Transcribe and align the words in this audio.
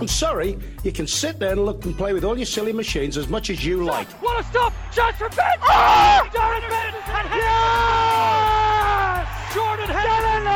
I'm 0.00 0.08
sorry, 0.08 0.58
you 0.82 0.90
can 0.92 1.06
sit 1.06 1.38
there 1.38 1.52
and 1.52 1.66
look 1.66 1.84
and 1.84 1.94
play 1.94 2.14
with 2.14 2.24
all 2.24 2.34
your 2.34 2.46
silly 2.46 2.72
machines 2.72 3.18
as 3.18 3.28
much 3.28 3.50
as 3.50 3.62
you 3.62 3.84
like. 3.84 4.08
What 4.22 4.36
ah! 4.36 4.40
a 4.40 4.44
stop! 4.44 4.72
Chance 4.90 5.18
for 5.18 5.28
Ben! 5.28 5.58
Oh! 5.62 6.26
Jordan 6.32 6.70
Henderson! 6.70 7.26
Yes! 7.36 9.28
Jordan 9.54 9.90
Henderson! 9.94 10.46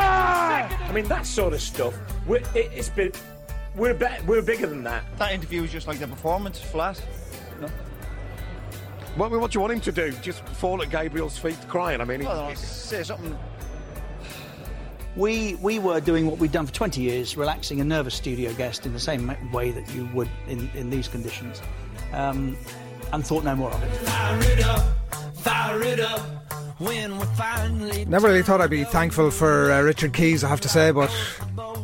I 0.89 0.91
mean, 0.91 1.05
that 1.09 1.27
sort 1.27 1.53
of 1.53 1.61
stuff, 1.61 1.93
we're, 2.25 2.37
it, 2.55 2.71
it's 2.73 2.89
been, 2.89 3.11
we're, 3.75 3.93
be, 3.93 4.07
we're 4.25 4.41
bigger 4.41 4.65
than 4.65 4.83
that. 4.85 5.03
That 5.19 5.31
interview 5.31 5.61
was 5.61 5.71
just 5.71 5.85
like 5.85 5.99
the 5.99 6.07
performance, 6.07 6.59
flat. 6.59 6.99
No. 7.61 7.67
What, 9.15 9.29
what 9.29 9.51
do 9.51 9.57
you 9.57 9.61
want 9.61 9.73
him 9.73 9.81
to 9.81 9.91
do? 9.91 10.11
Just 10.23 10.43
fall 10.43 10.81
at 10.81 10.89
Gabriel's 10.89 11.37
feet 11.37 11.59
crying? 11.67 12.01
I 12.01 12.05
mean, 12.05 12.21
he- 12.21 12.25
Well, 12.25 12.55
say 12.55 13.03
something. 13.03 13.37
We 15.15 15.55
we 15.55 15.79
were 15.79 16.01
doing 16.01 16.27
what 16.27 16.39
we'd 16.39 16.51
done 16.51 16.65
for 16.65 16.73
20 16.73 17.01
years, 17.01 17.37
relaxing 17.37 17.79
a 17.79 17.83
nervous 17.83 18.15
studio 18.15 18.53
guest 18.53 18.85
in 18.85 18.93
the 18.93 18.99
same 18.99 19.35
way 19.51 19.71
that 19.71 19.89
you 19.93 20.09
would 20.13 20.29
in, 20.47 20.69
in 20.75 20.89
these 20.89 21.07
conditions, 21.07 21.61
um, 22.13 22.57
and 23.13 23.25
thought 23.25 23.43
no 23.43 23.55
more 23.55 23.71
of 23.71 23.81
it. 23.81 23.95
Fire 23.95 24.41
it 24.41 24.63
up, 24.63 25.35
fire 25.35 25.81
it 25.83 25.99
up. 25.99 26.45
Never 26.79 28.27
really 28.27 28.43
thought 28.43 28.59
I'd 28.59 28.69
be 28.69 28.83
thankful 28.83 29.31
for 29.31 29.71
uh, 29.71 29.81
Richard 29.81 30.11
Keys, 30.13 30.43
I 30.43 30.49
have 30.49 30.59
to 30.59 30.67
say, 30.67 30.91
but 30.91 31.07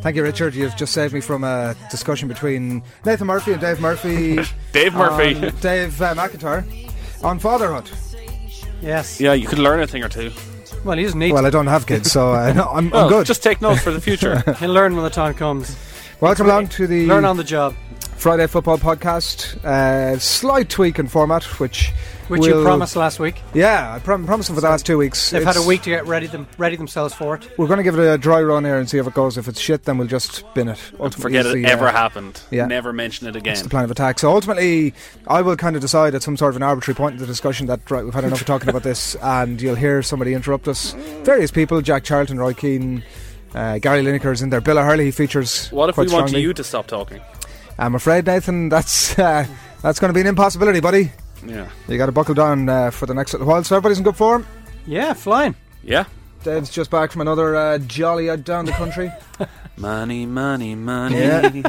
thank 0.01 0.17
you, 0.17 0.23
Richard. 0.23 0.53
You've 0.53 0.75
just 0.75 0.93
saved 0.93 1.13
me 1.13 1.21
from 1.21 1.45
a 1.45 1.75
discussion 1.89 2.27
between 2.27 2.83
Nathan 3.05 3.27
Murphy 3.27 3.53
and 3.53 3.61
Dave 3.61 3.79
Murphy. 3.79 4.39
Dave 4.73 4.93
Murphy. 4.93 5.33
Dave 5.61 6.01
uh, 6.01 6.13
McIntyre 6.13 6.65
on 7.23 7.39
fatherhood. 7.39 7.89
Yes. 8.81 9.21
Yeah, 9.21 9.31
you 9.31 9.47
could 9.47 9.59
learn 9.59 9.79
a 9.79 9.87
thing 9.87 10.03
or 10.03 10.09
two. 10.09 10.31
Well, 10.83 10.97
he 10.97 11.03
doesn't 11.03 11.19
need 11.19 11.33
Well, 11.33 11.45
I 11.45 11.49
don't 11.51 11.67
have 11.67 11.85
kids, 11.85 12.11
so 12.11 12.33
uh, 12.33 12.53
no, 12.53 12.65
I'm, 12.65 12.89
Well, 12.89 13.03
I'm 13.03 13.09
good. 13.09 13.25
Just 13.27 13.43
take 13.43 13.61
notes 13.61 13.81
for 13.83 13.91
the 13.91 14.01
future. 14.01 14.43
and 14.61 14.73
learn 14.73 14.95
when 14.95 15.03
the 15.03 15.09
time 15.11 15.33
comes. 15.35 15.77
Welcome 16.19 16.47
along 16.47 16.69
to 16.69 16.87
the 16.87 17.05
Learn 17.05 17.25
on 17.25 17.37
the 17.37 17.43
job, 17.43 17.75
Friday 18.21 18.45
Football 18.45 18.77
Podcast. 18.77 19.57
Uh, 19.65 20.19
slight 20.19 20.69
tweak 20.69 20.99
in 20.99 21.07
format, 21.07 21.43
which 21.59 21.89
which 22.27 22.45
you 22.45 22.53
will- 22.53 22.63
promised 22.63 22.95
last 22.95 23.19
week. 23.19 23.41
Yeah, 23.55 23.95
I 23.95 23.97
prom- 23.97 24.27
promised 24.27 24.47
them 24.49 24.55
for 24.55 24.61
the 24.61 24.69
last 24.69 24.85
two 24.85 24.99
weeks. 24.99 25.31
They've 25.31 25.43
had 25.43 25.57
a 25.57 25.61
week 25.63 25.81
to 25.81 25.89
get 25.89 26.05
ready 26.05 26.27
them 26.27 26.45
ready 26.59 26.75
themselves 26.75 27.15
for 27.15 27.33
it. 27.33 27.49
We're 27.57 27.65
going 27.65 27.77
to 27.77 27.83
give 27.83 27.97
it 27.97 28.05
a 28.07 28.19
dry 28.19 28.39
run 28.43 28.63
here 28.63 28.77
and 28.77 28.87
see 28.87 28.99
how 28.99 29.07
it 29.07 29.15
goes. 29.15 29.39
If 29.39 29.47
it's 29.47 29.59
shit, 29.59 29.85
then 29.85 29.97
we'll 29.97 30.07
just 30.07 30.43
bin 30.53 30.67
it. 30.67 30.77
Ultimately, 30.99 31.21
Forget 31.39 31.45
it 31.47 31.53
the, 31.55 31.65
uh, 31.65 31.69
ever 31.71 31.91
happened. 31.91 32.39
yeah. 32.51 32.67
Never 32.67 32.93
mention 32.93 33.25
it 33.25 33.35
again. 33.35 33.55
That's 33.55 33.63
the 33.63 33.69
plan 33.69 33.85
of 33.85 33.91
attack. 33.91 34.19
So 34.19 34.29
ultimately, 34.31 34.93
I 35.27 35.41
will 35.41 35.55
kind 35.55 35.75
of 35.75 35.81
decide 35.81 36.13
at 36.13 36.21
some 36.21 36.37
sort 36.37 36.51
of 36.51 36.57
an 36.57 36.63
arbitrary 36.63 36.95
point 36.95 37.13
in 37.15 37.19
the 37.21 37.25
discussion 37.25 37.65
that 37.67 37.89
right, 37.89 38.05
we've 38.05 38.13
had 38.13 38.23
enough 38.23 38.41
of 38.41 38.45
talking 38.45 38.69
about 38.69 38.83
this, 38.83 39.15
and 39.23 39.59
you'll 39.59 39.73
hear 39.73 40.03
somebody 40.03 40.35
interrupt 40.35 40.67
us. 40.67 40.93
Various 41.23 41.49
people: 41.49 41.81
Jack 41.81 42.03
Charlton, 42.03 42.37
Roy 42.37 42.53
Keane, 42.53 43.03
uh, 43.55 43.79
Gary 43.79 44.03
Lineker 44.03 44.31
is 44.31 44.43
in 44.43 44.51
there. 44.51 44.61
Bill 44.61 44.77
O'Herlihy 44.77 45.05
he 45.05 45.11
features. 45.11 45.69
What 45.71 45.89
if 45.89 45.95
quite 45.95 46.07
we 46.07 46.13
want 46.13 46.29
strongly. 46.29 46.43
you 46.43 46.53
to 46.53 46.63
stop 46.63 46.85
talking? 46.85 47.19
I'm 47.81 47.95
afraid, 47.95 48.25
Nathan, 48.27 48.69
that's 48.69 49.17
uh, 49.19 49.45
that's 49.81 49.99
going 49.99 50.09
to 50.09 50.13
be 50.13 50.21
an 50.21 50.27
impossibility, 50.27 50.79
buddy. 50.79 51.11
Yeah. 51.45 51.67
You 51.87 51.97
got 51.97 52.05
to 52.05 52.11
buckle 52.11 52.35
down 52.35 52.69
uh, 52.69 52.91
for 52.91 53.07
the 53.07 53.13
next 53.15 53.33
little 53.33 53.47
while. 53.47 53.63
So 53.63 53.75
everybody's 53.75 53.97
in 53.97 54.03
good 54.03 54.15
form. 54.15 54.45
Yeah, 54.85 55.13
flying. 55.13 55.55
Yeah. 55.83 56.05
Dave's 56.43 56.69
just 56.69 56.89
back 56.91 57.11
from 57.11 57.21
another 57.21 57.55
uh, 57.55 57.77
jolly 57.79 58.29
out 58.29 58.43
down 58.43 58.65
the 58.65 58.71
country. 58.73 59.11
Money, 59.77 60.27
money, 60.27 60.75
money. 60.75 61.17
Yeah. 61.17 61.41
Should 61.41 61.63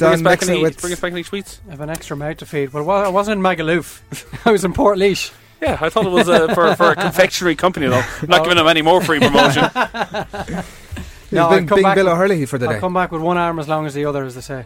bring, 0.00 0.12
us 0.14 0.22
back 0.22 0.42
any, 0.42 0.60
with- 0.60 0.80
bring 0.80 0.92
us 0.92 0.98
back 0.98 1.12
any 1.12 1.22
sweets? 1.22 1.60
I 1.68 1.72
have 1.72 1.80
an 1.82 1.90
extra 1.90 2.16
mouth 2.16 2.38
to 2.38 2.46
feed. 2.46 2.72
But 2.72 2.80
it 2.80 2.82
wa- 2.84 3.02
I 3.04 3.08
wasn't 3.08 3.38
in 3.38 3.44
Magaluf. 3.44 4.00
I 4.46 4.50
was 4.50 4.64
in 4.64 4.72
Portlaoise. 4.72 5.32
Yeah, 5.62 5.78
I 5.80 5.88
thought 5.88 6.06
it 6.06 6.10
was 6.10 6.28
uh, 6.28 6.52
for, 6.52 6.74
for 6.74 6.90
a 6.90 6.96
confectionery 6.96 7.54
company, 7.54 7.86
though. 7.86 8.02
I'm 8.22 8.28
not 8.28 8.42
giving 8.42 8.56
them 8.56 8.66
any 8.66 8.82
more 8.82 9.00
free 9.02 9.20
promotion. 9.20 9.64
He's 9.64 11.32
No, 11.32 11.48
been 11.48 11.64
I'll 11.64 11.66
come 11.66 11.66
being 11.66 11.82
back 11.82 11.94
Bill 11.94 12.06
with- 12.06 12.14
O'Herlihy 12.14 12.46
for 12.46 12.58
the 12.58 12.66
I'll 12.66 12.72
day. 12.72 12.80
come 12.80 12.94
back 12.94 13.12
with 13.12 13.22
one 13.22 13.36
arm 13.38 13.58
as 13.60 13.68
long 13.68 13.86
as 13.86 13.94
the 13.94 14.04
other, 14.06 14.24
as 14.24 14.34
they 14.34 14.40
say. 14.40 14.64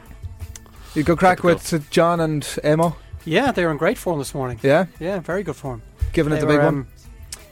You 0.98 1.04
go 1.04 1.14
crack 1.14 1.44
with 1.44 1.72
uh, 1.72 1.78
John 1.91 2.19
and 2.19 2.42
Eamo. 2.42 2.97
Yeah, 3.25 3.53
they 3.53 3.64
were 3.64 3.70
in 3.70 3.76
great 3.76 3.98
form 3.98 4.19
this 4.19 4.34
morning. 4.34 4.59
Yeah, 4.64 4.86
Yeah, 4.98 5.20
very 5.20 5.44
good 5.44 5.54
form. 5.54 5.81
giving 6.12 6.32
it 6.32 6.36
They 6.36 6.41
the 6.41 6.47
big 6.48 6.56
were, 6.59 6.64
one. 6.64 6.75
um, 6.75 6.86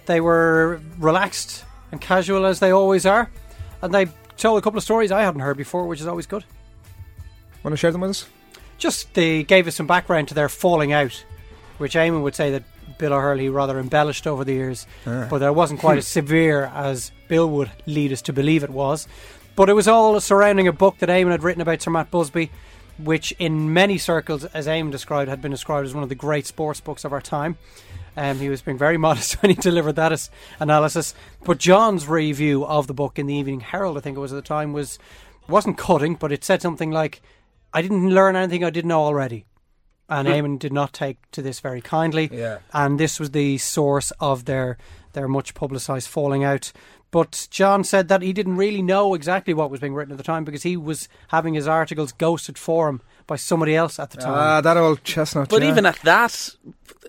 They 0.07 0.21
were 0.21 0.81
relaxed 0.99 1.65
and 1.93 2.01
casual 2.01 2.45
as 2.45 2.59
they 2.59 2.71
always 2.73 3.07
are, 3.07 3.31
and 3.83 3.95
they 3.95 4.07
told 4.37 4.59
a 4.59 4.63
couple 4.63 4.79
of 4.79 4.83
stories 4.85 5.13
I 5.13 5.23
hadn't 5.23 5.43
heard 5.43 5.57
before, 5.57 5.87
which 5.87 6.01
is 6.01 6.09
always 6.09 6.27
good. 6.27 6.45
Want 7.63 7.73
to 7.73 7.77
share 7.77 7.93
them 7.93 8.01
with 8.01 8.11
us? 8.11 8.27
Just 8.79 9.15
they 9.15 9.45
gave 9.45 9.69
us 9.69 9.77
some 9.77 9.87
background 9.87 10.27
to 10.29 10.35
their 10.35 10.49
falling 10.49 10.93
out, 10.93 11.25
which 11.79 11.95
Eamon 11.95 12.23
would 12.23 12.35
say 12.35 12.51
that 12.51 12.65
Bill 12.99 13.13
O'Herlihy 13.13 13.49
rather 13.49 13.79
embellished 13.79 14.27
over 14.27 14.45
the 14.45 14.55
years, 14.55 14.87
Ah. 15.07 15.29
but 15.31 15.41
it 15.41 15.55
wasn't 15.55 15.79
quite 15.79 15.99
as 15.99 16.09
severe 16.19 16.65
as 16.75 17.13
Bill 17.29 17.49
would 17.51 17.71
lead 17.87 18.13
us 18.13 18.23
to 18.23 18.33
believe 18.33 18.65
it 18.65 18.71
was. 18.71 19.07
But 19.55 19.69
it 19.69 19.75
was 19.75 19.87
all 19.87 20.19
surrounding 20.21 20.67
a 20.67 20.73
book 20.73 20.99
that 20.99 21.09
Eamon 21.09 21.31
had 21.31 21.45
written 21.45 21.63
about 21.63 21.81
Sir 21.81 21.91
Matt 21.93 22.11
Busby, 22.11 22.51
which 22.99 23.33
in 23.39 23.73
many 23.73 23.99
circles, 23.99 24.45
as 24.47 24.67
Eamon 24.67 24.91
described, 24.91 25.29
had 25.29 25.43
been 25.43 25.51
described 25.51 25.87
as 25.87 25.95
one 25.95 26.03
of 26.03 26.09
the 26.09 26.15
great 26.15 26.47
sports 26.47 26.81
books 26.81 27.05
of 27.05 27.13
our 27.13 27.21
time. 27.21 27.59
Um, 28.17 28.39
he 28.39 28.49
was 28.49 28.63
being 28.63 28.79
very 28.79 28.97
modest 29.07 29.43
when 29.43 29.51
he 29.51 29.57
delivered 29.57 29.97
that 29.97 30.13
as 30.13 30.31
analysis. 30.59 31.15
But 31.45 31.59
John's 31.59 32.09
review 32.09 32.65
of 32.65 32.87
the 32.87 32.95
book 32.95 33.19
in 33.19 33.27
the 33.27 33.35
Evening 33.35 33.61
Herald, 33.61 33.97
I 33.97 34.01
think 34.01 34.17
it 34.17 34.21
was 34.21 34.33
at 34.33 34.37
the 34.37 34.43
time, 34.43 34.73
was 34.73 34.99
wasn't 35.49 35.79
cutting, 35.79 36.15
but 36.15 36.33
it 36.33 36.45
said 36.45 36.61
something 36.63 36.91
like, 36.91 37.21
"I 37.73 37.83
didn't 37.83 38.11
learn 38.11 38.35
anything 38.35 38.65
I 38.65 38.71
didn't 38.71 38.89
know 38.89 39.03
already." 39.03 39.45
And 40.09 40.29
Eamon 40.29 40.59
did 40.61 40.73
not 40.73 40.93
take 40.93 41.19
to 41.33 41.43
this 41.43 41.59
very 41.59 41.81
kindly. 41.81 42.31
Yeah. 42.33 42.59
And 42.73 42.99
this 42.99 43.19
was 43.19 43.33
the 43.33 43.59
source 43.59 44.13
of 44.21 44.45
their 44.45 44.79
their 45.13 45.29
much 45.29 45.55
publicised 45.55 46.09
falling 46.09 46.45
out. 46.45 46.73
But 47.17 47.49
John 47.51 47.83
said 47.83 48.09
that 48.09 48.21
he 48.21 48.35
didn't 48.35 48.59
really 48.59 48.83
know 48.83 49.15
exactly 49.15 49.55
what 49.55 49.71
was 49.71 49.81
being 49.81 49.95
written 49.95 50.13
at 50.13 50.19
the 50.19 50.23
time 50.23 50.45
because 50.45 50.65
he 50.65 50.77
was 50.77 51.09
having 51.29 51.55
his 51.55 51.67
articles 51.67 52.13
ghosted 52.13 52.59
for 52.59 52.91
him 52.91 53.01
by 53.27 53.37
somebody 53.37 53.75
else 53.75 53.99
at 53.99 54.11
the 54.11 54.19
time. 54.19 54.35
Ah, 54.35 54.61
that 54.61 54.77
old 54.77 55.03
chestnut. 55.03 55.49
But 55.49 55.63
yeah. 55.63 55.71
even 55.71 55.87
at 55.87 55.97
that, 56.01 56.51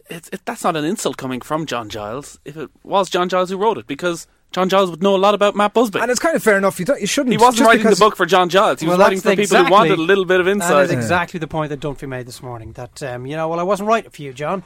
it's 0.09 0.29
it, 0.31 0.46
that's 0.46 0.63
not 0.63 0.78
an 0.78 0.85
insult 0.85 1.17
coming 1.17 1.41
from 1.41 1.66
John 1.66 1.90
Giles. 1.90 2.40
If 2.46 2.56
it 2.56 2.69
was 2.84 3.09
John 3.09 3.28
Giles 3.28 3.50
who 3.50 3.57
wrote 3.57 3.78
it, 3.78 3.85
because 3.85 4.28
John 4.53 4.69
Giles 4.69 4.90
would 4.91 5.03
know 5.03 5.13
a 5.13 5.17
lot 5.17 5.34
about 5.34 5.57
Matt 5.57 5.73
Busby. 5.73 6.00
and 6.00 6.09
it's 6.09 6.22
kind 6.22 6.38
of 6.38 6.41
fair 6.41 6.57
enough. 6.57 6.79
You, 6.79 6.85
don't, 6.85 7.01
you 7.01 7.07
shouldn't. 7.07 7.34
He 7.34 7.38
wasn't 7.38 7.57
just 7.57 7.67
writing 7.67 7.90
the 7.90 7.97
book 7.97 8.16
for 8.16 8.25
John 8.25 8.47
Giles. 8.47 8.79
He 8.79 8.88
was 8.88 8.97
writing 8.97 9.19
for 9.19 9.31
people 9.31 9.41
exactly- 9.41 9.67
who 9.67 9.73
wanted 9.73 10.00
a 10.00 10.01
little 10.01 10.23
bit 10.23 10.40
of 10.40 10.47
insight. 10.47 10.85
is 10.85 10.91
exactly 10.91 11.38
the 11.38 11.47
point 11.47 11.69
that 11.72 11.81
Dunphy 11.81 12.07
made 12.07 12.28
this 12.28 12.41
morning. 12.41 12.72
That 12.72 13.03
um, 13.03 13.25
you 13.25 13.35
know, 13.35 13.50
well, 13.50 13.59
I 13.59 13.63
wasn't 13.63 13.90
right 13.90 14.09
for 14.09 14.22
you, 14.22 14.31
John. 14.31 14.63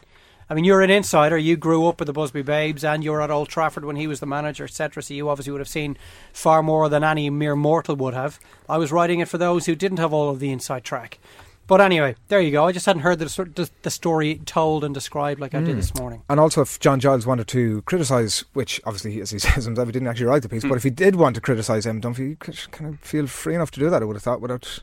I 0.51 0.53
mean, 0.53 0.65
you're 0.65 0.81
an 0.81 0.89
insider. 0.89 1.37
You 1.37 1.55
grew 1.55 1.87
up 1.87 1.99
with 1.99 2.07
the 2.07 2.13
Busby 2.13 2.41
Babes, 2.41 2.83
and 2.83 3.05
you 3.05 3.11
were 3.11 3.21
at 3.21 3.31
Old 3.31 3.47
Trafford 3.47 3.85
when 3.85 3.95
he 3.95 4.05
was 4.05 4.19
the 4.19 4.25
manager, 4.25 4.65
etc. 4.65 5.01
So 5.01 5.13
you 5.13 5.29
obviously 5.29 5.53
would 5.53 5.61
have 5.61 5.69
seen 5.69 5.97
far 6.33 6.61
more 6.61 6.89
than 6.89 7.05
any 7.05 7.29
mere 7.29 7.55
mortal 7.55 7.95
would 7.95 8.13
have. 8.13 8.37
I 8.67 8.77
was 8.77 8.91
writing 8.91 9.21
it 9.21 9.29
for 9.29 9.37
those 9.37 9.65
who 9.65 9.75
didn't 9.75 9.99
have 9.99 10.11
all 10.11 10.29
of 10.29 10.39
the 10.41 10.51
inside 10.51 10.83
track. 10.83 11.19
But 11.67 11.79
anyway, 11.79 12.17
there 12.27 12.41
you 12.41 12.51
go. 12.51 12.65
I 12.67 12.73
just 12.73 12.85
hadn't 12.85 13.03
heard 13.03 13.19
the, 13.19 13.25
the, 13.55 13.69
the 13.83 13.89
story 13.89 14.41
told 14.45 14.83
and 14.83 14.93
described 14.93 15.39
like 15.39 15.55
I 15.55 15.61
did 15.61 15.77
this 15.77 15.95
morning. 15.95 16.21
And 16.27 16.37
also, 16.37 16.59
if 16.63 16.81
John 16.81 16.99
Giles 16.99 17.25
wanted 17.25 17.47
to 17.47 17.81
criticise, 17.83 18.43
which 18.51 18.81
obviously, 18.83 19.21
as 19.21 19.29
he 19.31 19.39
says 19.39 19.63
himself, 19.63 19.87
he 19.87 19.93
didn't 19.93 20.09
actually 20.09 20.25
write 20.25 20.41
the 20.41 20.49
Hmm. 20.49 20.55
piece, 20.55 20.63
but 20.63 20.75
if 20.75 20.83
he 20.83 20.89
did 20.89 21.15
want 21.15 21.35
to 21.35 21.41
criticise 21.41 21.85
him, 21.85 22.01
Dunphy, 22.01 22.27
you 22.31 22.35
could 22.35 22.69
kind 22.71 22.93
of 22.93 22.99
feel 22.99 23.25
free 23.25 23.55
enough 23.55 23.71
to 23.71 23.79
do 23.79 23.89
that, 23.89 24.01
I 24.01 24.05
would 24.05 24.17
have 24.17 24.23
thought, 24.23 24.41
without 24.41 24.79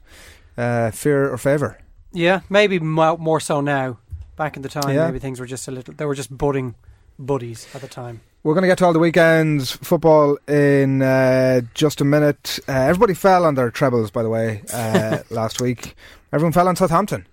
uh, 0.56 0.90
fear 0.92 1.30
or 1.30 1.36
favour. 1.36 1.78
Yeah, 2.10 2.40
maybe 2.48 2.78
more 2.78 3.38
so 3.38 3.60
now. 3.60 3.98
Back 4.38 4.56
in 4.56 4.62
the 4.62 4.68
time, 4.70 4.94
Yeah. 4.94 5.06
maybe 5.06 5.18
things 5.18 5.38
were 5.40 5.46
just 5.46 5.68
a 5.68 5.70
little. 5.70 5.92
They 5.92 6.06
were 6.06 6.14
just 6.14 6.34
budding 6.36 6.74
buddies 7.18 7.66
at 7.74 7.80
the 7.82 7.88
time. 7.88 8.20
We're 8.44 8.54
going 8.54 8.62
to 8.62 8.68
get 8.68 8.78
to 8.78 8.86
all 8.86 8.92
the 8.92 8.98
weekends 9.00 9.72
football 9.72 10.38
in 10.48 11.02
uh, 11.02 11.62
just 11.74 12.00
a 12.00 12.04
minute. 12.04 12.60
Uh, 12.68 12.72
everybody 12.72 13.12
fell 13.14 13.44
on 13.44 13.56
their 13.56 13.70
trebles, 13.70 14.10
by 14.12 14.22
the 14.22 14.28
way, 14.30 14.62
uh, 14.72 15.18
last 15.30 15.60
week. 15.60 15.96
Everyone 16.32 16.52
fell 16.52 16.68
on 16.68 16.76
Southampton. 16.76 17.26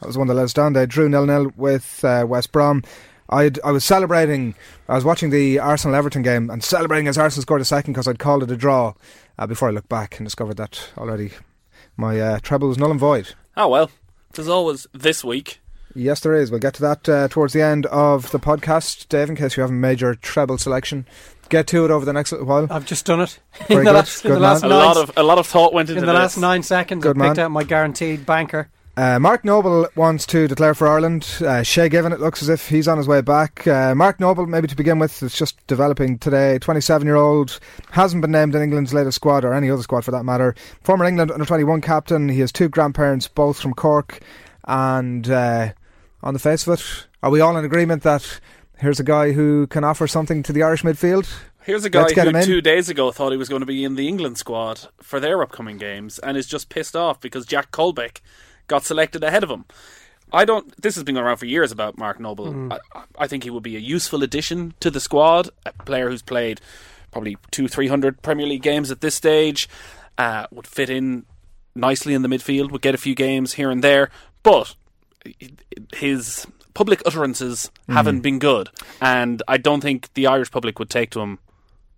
That 0.00 0.06
was 0.06 0.14
the 0.14 0.20
one 0.20 0.28
that 0.28 0.34
let 0.34 0.44
us 0.44 0.52
down. 0.52 0.74
They 0.74 0.86
drew 0.86 1.08
nil 1.08 1.26
nil 1.26 1.50
with 1.56 2.04
uh, 2.04 2.24
West 2.28 2.52
Brom. 2.52 2.84
I'd, 3.30 3.58
I 3.62 3.72
was 3.72 3.84
celebrating. 3.84 4.54
I 4.88 4.94
was 4.94 5.04
watching 5.04 5.30
the 5.30 5.58
Arsenal 5.58 5.96
Everton 5.96 6.22
game 6.22 6.48
and 6.50 6.62
celebrating 6.62 7.08
as 7.08 7.18
Arsenal 7.18 7.42
scored 7.42 7.60
a 7.60 7.64
second 7.64 7.92
because 7.94 8.06
I'd 8.06 8.18
called 8.20 8.42
it 8.44 8.50
a 8.50 8.56
draw. 8.56 8.94
Uh, 9.38 9.46
before 9.46 9.68
I 9.68 9.72
looked 9.72 9.88
back 9.88 10.18
and 10.18 10.26
discovered 10.26 10.56
that 10.56 10.88
already 10.96 11.32
my 11.96 12.18
uh, 12.20 12.38
treble 12.40 12.68
was 12.68 12.78
null 12.78 12.90
and 12.92 12.98
void. 13.00 13.34
Oh 13.56 13.68
well, 13.68 13.90
there's 14.34 14.48
always 14.48 14.86
this 14.94 15.22
week. 15.24 15.60
Yes, 15.98 16.20
there 16.20 16.34
is. 16.34 16.50
We'll 16.50 16.60
get 16.60 16.74
to 16.74 16.82
that 16.82 17.08
uh, 17.08 17.28
towards 17.28 17.52
the 17.52 17.62
end 17.62 17.86
of 17.86 18.30
the 18.30 18.38
podcast, 18.38 19.08
Dave. 19.08 19.28
In 19.28 19.36
case 19.36 19.56
you 19.56 19.62
haven't 19.62 19.80
made 19.80 20.00
your 20.00 20.14
treble 20.14 20.56
selection, 20.58 21.06
get 21.48 21.66
to 21.68 21.84
it 21.84 21.90
over 21.90 22.04
the 22.04 22.12
next 22.12 22.30
while. 22.32 22.68
I've 22.70 22.86
just 22.86 23.04
done 23.04 23.20
it. 23.20 23.38
Very 23.66 23.80
in 23.80 23.84
the 23.84 23.90
good. 23.90 23.94
last, 23.96 24.24
in 24.24 24.30
the 24.32 24.38
last 24.40 24.62
A 24.62 24.68
nine, 24.68 24.78
lot 24.78 24.96
of 24.96 25.12
a 25.16 25.22
lot 25.22 25.38
of 25.38 25.46
thought 25.46 25.72
went 25.74 25.88
into 25.90 26.00
in 26.00 26.06
the 26.06 26.12
this. 26.12 26.18
last 26.20 26.36
nine 26.38 26.62
seconds. 26.62 27.02
Good 27.02 27.18
I 27.20 27.26
picked 27.28 27.36
man. 27.38 27.46
out 27.46 27.50
my 27.50 27.64
guaranteed 27.64 28.24
banker. 28.24 28.68
Uh, 28.96 29.18
Mark 29.18 29.44
Noble 29.44 29.86
wants 29.94 30.26
to 30.26 30.48
declare 30.48 30.74
for 30.74 30.88
Ireland. 30.88 31.24
Uh, 31.40 31.62
Shay 31.62 31.88
Given, 31.88 32.12
it 32.12 32.18
looks 32.18 32.42
as 32.42 32.48
if 32.48 32.68
he's 32.68 32.88
on 32.88 32.98
his 32.98 33.06
way 33.06 33.20
back. 33.20 33.64
Uh, 33.66 33.94
Mark 33.94 34.18
Noble, 34.18 34.44
maybe 34.46 34.66
to 34.66 34.74
begin 34.74 34.98
with, 34.98 35.22
is 35.22 35.34
just 35.34 35.64
developing 35.68 36.18
today. 36.18 36.58
27 36.58 37.06
year 37.06 37.14
old, 37.14 37.60
hasn't 37.92 38.22
been 38.22 38.32
named 38.32 38.56
in 38.56 38.62
England's 38.62 38.92
latest 38.92 39.14
squad 39.16 39.44
or 39.44 39.54
any 39.54 39.70
other 39.70 39.82
squad 39.82 40.04
for 40.04 40.10
that 40.10 40.24
matter. 40.24 40.54
Former 40.82 41.04
England 41.04 41.30
under 41.30 41.44
21 41.44 41.80
captain. 41.80 42.28
He 42.28 42.40
has 42.40 42.50
two 42.50 42.68
grandparents, 42.68 43.28
both 43.28 43.60
from 43.60 43.72
Cork. 43.72 44.18
And 44.66 45.30
uh, 45.30 45.72
on 46.22 46.34
the 46.34 46.40
face 46.40 46.66
of 46.66 46.78
it, 46.78 47.06
are 47.22 47.30
we 47.30 47.40
all 47.40 47.56
in 47.56 47.64
agreement 47.64 48.02
that 48.02 48.40
here's 48.78 49.00
a 49.00 49.04
guy 49.04 49.32
who 49.32 49.66
can 49.66 49.84
offer 49.84 50.06
something 50.06 50.42
to 50.44 50.52
the 50.52 50.62
Irish 50.62 50.82
midfield? 50.82 51.28
Here's 51.62 51.84
a 51.84 51.90
guy 51.90 52.08
who 52.12 52.42
two 52.44 52.60
days 52.62 52.88
ago 52.88 53.12
thought 53.12 53.30
he 53.30 53.36
was 53.36 53.50
going 53.50 53.60
to 53.60 53.66
be 53.66 53.84
in 53.84 53.94
the 53.94 54.08
England 54.08 54.38
squad 54.38 54.88
for 55.02 55.20
their 55.20 55.42
upcoming 55.42 55.76
games 55.76 56.18
and 56.18 56.36
is 56.36 56.46
just 56.46 56.70
pissed 56.70 56.96
off 56.96 57.20
because 57.20 57.44
Jack 57.44 57.70
Colback 57.72 58.20
got 58.68 58.84
selected 58.84 59.22
ahead 59.22 59.42
of 59.42 59.50
him. 59.50 59.66
I 60.32 60.44
don't. 60.44 60.74
This 60.80 60.94
has 60.94 61.04
been 61.04 61.14
going 61.14 61.26
around 61.26 61.36
for 61.38 61.46
years 61.46 61.72
about 61.72 61.98
Mark 61.98 62.20
Noble. 62.20 62.72
I, 62.72 62.78
I 63.18 63.26
think 63.26 63.44
he 63.44 63.50
would 63.50 63.62
be 63.62 63.76
a 63.76 63.80
useful 63.80 64.22
addition 64.22 64.74
to 64.80 64.90
the 64.90 65.00
squad. 65.00 65.50
A 65.66 65.72
player 65.84 66.08
who's 66.08 66.22
played 66.22 66.60
probably 67.10 67.36
two, 67.50 67.68
three 67.68 67.88
hundred 67.88 68.22
Premier 68.22 68.46
League 68.46 68.62
games 68.62 68.90
at 68.90 69.00
this 69.00 69.14
stage. 69.14 69.68
Uh, 70.16 70.46
would 70.50 70.66
fit 70.66 70.90
in 70.90 71.24
nicely 71.74 72.12
in 72.12 72.22
the 72.22 72.28
midfield. 72.28 72.70
Would 72.72 72.82
get 72.82 72.94
a 72.94 72.98
few 72.98 73.14
games 73.14 73.54
here 73.54 73.70
and 73.70 73.84
there, 73.84 74.10
but 74.42 74.74
his 75.94 76.46
public 76.74 77.02
utterances 77.06 77.70
haven't 77.88 78.20
been 78.20 78.38
good, 78.38 78.70
and 79.00 79.42
I 79.48 79.56
don't 79.56 79.80
think 79.80 80.12
the 80.14 80.26
Irish 80.26 80.50
public 80.50 80.78
would 80.78 80.90
take 80.90 81.10
to 81.10 81.20
him 81.20 81.38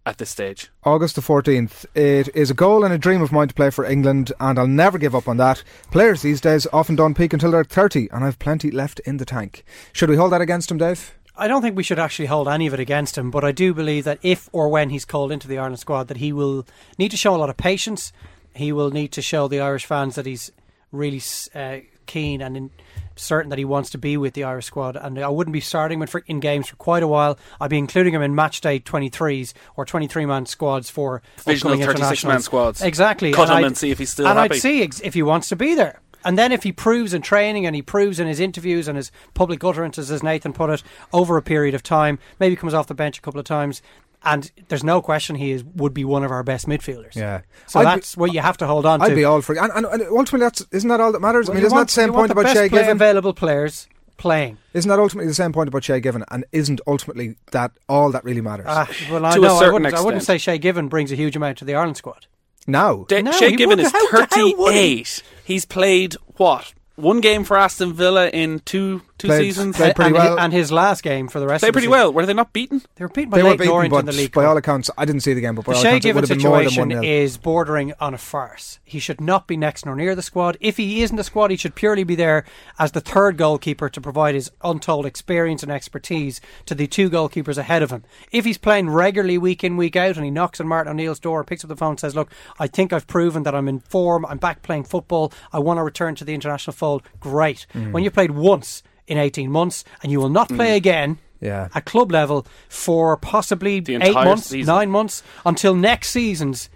at 0.07 0.19
this 0.19 0.31
stage. 0.31 0.71
August 0.85 1.15
the 1.15 1.21
14th. 1.21 1.85
It 1.95 2.29
is 2.35 2.51
a 2.51 2.55
goal 2.55 2.85
and 2.85 2.93
a 2.93 2.99
dream 2.99 3.23
of 3.23 3.33
mine 3.33 3.49
to 3.49 3.55
play 3.55 3.71
for 3.71 3.85
England, 3.85 4.33
and 4.41 4.59
I'll 4.59 4.67
never 4.67 4.99
give 4.99 5.15
up 5.15 5.29
on 5.29 5.37
that. 5.37 5.63
Players 5.91 6.23
these 6.23 6.41
days 6.41 6.67
often 6.73 6.97
don't 6.97 7.15
peak 7.15 7.33
until 7.33 7.51
they're 7.51 7.65
30, 7.65 8.09
and 8.11 8.25
I've 8.25 8.39
plenty 8.39 8.71
left 8.71 9.01
in 9.01 9.19
the 9.19 9.25
tank. 9.25 9.65
Should 9.93 10.11
we 10.11 10.17
hold 10.17 10.33
that 10.33 10.41
against 10.41 10.71
him, 10.71 10.79
Dave? 10.79 11.15
I 11.37 11.49
don't 11.49 11.63
think 11.63 11.77
we 11.77 11.83
should 11.83 11.99
actually 11.99 12.27
hold 12.27 12.49
any 12.49 12.67
of 12.67 12.75
it 12.75 12.81
against 12.81 13.17
him, 13.17 13.31
but 13.31 13.45
I 13.45 13.53
do 13.53 13.73
believe 13.73 14.05
that 14.05 14.19
if 14.23 14.49
or 14.53 14.69
when 14.69 14.91
he's 14.91 15.05
called 15.05 15.33
into 15.33 15.49
the 15.49 15.59
Ireland 15.59 15.79
squad, 15.79 16.09
that 16.09 16.19
he 16.19 16.33
will 16.33 16.67
need 16.99 17.11
to 17.11 17.17
show 17.17 17.35
a 17.35 17.39
lot 17.39 17.51
of 17.51 17.57
patience. 17.57 18.13
He 18.55 18.73
will 18.73 18.91
need 18.91 19.13
to 19.13 19.23
show 19.23 19.49
the 19.49 19.61
Irish 19.61 19.87
fans 19.87 20.17
that 20.17 20.27
he's 20.27 20.51
really 20.93 21.23
uh, 21.55 21.79
keen 22.07 22.43
and 22.43 22.57
in, 22.57 22.71
certain 23.21 23.51
that 23.51 23.59
he 23.59 23.65
wants 23.65 23.91
to 23.91 23.99
be 23.99 24.17
with 24.17 24.35
the 24.35 24.45
Irish 24.45 24.67
squad. 24.67 24.97
And 24.97 25.19
I 25.19 25.29
wouldn't 25.29 25.53
be 25.53 25.61
starting 25.61 26.01
him 26.01 26.07
for, 26.07 26.23
in 26.27 26.41
games 26.41 26.69
for 26.69 26.77
quite 26.77 27.03
a 27.03 27.09
while. 27.09 27.39
I'd 27.61 27.71
be 27.71 27.79
including 27.79 28.15
him 28.15 28.23
in 28.23 28.35
match 28.35 28.61
day 28.61 28.81
23s 28.81 29.53
or 29.77 29.85
23 29.85 30.27
man 30.27 30.47
squads 30.47 30.91
for 30.91 31.23
upcoming 31.39 31.81
36 31.85 32.25
man 32.25 32.41
squads. 32.43 32.83
Exactly. 32.83 33.33
Cut 33.33 33.49
him 33.49 33.57
I'd- 33.57 33.67
and 33.67 33.77
see 33.77 33.91
if 33.91 33.99
he's 33.99 34.11
still 34.11 34.27
And 34.27 34.39
happy. 34.39 34.55
I'd 34.57 34.61
see 34.61 34.83
ex- 34.83 35.01
if 35.01 35.15
he 35.15 35.23
wants 35.23 35.49
to 35.51 35.57
be 35.57 35.75
there. 35.75 36.01
And 36.23 36.37
then 36.37 36.53
if 36.53 36.65
he 36.65 36.73
proves 36.73 37.15
in 37.15 37.23
training 37.23 37.65
and 37.65 37.75
he 37.75 37.81
proves 37.81 38.21
in 38.21 38.27
his 38.27 38.41
interviews 38.41 38.89
and 38.89 38.97
his 38.99 39.11
public 39.33 39.65
utterances, 39.65 40.11
as 40.11 40.23
Nathan 40.23 40.53
put 40.53 40.69
it, 40.69 40.83
over 41.15 41.39
a 41.39 41.43
period 41.43 41.75
of 41.75 41.83
time, 41.83 42.19
maybe 42.39 42.57
comes 42.57 42.75
off 42.75 42.87
the 42.89 42.95
bench 42.95 43.17
a 43.19 43.23
couple 43.23 43.41
of 43.41 43.47
times, 43.47 43.81
and 44.23 44.51
there's 44.69 44.85
no 44.85 45.01
question 45.03 45.37
he 45.37 45.51
is 45.53 45.65
would 45.65 45.95
be 45.95 46.05
one 46.05 46.25
of 46.25 46.31
our 46.31 46.43
best 46.43 46.67
midfielders. 46.67 47.15
Yeah. 47.17 47.41
So 47.67 47.81
I'd 47.81 47.85
be- 47.85 47.89
that's 48.01 48.17
what 48.17 48.33
you 48.33 48.41
have 48.41 48.57
to 48.59 48.67
hold 48.67 48.87
on 48.87 49.01
to. 49.01 49.07
I'd 49.07 49.15
be 49.15 49.25
all 49.25 49.41
for 49.43 49.55
it. 49.55 49.59
And, 49.59 49.73
and, 49.75 49.87
and 49.87 50.03
ultimately, 50.03 50.41
that's, 50.41 50.65
isn't 50.73 50.89
that 50.89 51.01
all 51.01 51.13
that 51.13 51.21
matters? 51.21 51.47
Well, 51.49 51.53
I 51.53 51.55
mean, 51.57 51.63
you 51.63 51.67
isn't 51.67 51.77
want- 51.77 51.89
that 51.89 51.95
the 51.95 52.01
same 52.03 52.13
point 52.13 52.31
about 52.33 52.45
best 52.45 52.57
Shay 52.57 52.69
play 52.69 52.81
Given? 52.83 52.97
available 52.97 53.33
players 53.35 53.89
playing. 54.17 54.59
Isn't 54.75 54.89
that 54.91 54.99
ultimately 54.99 55.29
the 55.29 55.35
same 55.35 55.53
point 55.53 55.69
about 55.69 55.83
Shay 55.85 56.01
Given? 56.01 56.25
And 56.31 56.45
isn't 56.53 56.81
ultimately 56.87 57.37
that 57.53 57.73
all 57.89 58.11
that 58.13 58.23
really 58.25 58.43
matters? 58.43 58.67
Ah, 58.69 58.89
well, 59.11 59.25
I, 59.25 59.33
To 59.35 59.39
a 59.41 59.43
no, 59.43 59.57
I 59.59 59.71
wouldn't, 59.71 59.95
I 59.95 60.01
wouldn't 60.03 60.23
say 60.23 60.35
extent. 60.35 60.55
Shay 60.57 60.59
Given 60.59 60.89
brings 60.89 61.11
a 61.13 61.17
huge 61.17 61.37
amount 61.37 61.59
to 61.59 61.65
the 61.65 61.75
Ireland 61.75 61.97
squad. 61.97 62.27
now. 62.67 63.05
Da- 63.09 63.23
No, 63.23 63.33
Shay 63.33 63.51
he 63.51 63.57
Given 63.57 63.79
wouldn't. 63.79 63.87
is 63.87 63.93
How- 63.93 64.11
how 64.13 64.57
would 64.59 64.75
he? 64.75 65.05
38. 65.05 65.23
He's 65.45 65.65
played 65.65 66.15
what? 66.37 66.75
One 66.97 67.21
game 67.23 67.45
for 67.45 67.57
Aston 67.57 67.95
Villa 67.95 68.29
in 68.29 68.61
two 68.61 69.01
two 69.21 69.29
Played- 69.29 69.43
seasons. 69.45 69.77
played 69.77 69.95
pretty 69.95 70.09
and, 70.09 70.15
well. 70.19 70.39
and 70.41 70.53
his 70.53 70.73
last 70.73 71.03
game 71.03 71.29
for 71.29 71.39
the 71.41 71.47
rest 71.47 71.61
Played 71.63 71.69
of 71.69 71.75
the 71.75 71.77
pretty 71.79 71.89
well. 71.89 72.13
Were 72.13 72.27
they 72.27 72.33
not 72.35 72.53
beaten? 72.53 72.83
They 72.97 73.05
were 73.05 73.09
beaten 73.09 73.31
by 73.31 73.37
They 73.39 73.43
were 73.43 73.51
Lake 73.51 73.59
beaten, 73.61 73.73
Orient 73.75 73.91
but 73.93 73.99
in 74.01 74.07
the 74.07 74.13
league. 74.13 74.33
by 74.33 74.45
all 74.45 74.57
accounts, 74.57 74.91
I 74.99 75.05
didn't 75.05 75.21
see 75.21 75.35
the 75.35 75.41
game, 75.41 75.55
but 75.55 75.65
by 75.65 75.73
The 75.73 75.77
all 75.77 75.83
Shay 75.83 75.89
accounts, 75.91 76.07
it 76.07 76.15
would 76.15 76.29
have 76.29 76.39
been 76.39 76.47
more 76.49 76.59
than 76.59 76.69
situation 76.71 76.81
one 76.81 76.89
nil. 76.89 77.05
is 77.05 77.37
bordering 77.37 77.93
on 78.01 78.15
a 78.15 78.19
farce. 78.19 78.79
He 78.85 78.99
should 78.99 79.21
not 79.21 79.47
be 79.47 79.57
next 79.57 79.85
nor 79.87 79.95
near 79.95 80.15
the 80.15 80.23
squad. 80.23 80.57
If 80.61 80.77
he 80.79 81.03
isn't 81.03 81.17
the 81.17 81.25
squad, 81.25 81.51
he 81.51 81.57
should 81.57 81.75
purely 81.75 82.03
be 82.05 82.15
there 82.17 82.45
as 82.79 82.93
the 82.93 83.01
third 83.01 83.37
goalkeeper 83.37 83.89
to 83.89 84.01
provide 84.01 84.35
his 84.35 84.51
untold 84.65 85.07
experience 85.07 85.63
and 85.63 85.71
expertise 85.71 86.41
to 86.67 86.75
the 86.75 86.87
two 86.87 87.11
goalkeepers 87.11 87.59
ahead 87.59 87.83
of 87.83 87.91
him. 87.91 88.05
If 88.33 88.45
he's 88.45 88.59
playing 88.59 88.91
regularly 88.91 89.39
week 89.39 89.63
in, 89.63 89.77
week 89.77 89.97
out, 89.97 90.17
and 90.17 90.25
he 90.25 90.31
knocks 90.31 90.61
on 90.61 90.67
Martin 90.69 90.91
O'Neill's 90.93 91.21
door, 91.21 91.45
picks 91.45 91.65
up 91.65 91.69
the 91.69 91.77
phone 91.77 91.91
and 91.91 92.01
says, 92.01 92.15
Look, 92.17 92.31
I 92.59 92.67
think 92.67 92.93
I've 92.93 93.07
proven 93.07 93.43
that 93.43 93.55
I'm 93.55 93.69
in 93.69 93.81
form, 93.81 94.25
I'm 94.27 94.39
back 94.39 94.63
playing 94.63 94.85
football, 94.85 95.33
I 95.53 95.59
want 95.59 95.79
to 95.79 95.83
return 95.83 96.15
to 96.17 96.25
the 96.25 96.35
international 96.35 96.73
fold, 96.75 97.03
great. 97.21 97.67
Mm. 97.75 97.93
When 97.93 98.03
you 98.05 98.11
played 98.11 98.31
once 98.33 98.83
in 99.11 99.19
18 99.19 99.51
months 99.51 99.85
and 100.03 100.11
you 100.11 100.21
will 100.21 100.31
not 100.31 100.49
play 100.49 100.71
hmm. 100.71 100.77
again, 100.77 101.19
Yeah. 101.41 101.69
at 101.75 101.85
club 101.85 102.13
level 102.13 102.47
for 102.69 103.17
possibly 103.17 103.77
eight 103.79 104.15
months, 104.15 104.47
season. 104.47 104.73
nine 104.75 104.91
months 104.91 105.23
until 105.45 105.75
next 105.75 106.11
season's 106.11 106.71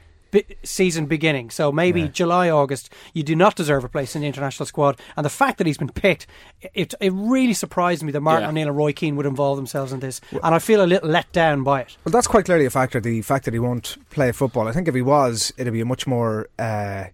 season 0.63 1.07
beginning. 1.07 1.51
So 1.51 1.71
maybe 1.73 2.09
July, 2.09 2.51
August. 2.51 2.91
You 3.13 3.23
do 3.23 3.37
not 3.37 3.57
deserve 3.57 3.85
a 3.85 3.89
place 3.89 4.15
in 4.15 4.23
the 4.23 4.27
international 4.29 4.67
squad. 4.67 5.01
And 5.17 5.25
the 5.25 5.31
fact 5.31 5.59
that 5.59 5.67
he's 5.67 5.79
been 5.79 5.89
picked, 5.91 6.27
it 6.75 6.95
it 7.01 7.13
really 7.15 7.55
surprised 7.55 8.03
me 8.03 8.13
that 8.13 8.21
Martin 8.21 8.43
Yeah. 8.45 8.49
O'Neill 8.51 8.69
and 8.69 8.77
Roy 8.77 8.93
Keane 8.93 9.17
would 9.17 9.27
involve 9.27 9.57
themselves 9.57 9.93
in 9.93 10.01
this. 10.01 10.21
And 10.43 10.55
I 10.55 10.59
feel 10.59 10.83
a 10.83 10.87
little 10.87 11.09
let 11.09 11.31
down 11.33 11.63
by 11.63 11.83
it. 11.83 11.97
Well, 12.05 12.13
that's 12.13 12.27
quite 12.27 12.45
clearly 12.45 12.65
a 12.67 12.71
factor. 12.71 13.01
The 13.01 13.23
fact 13.23 13.45
that 13.45 13.55
he 13.55 13.61
won't 13.61 13.97
play 14.11 14.33
football. 14.33 14.69
I 14.69 14.73
think 14.73 14.89
if 14.89 14.95
he 14.95 15.03
was, 15.03 15.53
it'd 15.57 15.73
be 15.73 15.81
a 15.81 15.85
much 15.85 16.07
more. 16.07 16.49
Uh, 16.59 17.05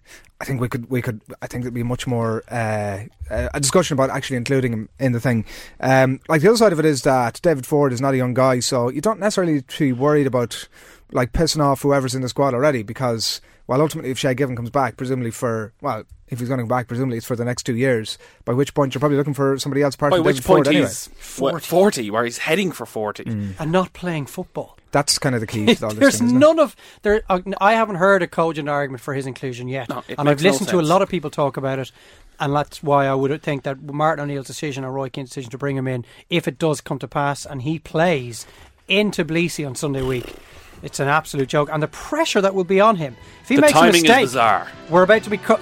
I 0.43 0.46
think 0.46 0.58
we 0.58 0.69
could. 0.70 0.88
We 0.88 1.02
could. 1.02 1.20
I 1.43 1.46
think 1.46 1.64
it'd 1.64 1.75
be 1.75 1.82
much 1.82 2.06
more 2.06 2.43
uh, 2.50 3.00
a 3.31 3.61
discussion 3.61 3.94
about 3.94 4.08
actually 4.08 4.38
including 4.38 4.72
him 4.72 4.88
in 4.99 5.12
the 5.12 5.20
thing. 5.20 5.44
Um, 5.81 6.19
like 6.31 6.40
the 6.40 6.49
other 6.49 6.56
side 6.56 6.72
of 6.72 6.78
it 6.78 6.87
is 6.87 7.02
that 7.02 7.40
David 7.43 7.64
Forde 7.67 7.93
is 7.93 8.00
not 8.00 8.14
a 8.14 8.17
young 8.17 8.32
guy, 8.32 8.61
so 8.61 8.88
you 8.88 9.02
don't 9.02 9.20
necessarily 9.20 9.52
need 9.55 9.69
to 9.69 9.84
be 9.84 9.93
worried 9.93 10.26
about 10.26 10.67
like 11.12 11.33
pissing 11.33 11.62
off 11.62 11.83
whoever's 11.83 12.15
in 12.15 12.23
the 12.23 12.29
squad 12.29 12.55
already. 12.55 12.83
Because 12.83 13.41
well, 13.67 13.81
ultimately, 13.81 14.11
if 14.11 14.19
Shay 14.19 14.35
Given 14.35 14.57
comes 14.57 14.71
back, 14.71 14.97
presumably 14.97 15.31
for 15.31 15.73
well, 15.81 16.05
if 16.29 16.39
he's 16.39 16.49
going 16.49 16.59
to 16.59 16.62
come 16.62 16.69
back, 16.69 16.89
presumably 16.89 17.17
it's 17.19 17.27
for 17.27 17.37
the 17.37 17.45
next 17.45 17.65
two 17.65 17.77
years. 17.77 18.19
By 18.45 18.53
which 18.53 18.75
point 18.75 18.95
you're 18.95 19.01
probably 19.01 19.19
looking 19.19 19.35
for 19.35 19.59
somebody 19.59 19.83
else 19.83 19.95
apart 19.95 20.11
By 20.12 20.19
from 20.19 20.27
which 20.27 20.37
David 20.37 20.47
point 20.47 20.65
Ford 20.67 20.75
anyway. 20.75 20.89
he's 20.89 21.39
what, 21.39 21.62
40, 21.62 22.11
where 22.11 22.25
he's 22.25 22.39
heading 22.39 22.73
for 22.73 22.87
40. 22.87 23.25
And 23.59 23.73
not 23.73 23.93
playing 23.93 24.27
football. 24.27 24.77
That's 24.93 25.19
kind 25.19 25.35
of 25.35 25.41
the 25.41 25.47
key 25.47 25.67
to 25.75 25.85
all 25.85 25.91
this 25.91 25.99
There's 25.99 26.19
thing, 26.19 26.29
isn't 26.29 26.37
it? 26.37 26.41
none 26.41 26.59
of 26.59 26.75
there. 27.03 27.23
Uh, 27.29 27.41
I 27.61 27.75
haven't 27.75 27.97
heard 27.97 28.23
a 28.23 28.27
cogent 28.27 28.69
argument 28.69 29.01
for 29.03 29.15
his 29.15 29.27
inclusion 29.27 29.69
yet, 29.69 29.89
No, 29.89 30.03
and 30.09 30.19
I've 30.21 30.27
makes 30.27 30.43
no 30.43 30.51
listened 30.51 30.69
to 30.71 30.81
a 30.81 30.83
lot 30.83 31.03
of 31.03 31.09
people 31.09 31.31
talk 31.31 31.56
about 31.56 31.79
it, 31.79 31.93
and 32.41 32.55
that's 32.55 32.83
why 32.83 33.06
I 33.06 33.15
would 33.15 33.41
think 33.43 33.63
that 33.63 33.81
Martin 33.83 34.25
O'Neill's 34.25 34.47
decision 34.49 34.85
or 34.85 34.91
Roy 34.91 35.09
Keane's 35.09 35.31
decision 35.31 35.51
to 35.51 35.59
bring 35.59 35.77
him 35.77 35.87
in, 35.87 36.05
if 36.29 36.49
it 36.49 36.59
does 36.59 36.81
come 36.81 36.99
to 36.99 37.06
pass, 37.09 37.47
and 37.47 37.63
he 37.63 37.79
plays 37.79 38.47
in 38.89 39.13
Tbilisi 39.13 39.65
on 39.65 39.77
Sunday 39.77 40.03
week, 40.03 40.35
it's 40.82 41.00
an 41.00 41.09
absolute 41.09 41.49
joke, 41.49 41.69
and 41.73 41.82
the 41.82 41.88
pressure 41.88 42.41
that 42.41 42.55
will 42.55 42.65
be 42.65 42.81
on 42.81 42.97
him 42.97 43.17
if 43.43 43.49
he 43.49 43.56
The 43.56 43.62
makes 43.62 43.73
a 43.73 43.75
timing 43.77 43.94
is 43.97 44.03
mistake. 44.03 44.25
bizarre. 44.25 44.69
We're 44.88 45.03
about 45.03 45.23
to 45.25 45.31
be 45.31 45.37
cut, 45.38 45.61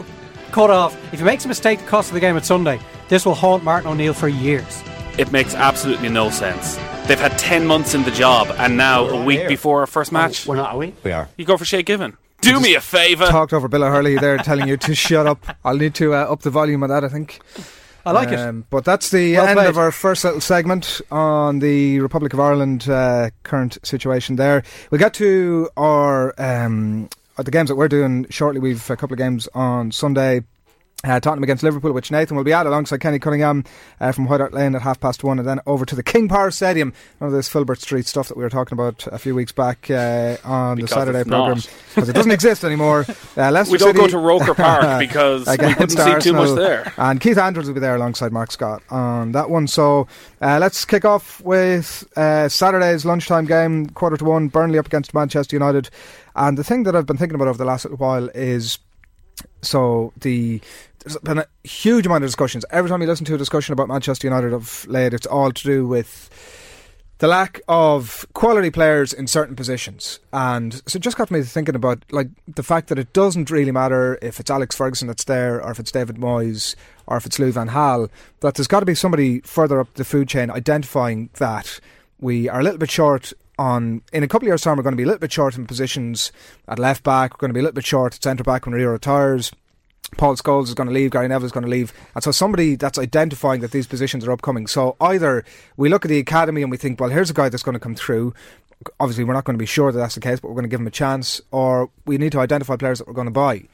cut 0.52 0.70
off. 0.70 0.94
If 1.12 1.18
he 1.20 1.24
makes 1.24 1.44
a 1.44 1.48
mistake, 1.48 1.80
the 1.80 1.86
cost 1.86 2.08
of 2.10 2.14
the 2.14 2.20
game 2.20 2.36
at 2.36 2.44
Sunday, 2.44 2.80
this 3.08 3.24
will 3.26 3.34
haunt 3.34 3.64
Martin 3.64 3.90
O'Neill 3.90 4.14
for 4.14 4.28
years. 4.28 4.82
It 5.18 5.32
makes 5.32 5.54
absolutely 5.54 6.08
no 6.08 6.30
sense. 6.30 6.76
They've 7.08 7.18
had 7.18 7.38
10 7.38 7.66
months 7.66 7.94
in 7.94 8.02
the 8.04 8.10
job, 8.10 8.48
and 8.58 8.76
now 8.76 9.06
a 9.08 9.24
week 9.24 9.48
before 9.48 9.80
our 9.80 9.86
first 9.86 10.12
match, 10.12 10.46
We're 10.46 10.56
not, 10.56 10.72
are 10.74 10.78
we? 10.78 10.94
We 11.04 11.10
are. 11.12 11.28
you 11.36 11.44
go 11.44 11.56
for 11.56 11.64
Shay 11.64 11.82
Given. 11.82 12.16
Do 12.40 12.60
me 12.60 12.74
a 12.76 12.80
favour. 12.80 13.26
talked 13.26 13.52
over 13.52 13.66
Bill 13.66 13.82
Hurley 13.82 14.16
there, 14.16 14.38
telling 14.38 14.68
you 14.68 14.76
to 14.76 14.94
shut 15.06 15.26
up. 15.26 15.44
I'll 15.64 15.76
need 15.76 15.94
to 15.96 16.14
uh, 16.14 16.18
up 16.18 16.42
the 16.42 16.50
volume 16.50 16.82
on 16.84 16.90
that. 16.90 17.02
I 17.02 17.08
think. 17.08 17.40
I 18.08 18.12
like 18.12 18.30
it. 18.30 18.38
Um, 18.38 18.64
but 18.70 18.84
that's 18.84 19.10
the 19.10 19.36
Well 19.36 19.46
end 19.46 19.56
played. 19.58 19.68
of 19.68 19.78
our 19.78 19.92
first 19.92 20.24
little 20.24 20.40
segment 20.40 21.00
on 21.10 21.58
the 21.58 22.00
Republic 22.00 22.32
of 22.32 22.40
Ireland 22.40 22.88
uh, 22.88 23.30
current 23.42 23.78
situation. 23.82 24.36
There, 24.36 24.62
we 24.90 24.98
get 24.98 25.14
to 25.14 25.68
our 25.76 26.34
um, 26.38 27.08
the 27.36 27.50
games 27.50 27.68
that 27.68 27.76
we're 27.76 27.88
doing 27.88 28.26
shortly. 28.30 28.60
We've 28.60 28.88
a 28.90 28.96
couple 28.96 29.14
of 29.14 29.18
games 29.18 29.48
on 29.54 29.92
Sunday. 29.92 30.42
Uh, 31.04 31.20
Tottenham 31.20 31.44
against 31.44 31.62
Liverpool, 31.62 31.92
which 31.92 32.10
Nathan 32.10 32.36
will 32.36 32.42
be 32.42 32.52
at 32.52 32.66
alongside 32.66 33.00
Kenny 33.00 33.20
Cunningham 33.20 33.62
uh, 34.00 34.10
from 34.10 34.26
White 34.26 34.40
Hart 34.40 34.52
Lane 34.52 34.74
at 34.74 34.82
half 34.82 34.98
past 34.98 35.22
one, 35.22 35.38
and 35.38 35.46
then 35.46 35.60
over 35.64 35.86
to 35.86 35.94
the 35.94 36.02
King 36.02 36.26
Power 36.28 36.50
Stadium. 36.50 36.92
None 37.20 37.28
of 37.28 37.32
this 37.32 37.48
Filbert 37.48 37.80
Street 37.80 38.04
stuff 38.04 38.26
that 38.26 38.36
we 38.36 38.42
were 38.42 38.50
talking 38.50 38.74
about 38.74 39.06
a 39.06 39.16
few 39.16 39.32
weeks 39.32 39.52
back 39.52 39.88
uh, 39.92 40.38
on 40.42 40.74
Because 40.74 40.90
the 40.90 40.94
Saturday 40.96 41.22
programme 41.22 41.62
because 41.94 42.08
it 42.08 42.14
doesn't 42.14 42.32
exist 42.32 42.64
anymore. 42.64 43.06
Uh, 43.36 43.52
Leicester 43.52 43.72
We 43.72 43.78
don't 43.78 43.88
City 43.88 43.98
go 44.00 44.06
to 44.08 44.18
Roker 44.18 44.54
Park 44.54 44.98
because 44.98 45.46
we 45.46 45.56
couldn't 45.56 45.90
see 45.90 46.18
too 46.18 46.32
much 46.32 46.56
there. 46.56 46.92
And 46.96 47.20
Keith 47.20 47.38
Andrews 47.38 47.68
will 47.68 47.74
be 47.74 47.80
there 47.80 47.94
alongside 47.94 48.32
Mark 48.32 48.50
Scott 48.50 48.82
on 48.90 49.30
that 49.32 49.48
one. 49.48 49.68
So 49.68 50.08
uh, 50.40 50.58
let's 50.60 50.84
kick 50.84 51.04
off 51.04 51.40
with 51.42 52.08
uh, 52.16 52.48
Saturday's 52.48 53.04
lunchtime 53.04 53.44
game, 53.44 53.90
quarter 53.90 54.16
to 54.16 54.24
one, 54.24 54.48
Burnley 54.48 54.78
up 54.78 54.86
against 54.86 55.14
Manchester 55.14 55.54
United. 55.54 55.88
And 56.34 56.58
the 56.58 56.64
thing 56.64 56.82
that 56.82 56.96
I've 56.96 57.06
been 57.06 57.16
thinking 57.16 57.36
about 57.36 57.46
over 57.46 57.58
the 57.58 57.64
last 57.64 57.84
little 57.84 57.98
while 57.98 58.28
is 58.34 58.78
so 59.62 60.12
the 60.20 60.60
there's 61.08 61.22
been 61.22 61.38
a 61.38 61.46
huge 61.68 62.06
amount 62.06 62.24
of 62.24 62.28
discussions. 62.28 62.64
Every 62.70 62.90
time 62.90 63.00
you 63.00 63.08
listen 63.08 63.26
to 63.26 63.34
a 63.34 63.38
discussion 63.38 63.72
about 63.72 63.88
Manchester 63.88 64.26
United 64.26 64.52
of 64.52 64.86
late, 64.88 65.14
it's 65.14 65.26
all 65.26 65.52
to 65.52 65.62
do 65.62 65.86
with 65.86 66.30
the 67.18 67.26
lack 67.26 67.60
of 67.66 68.24
quality 68.32 68.70
players 68.70 69.12
in 69.12 69.26
certain 69.26 69.56
positions. 69.56 70.20
And 70.32 70.74
so 70.86 70.96
it 70.96 71.02
just 71.02 71.16
got 71.16 71.30
me 71.30 71.42
thinking 71.42 71.74
about 71.74 72.04
like 72.12 72.28
the 72.46 72.62
fact 72.62 72.88
that 72.88 72.98
it 72.98 73.12
doesn't 73.12 73.50
really 73.50 73.72
matter 73.72 74.18
if 74.22 74.38
it's 74.38 74.50
Alex 74.50 74.76
Ferguson 74.76 75.08
that's 75.08 75.24
there 75.24 75.62
or 75.62 75.72
if 75.72 75.80
it's 75.80 75.90
David 75.90 76.16
Moyes 76.16 76.76
or 77.06 77.16
if 77.16 77.26
it's 77.26 77.38
Lou 77.38 77.50
Van 77.50 77.70
Gaal, 77.70 78.08
that 78.40 78.54
there's 78.54 78.68
got 78.68 78.80
to 78.80 78.86
be 78.86 78.94
somebody 78.94 79.40
further 79.40 79.80
up 79.80 79.92
the 79.94 80.04
food 80.04 80.28
chain 80.28 80.50
identifying 80.50 81.30
that 81.34 81.80
we 82.20 82.48
are 82.48 82.60
a 82.60 82.62
little 82.62 82.78
bit 82.78 82.90
short 82.90 83.32
on 83.58 84.02
in 84.12 84.22
a 84.22 84.28
couple 84.28 84.46
of 84.46 84.50
years 84.50 84.62
time 84.62 84.76
we're 84.76 84.84
going 84.84 84.92
to 84.92 84.96
be 84.96 85.02
a 85.02 85.06
little 85.06 85.18
bit 85.18 85.32
short 85.32 85.56
in 85.56 85.66
positions 85.66 86.30
at 86.68 86.78
left 86.78 87.02
back, 87.02 87.32
we're 87.32 87.38
going 87.38 87.50
to 87.50 87.54
be 87.54 87.60
a 87.60 87.62
little 87.62 87.74
bit 87.74 87.86
short 87.86 88.14
at 88.14 88.22
centre 88.22 88.44
back 88.44 88.66
when 88.66 88.74
Rio 88.74 88.90
retires. 88.90 89.50
Paul 90.16 90.36
Scholes 90.36 90.64
is 90.64 90.74
going 90.74 90.88
to 90.88 90.92
leave, 90.92 91.10
Gary 91.10 91.28
Neville 91.28 91.46
is 91.46 91.52
going 91.52 91.64
to 91.64 91.70
leave. 91.70 91.92
And 92.14 92.24
so 92.24 92.30
somebody 92.30 92.76
that's 92.76 92.98
identifying 92.98 93.60
that 93.60 93.72
these 93.72 93.86
positions 93.86 94.26
are 94.26 94.32
upcoming. 94.32 94.66
So 94.66 94.96
either 95.00 95.44
we 95.76 95.88
look 95.88 96.04
at 96.04 96.08
the 96.08 96.18
academy 96.18 96.62
and 96.62 96.70
we 96.70 96.76
think, 96.76 96.98
well, 96.98 97.10
here's 97.10 97.30
a 97.30 97.34
guy 97.34 97.48
that's 97.48 97.62
going 97.62 97.74
to 97.74 97.80
come 97.80 97.94
through. 97.94 98.34
Obviously, 99.00 99.24
we're 99.24 99.34
not 99.34 99.44
going 99.44 99.54
to 99.54 99.62
be 99.62 99.66
sure 99.66 99.92
that 99.92 99.98
that's 99.98 100.14
the 100.14 100.20
case, 100.20 100.40
but 100.40 100.48
we're 100.48 100.54
going 100.54 100.64
to 100.64 100.70
give 100.70 100.80
him 100.80 100.86
a 100.86 100.90
chance. 100.90 101.40
Or 101.50 101.90
we 102.06 102.16
need 102.16 102.32
to 102.32 102.40
identify 102.40 102.76
players 102.76 102.98
that 102.98 103.06
we're 103.06 103.14
going 103.14 103.26
to 103.26 103.30
buy. 103.30 103.64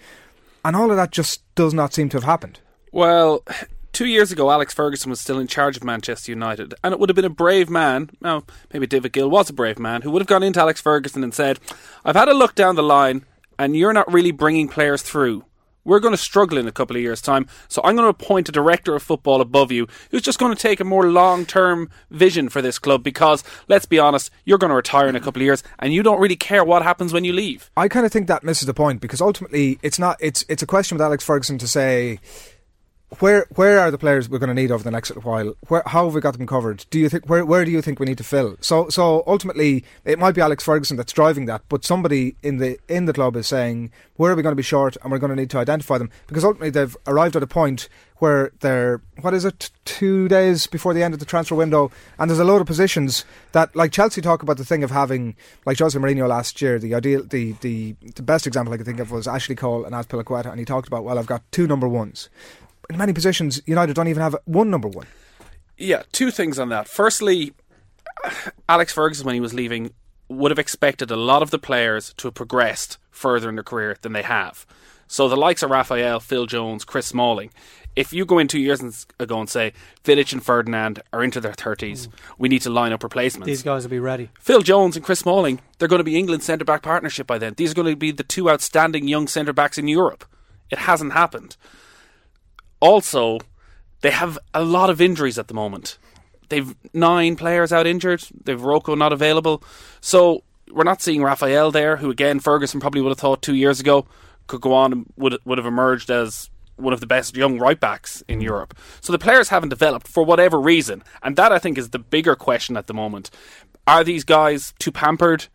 And 0.64 0.74
all 0.74 0.90
of 0.90 0.96
that 0.96 1.10
just 1.10 1.42
does 1.54 1.74
not 1.74 1.92
seem 1.92 2.08
to 2.10 2.16
have 2.16 2.24
happened. 2.24 2.58
Well, 2.90 3.44
two 3.92 4.06
years 4.06 4.32
ago, 4.32 4.50
Alex 4.50 4.72
Ferguson 4.74 5.10
was 5.10 5.20
still 5.20 5.38
in 5.38 5.46
charge 5.46 5.76
of 5.76 5.84
Manchester 5.84 6.32
United, 6.32 6.74
and 6.82 6.92
it 6.92 6.98
would 6.98 7.08
have 7.08 7.16
been 7.16 7.24
a 7.24 7.30
brave 7.30 7.68
man. 7.68 8.10
Now, 8.20 8.44
maybe 8.72 8.86
David 8.86 9.12
Gill 9.12 9.30
was 9.30 9.50
a 9.50 9.52
brave 9.52 9.78
man 9.78 10.02
who 10.02 10.10
would 10.10 10.22
have 10.22 10.26
gone 10.26 10.42
into 10.42 10.60
Alex 10.60 10.80
Ferguson 10.80 11.22
and 11.22 11.34
said, 11.34 11.60
"I've 12.04 12.16
had 12.16 12.28
a 12.28 12.34
look 12.34 12.54
down 12.54 12.76
the 12.76 12.82
line, 12.82 13.24
and 13.58 13.76
you're 13.76 13.92
not 13.92 14.12
really 14.12 14.32
bringing 14.32 14.68
players 14.68 15.02
through." 15.02 15.44
We're 15.84 16.00
going 16.00 16.14
to 16.14 16.18
struggle 16.18 16.58
in 16.58 16.66
a 16.66 16.72
couple 16.72 16.96
of 16.96 17.02
years' 17.02 17.20
time, 17.20 17.46
so 17.68 17.82
I'm 17.84 17.96
going 17.96 18.06
to 18.06 18.10
appoint 18.10 18.48
a 18.48 18.52
director 18.52 18.94
of 18.94 19.02
football 19.02 19.40
above 19.40 19.70
you 19.70 19.86
who's 20.10 20.22
just 20.22 20.38
going 20.38 20.54
to 20.54 20.60
take 20.60 20.80
a 20.80 20.84
more 20.84 21.10
long 21.10 21.44
term 21.46 21.90
vision 22.10 22.48
for 22.48 22.62
this 22.62 22.78
club 22.78 23.02
because, 23.02 23.44
let's 23.68 23.86
be 23.86 23.98
honest, 23.98 24.30
you're 24.44 24.58
going 24.58 24.70
to 24.70 24.76
retire 24.76 25.08
in 25.08 25.16
a 25.16 25.20
couple 25.20 25.42
of 25.42 25.46
years 25.46 25.62
and 25.78 25.92
you 25.92 26.02
don't 26.02 26.20
really 26.20 26.36
care 26.36 26.64
what 26.64 26.82
happens 26.82 27.12
when 27.12 27.24
you 27.24 27.32
leave. 27.32 27.70
I 27.76 27.88
kind 27.88 28.06
of 28.06 28.12
think 28.12 28.28
that 28.28 28.44
misses 28.44 28.66
the 28.66 28.74
point 28.74 29.00
because 29.00 29.20
ultimately 29.20 29.78
it's 29.82 29.98
not 29.98 30.16
it's 30.20 30.44
it's 30.48 30.62
a 30.62 30.66
question 30.66 30.96
with 30.96 31.02
Alex 31.02 31.24
Ferguson 31.24 31.58
to 31.58 31.68
say 31.68 32.20
where 33.21 33.47
where 33.54 33.80
are 33.80 33.90
the 33.90 33.99
players 33.99 34.28
we're 34.28 34.38
going 34.38 34.54
to 34.54 34.54
need 34.54 34.71
over 34.71 34.83
the 34.83 34.90
next 34.90 35.11
little 35.11 35.28
while? 35.28 35.54
Where 35.68 35.83
how 35.87 36.06
have 36.06 36.14
we 36.14 36.21
got 36.21 36.37
them 36.37 36.47
covered? 36.47 36.87
Do 36.90 36.99
you 36.99 37.09
think 37.09 37.28
where 37.28 37.44
where 37.44 37.64
do 37.64 37.71
you 37.71 37.83
think 37.83 37.99
we 37.99 38.06
need 38.06 38.18
to 38.18 38.25
fill? 38.25 38.56
So 38.61 38.88
so 38.88 39.23
ultimately 39.26 39.85
it 40.04 40.18
might 40.18 40.35
be 40.35 40.40
Alex 40.40 40.64
Ferguson 40.64 40.97
that's 40.97 41.12
driving 41.12 41.47
that, 41.47 41.62
but 41.68 41.85
somebody 41.85 42.37
in 42.42 42.59
the 42.59 42.78
in 42.88 43.06
the 43.06 43.12
club 43.12 43.37
is 43.37 43.47
saying 43.47 43.90
where 44.16 44.33
are 44.33 44.37
we 44.37 44.42
going 44.42 44.52
to 44.52 44.56
be 44.56 44.62
short 44.62 44.97
and 45.02 45.11
we're 45.11 45.18
going 45.18 45.30
to 45.30 45.37
need 45.37 45.50
to 45.50 45.59
identify 45.59 45.99
them 45.99 46.11
because 46.26 46.44
ultimately 46.44 46.71
they've 46.71 46.97
arrived 47.06 47.37
at 47.37 47.42
a 47.42 47.47
point 47.47 47.88
where 48.18 48.52
they're 48.61 49.02
what 49.21 49.35
is 49.35 49.44
it 49.44 49.71
two 49.85 50.28
days 50.28 50.66
before 50.66 50.94
the 50.94 51.02
end 51.02 51.12
of 51.12 51.21
the 51.21 51.26
transfer 51.26 51.54
window 51.54 51.90
and 52.18 52.30
there's 52.30 52.38
a 52.38 52.44
load 52.44 52.61
of 52.61 52.66
positions 52.66 53.25
that 53.52 53.75
like 53.75 53.90
Chelsea 53.92 54.21
talk 54.21 54.42
about 54.42 54.56
the 54.56 54.64
thing 54.64 54.85
of 54.85 54.90
having 54.90 55.35
like 55.66 55.78
Jose 55.78 55.99
Mourinho 55.99 56.28
last 56.28 56.62
year 56.62 56.78
the 56.78 56.94
ideal 56.94 57.23
the 57.25 57.52
the 57.61 57.97
the 58.14 58.23
best 58.23 58.47
example 58.47 58.73
I 58.73 58.76
could 58.76 58.87
think 58.87 59.00
of 59.00 59.11
was 59.11 59.26
Ashley 59.26 59.56
Cole 59.56 59.85
and 59.85 59.94
Azpilicueta 59.94 60.47
and 60.47 60.59
he 60.59 60.64
talked 60.64 60.87
about 60.87 61.04
well 61.04 61.18
I've 61.18 61.26
got 61.26 61.42
two 61.50 61.66
number 61.66 61.88
ones 61.88 62.28
in 62.90 62.96
many 62.96 63.12
positions, 63.12 63.60
United 63.66 63.94
don't 63.94 64.08
even 64.08 64.22
have 64.22 64.36
one 64.44 64.70
number 64.70 64.88
one. 64.88 65.06
Yeah, 65.76 66.02
two 66.12 66.30
things 66.30 66.58
on 66.58 66.68
that. 66.68 66.88
Firstly, 66.88 67.52
Alex 68.68 68.92
Ferguson, 68.92 69.26
when 69.26 69.34
he 69.34 69.40
was 69.40 69.54
leaving, 69.54 69.92
would 70.28 70.50
have 70.50 70.58
expected 70.58 71.10
a 71.10 71.16
lot 71.16 71.42
of 71.42 71.50
the 71.50 71.58
players 71.58 72.14
to 72.14 72.28
have 72.28 72.34
progressed 72.34 72.98
further 73.10 73.48
in 73.48 73.56
their 73.56 73.64
career 73.64 73.96
than 74.02 74.12
they 74.12 74.22
have. 74.22 74.66
So 75.06 75.28
the 75.28 75.36
likes 75.36 75.62
of 75.62 75.70
Rafael, 75.70 76.20
Phil 76.20 76.46
Jones, 76.46 76.84
Chris 76.84 77.06
Smalling, 77.06 77.50
if 77.96 78.12
you 78.12 78.24
go 78.24 78.38
in 78.38 78.48
two 78.48 78.58
years 78.58 79.06
ago 79.20 79.40
and 79.40 79.48
say 79.48 79.72
Vidic 80.02 80.32
and 80.32 80.44
Ferdinand 80.44 81.00
are 81.12 81.22
into 81.22 81.40
their 81.40 81.52
30s, 81.52 82.08
mm. 82.08 82.12
we 82.38 82.48
need 82.48 82.62
to 82.62 82.70
line 82.70 82.92
up 82.92 83.02
replacements. 83.02 83.46
These 83.46 83.62
guys 83.62 83.84
will 83.84 83.90
be 83.90 84.00
ready. 84.00 84.30
Phil 84.40 84.62
Jones 84.62 84.96
and 84.96 85.04
Chris 85.04 85.20
Smalling, 85.20 85.60
they're 85.78 85.88
going 85.88 86.00
to 86.00 86.04
be 86.04 86.18
England's 86.18 86.46
centre 86.46 86.64
back 86.64 86.82
partnership 86.82 87.26
by 87.26 87.38
then. 87.38 87.54
These 87.56 87.72
are 87.72 87.74
going 87.74 87.92
to 87.92 87.96
be 87.96 88.10
the 88.10 88.24
two 88.24 88.50
outstanding 88.50 89.06
young 89.06 89.28
centre 89.28 89.52
backs 89.52 89.78
in 89.78 89.86
Europe. 89.88 90.24
It 90.70 90.78
hasn't 90.80 91.12
happened. 91.12 91.56
Also, 92.84 93.38
they 94.02 94.10
have 94.10 94.38
a 94.52 94.62
lot 94.62 94.90
of 94.90 95.00
injuries 95.00 95.38
at 95.38 95.48
the 95.48 95.54
moment. 95.54 95.96
They've 96.50 96.76
nine 96.92 97.34
players 97.34 97.72
out 97.72 97.86
injured. 97.86 98.22
They've 98.44 98.60
Rojo 98.60 98.94
not 98.94 99.10
available. 99.10 99.64
So 100.02 100.44
we're 100.70 100.84
not 100.84 101.00
seeing 101.00 101.22
Rafael 101.22 101.70
there, 101.70 101.96
who 101.96 102.10
again 102.10 102.40
Ferguson 102.40 102.80
probably 102.80 103.00
would 103.00 103.08
have 103.08 103.18
thought 103.18 103.40
two 103.40 103.54
years 103.54 103.80
ago 103.80 104.06
could 104.48 104.60
go 104.60 104.74
on 104.74 104.92
and 104.92 105.06
would 105.16 105.38
would 105.46 105.56
have 105.56 105.66
emerged 105.66 106.10
as 106.10 106.50
one 106.76 106.92
of 106.92 107.00
the 107.00 107.06
best 107.06 107.34
young 107.34 107.58
right 107.58 107.80
backs 107.80 108.22
in 108.28 108.42
Europe. 108.42 108.76
So 109.00 109.12
the 109.12 109.18
players 109.18 109.48
haven't 109.48 109.70
developed 109.70 110.06
for 110.06 110.22
whatever 110.22 110.60
reason, 110.60 111.02
and 111.22 111.36
that 111.36 111.52
I 111.52 111.58
think 111.58 111.78
is 111.78 111.88
the 111.88 111.98
bigger 111.98 112.36
question 112.36 112.76
at 112.76 112.86
the 112.86 112.94
moment. 112.94 113.30
Are 113.86 114.04
these 114.04 114.24
guys 114.24 114.74
too 114.78 114.92
pampered? 114.92 115.46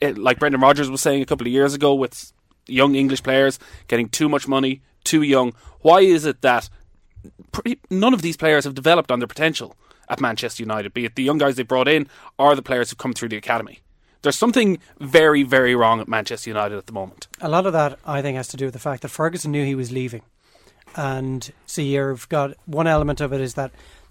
It, 0.00 0.16
like 0.16 0.38
Brendan 0.38 0.60
Rodgers 0.60 0.88
was 0.88 1.00
saying 1.00 1.22
a 1.22 1.26
couple 1.26 1.48
of 1.48 1.52
years 1.52 1.74
ago, 1.74 1.92
with 1.92 2.32
young 2.68 2.94
English 2.94 3.24
players 3.24 3.58
getting 3.88 4.08
too 4.08 4.28
much 4.28 4.46
money, 4.46 4.82
too 5.08 5.22
young. 5.22 5.54
Why 5.80 6.00
is 6.00 6.24
it 6.24 6.42
that 6.42 6.68
pretty, 7.52 7.80
none 7.90 8.14
of 8.14 8.22
these 8.22 8.36
players 8.36 8.64
have 8.64 8.74
developed 8.74 9.10
on 9.10 9.18
their 9.20 9.28
potential 9.28 9.76
at 10.08 10.20
Manchester 10.20 10.62
United, 10.62 10.94
be 10.94 11.04
it 11.04 11.16
the 11.16 11.22
young 11.22 11.38
guys 11.38 11.56
they 11.56 11.62
brought 11.62 11.88
in 11.88 12.08
or 12.38 12.54
the 12.54 12.62
players 12.62 12.90
who've 12.90 12.98
come 12.98 13.12
through 13.12 13.28
the 13.28 13.36
academy? 13.36 13.80
There's 14.22 14.36
something 14.36 14.78
very, 14.98 15.42
very 15.44 15.74
wrong 15.74 16.00
at 16.00 16.08
Manchester 16.08 16.50
United 16.50 16.76
at 16.76 16.86
the 16.86 16.92
moment. 16.92 17.28
A 17.40 17.48
lot 17.48 17.66
of 17.66 17.72
that, 17.72 17.98
I 18.04 18.20
think, 18.20 18.36
has 18.36 18.48
to 18.48 18.56
do 18.56 18.64
with 18.64 18.74
the 18.74 18.80
fact 18.80 19.02
that 19.02 19.08
Ferguson 19.08 19.52
knew 19.52 19.64
he 19.64 19.74
was 19.74 19.92
leaving. 19.92 20.22
And 20.96 21.50
so 21.66 21.82
you've 21.82 22.28
got 22.28 22.54
one 22.66 22.86
element 22.86 23.20
of 23.20 23.32
it 23.32 23.40
is 23.40 23.54
that 23.54 23.70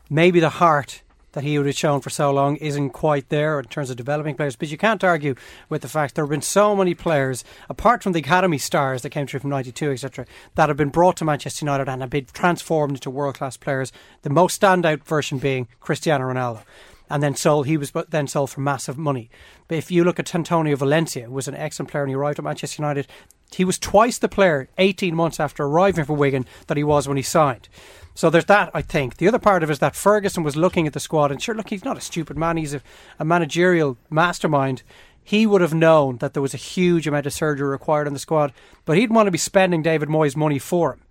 maybe 0.10 0.40
the 0.40 0.50
heart 0.50 1.02
that 1.38 1.44
he 1.44 1.56
would 1.60 1.68
have 1.68 1.76
shown 1.76 2.02
for 2.02 2.10
so 2.10 2.32
long 2.32 2.56
isn't 2.56 2.90
quite 2.90 3.30
there 3.30 3.60
in 3.60 3.66
terms 3.66 3.92
of 3.92 3.96
developing 3.96 4.34
players. 4.34 4.56
But 4.56 4.72
you 4.72 4.78
can't 4.78 5.04
argue 5.04 5.36
with 5.70 5.84
the 5.84 5.88
fact 5.88 6.16
there 6.16 6.24
have 6.24 6.32
been 6.32 6.42
so 6.42 6.76
many 6.76 6.96
players, 6.96 7.44
apart 7.70 8.02
from 8.02 8.14
the 8.14 8.22
academy 8.22 8.58
stars 8.58 9.04
that 9.04 9.12
came 9.12 9.28
through 9.28 9.42
from 9.42 9.52
'92, 9.52 9.92
etc., 9.92 10.26
that 10.56 10.68
have 10.68 10.78
been 10.78 10.90
brought 10.90 11.16
to 11.18 11.26
Manchester 11.26 11.64
United 11.64 11.88
and 11.88 12.02
have 12.02 12.10
been 12.10 12.26
transformed 12.34 12.96
into 12.96 13.12
world 13.12 13.36
class 13.36 13.56
players. 13.56 13.92
The 14.24 14.32
most 14.32 14.60
standout 14.60 15.04
version 15.04 15.38
being 15.38 15.68
Cristiano 15.80 16.26
Ronaldo 16.26 16.64
and 17.08 17.22
then 17.22 17.36
sold. 17.36 17.68
He 17.68 17.78
was 17.78 17.92
then 18.10 18.26
sold 18.26 18.50
for 18.50 18.62
massive 18.62 18.98
money. 18.98 19.30
But 19.68 19.78
if 19.78 19.92
you 19.92 20.04
look 20.04 20.20
at 20.20 20.34
Antonio 20.34 20.76
Valencia, 20.76 21.26
who 21.26 21.34
was 21.34 21.48
an 21.48 21.54
excellent 21.54 21.92
player 21.92 22.04
and 22.04 22.10
he 22.10 22.16
arrived 22.16 22.40
at 22.40 22.46
Manchester 22.46 22.82
United, 22.82 23.08
he 23.56 23.66
was 23.66 23.80
twice 23.80 24.18
the 24.18 24.30
player 24.30 24.70
18 24.78 25.16
months 25.16 25.40
after 25.40 25.64
arriving 25.64 26.06
for 26.06 26.14
Wigan 26.14 26.46
that 26.68 26.78
he 26.78 26.84
was 26.84 27.08
when 27.08 27.18
he 27.18 27.24
signed. 27.24 27.70
So 28.14 28.30
there's 28.30 28.46
that, 28.46 28.72
I 28.74 28.82
think. 28.82 29.18
The 29.18 29.28
other 29.28 29.40
part 29.40 29.62
of 29.62 29.70
it 29.70 29.74
is 29.74 29.80
that 29.80 29.96
Ferguson 29.96 30.44
was 30.44 30.56
looking 30.56 30.88
at 30.88 30.94
the 30.94 31.00
squad, 31.00 31.32
and 31.32 31.42
sure, 31.42 31.54
look, 31.54 31.70
he's 31.70 31.86
not 31.86 31.98
a 31.98 32.02
stupid 32.02 32.36
man. 32.36 32.58
He's 32.58 32.74
a, 32.74 32.82
a 33.20 33.26
managerial 33.26 33.98
mastermind. 34.10 34.82
He 35.24 35.46
would 35.46 35.62
have 35.62 35.74
known 35.74 36.18
that 36.18 36.34
there 36.34 36.42
was 36.42 36.54
a 36.54 36.58
huge 36.58 37.06
amount 37.06 37.28
of 37.28 37.34
surgery 37.34 37.68
required 37.68 38.08
on 38.08 38.14
the 38.14 38.20
squad, 38.20 38.54
but 38.86 38.98
he'd 38.98 39.12
want 39.12 39.28
to 39.28 39.32
be 39.32 39.38
spending 39.38 39.84
David 39.84 40.10
Moyes' 40.10 40.36
money 40.36 40.58
for 40.58 40.94
him. 40.94 41.02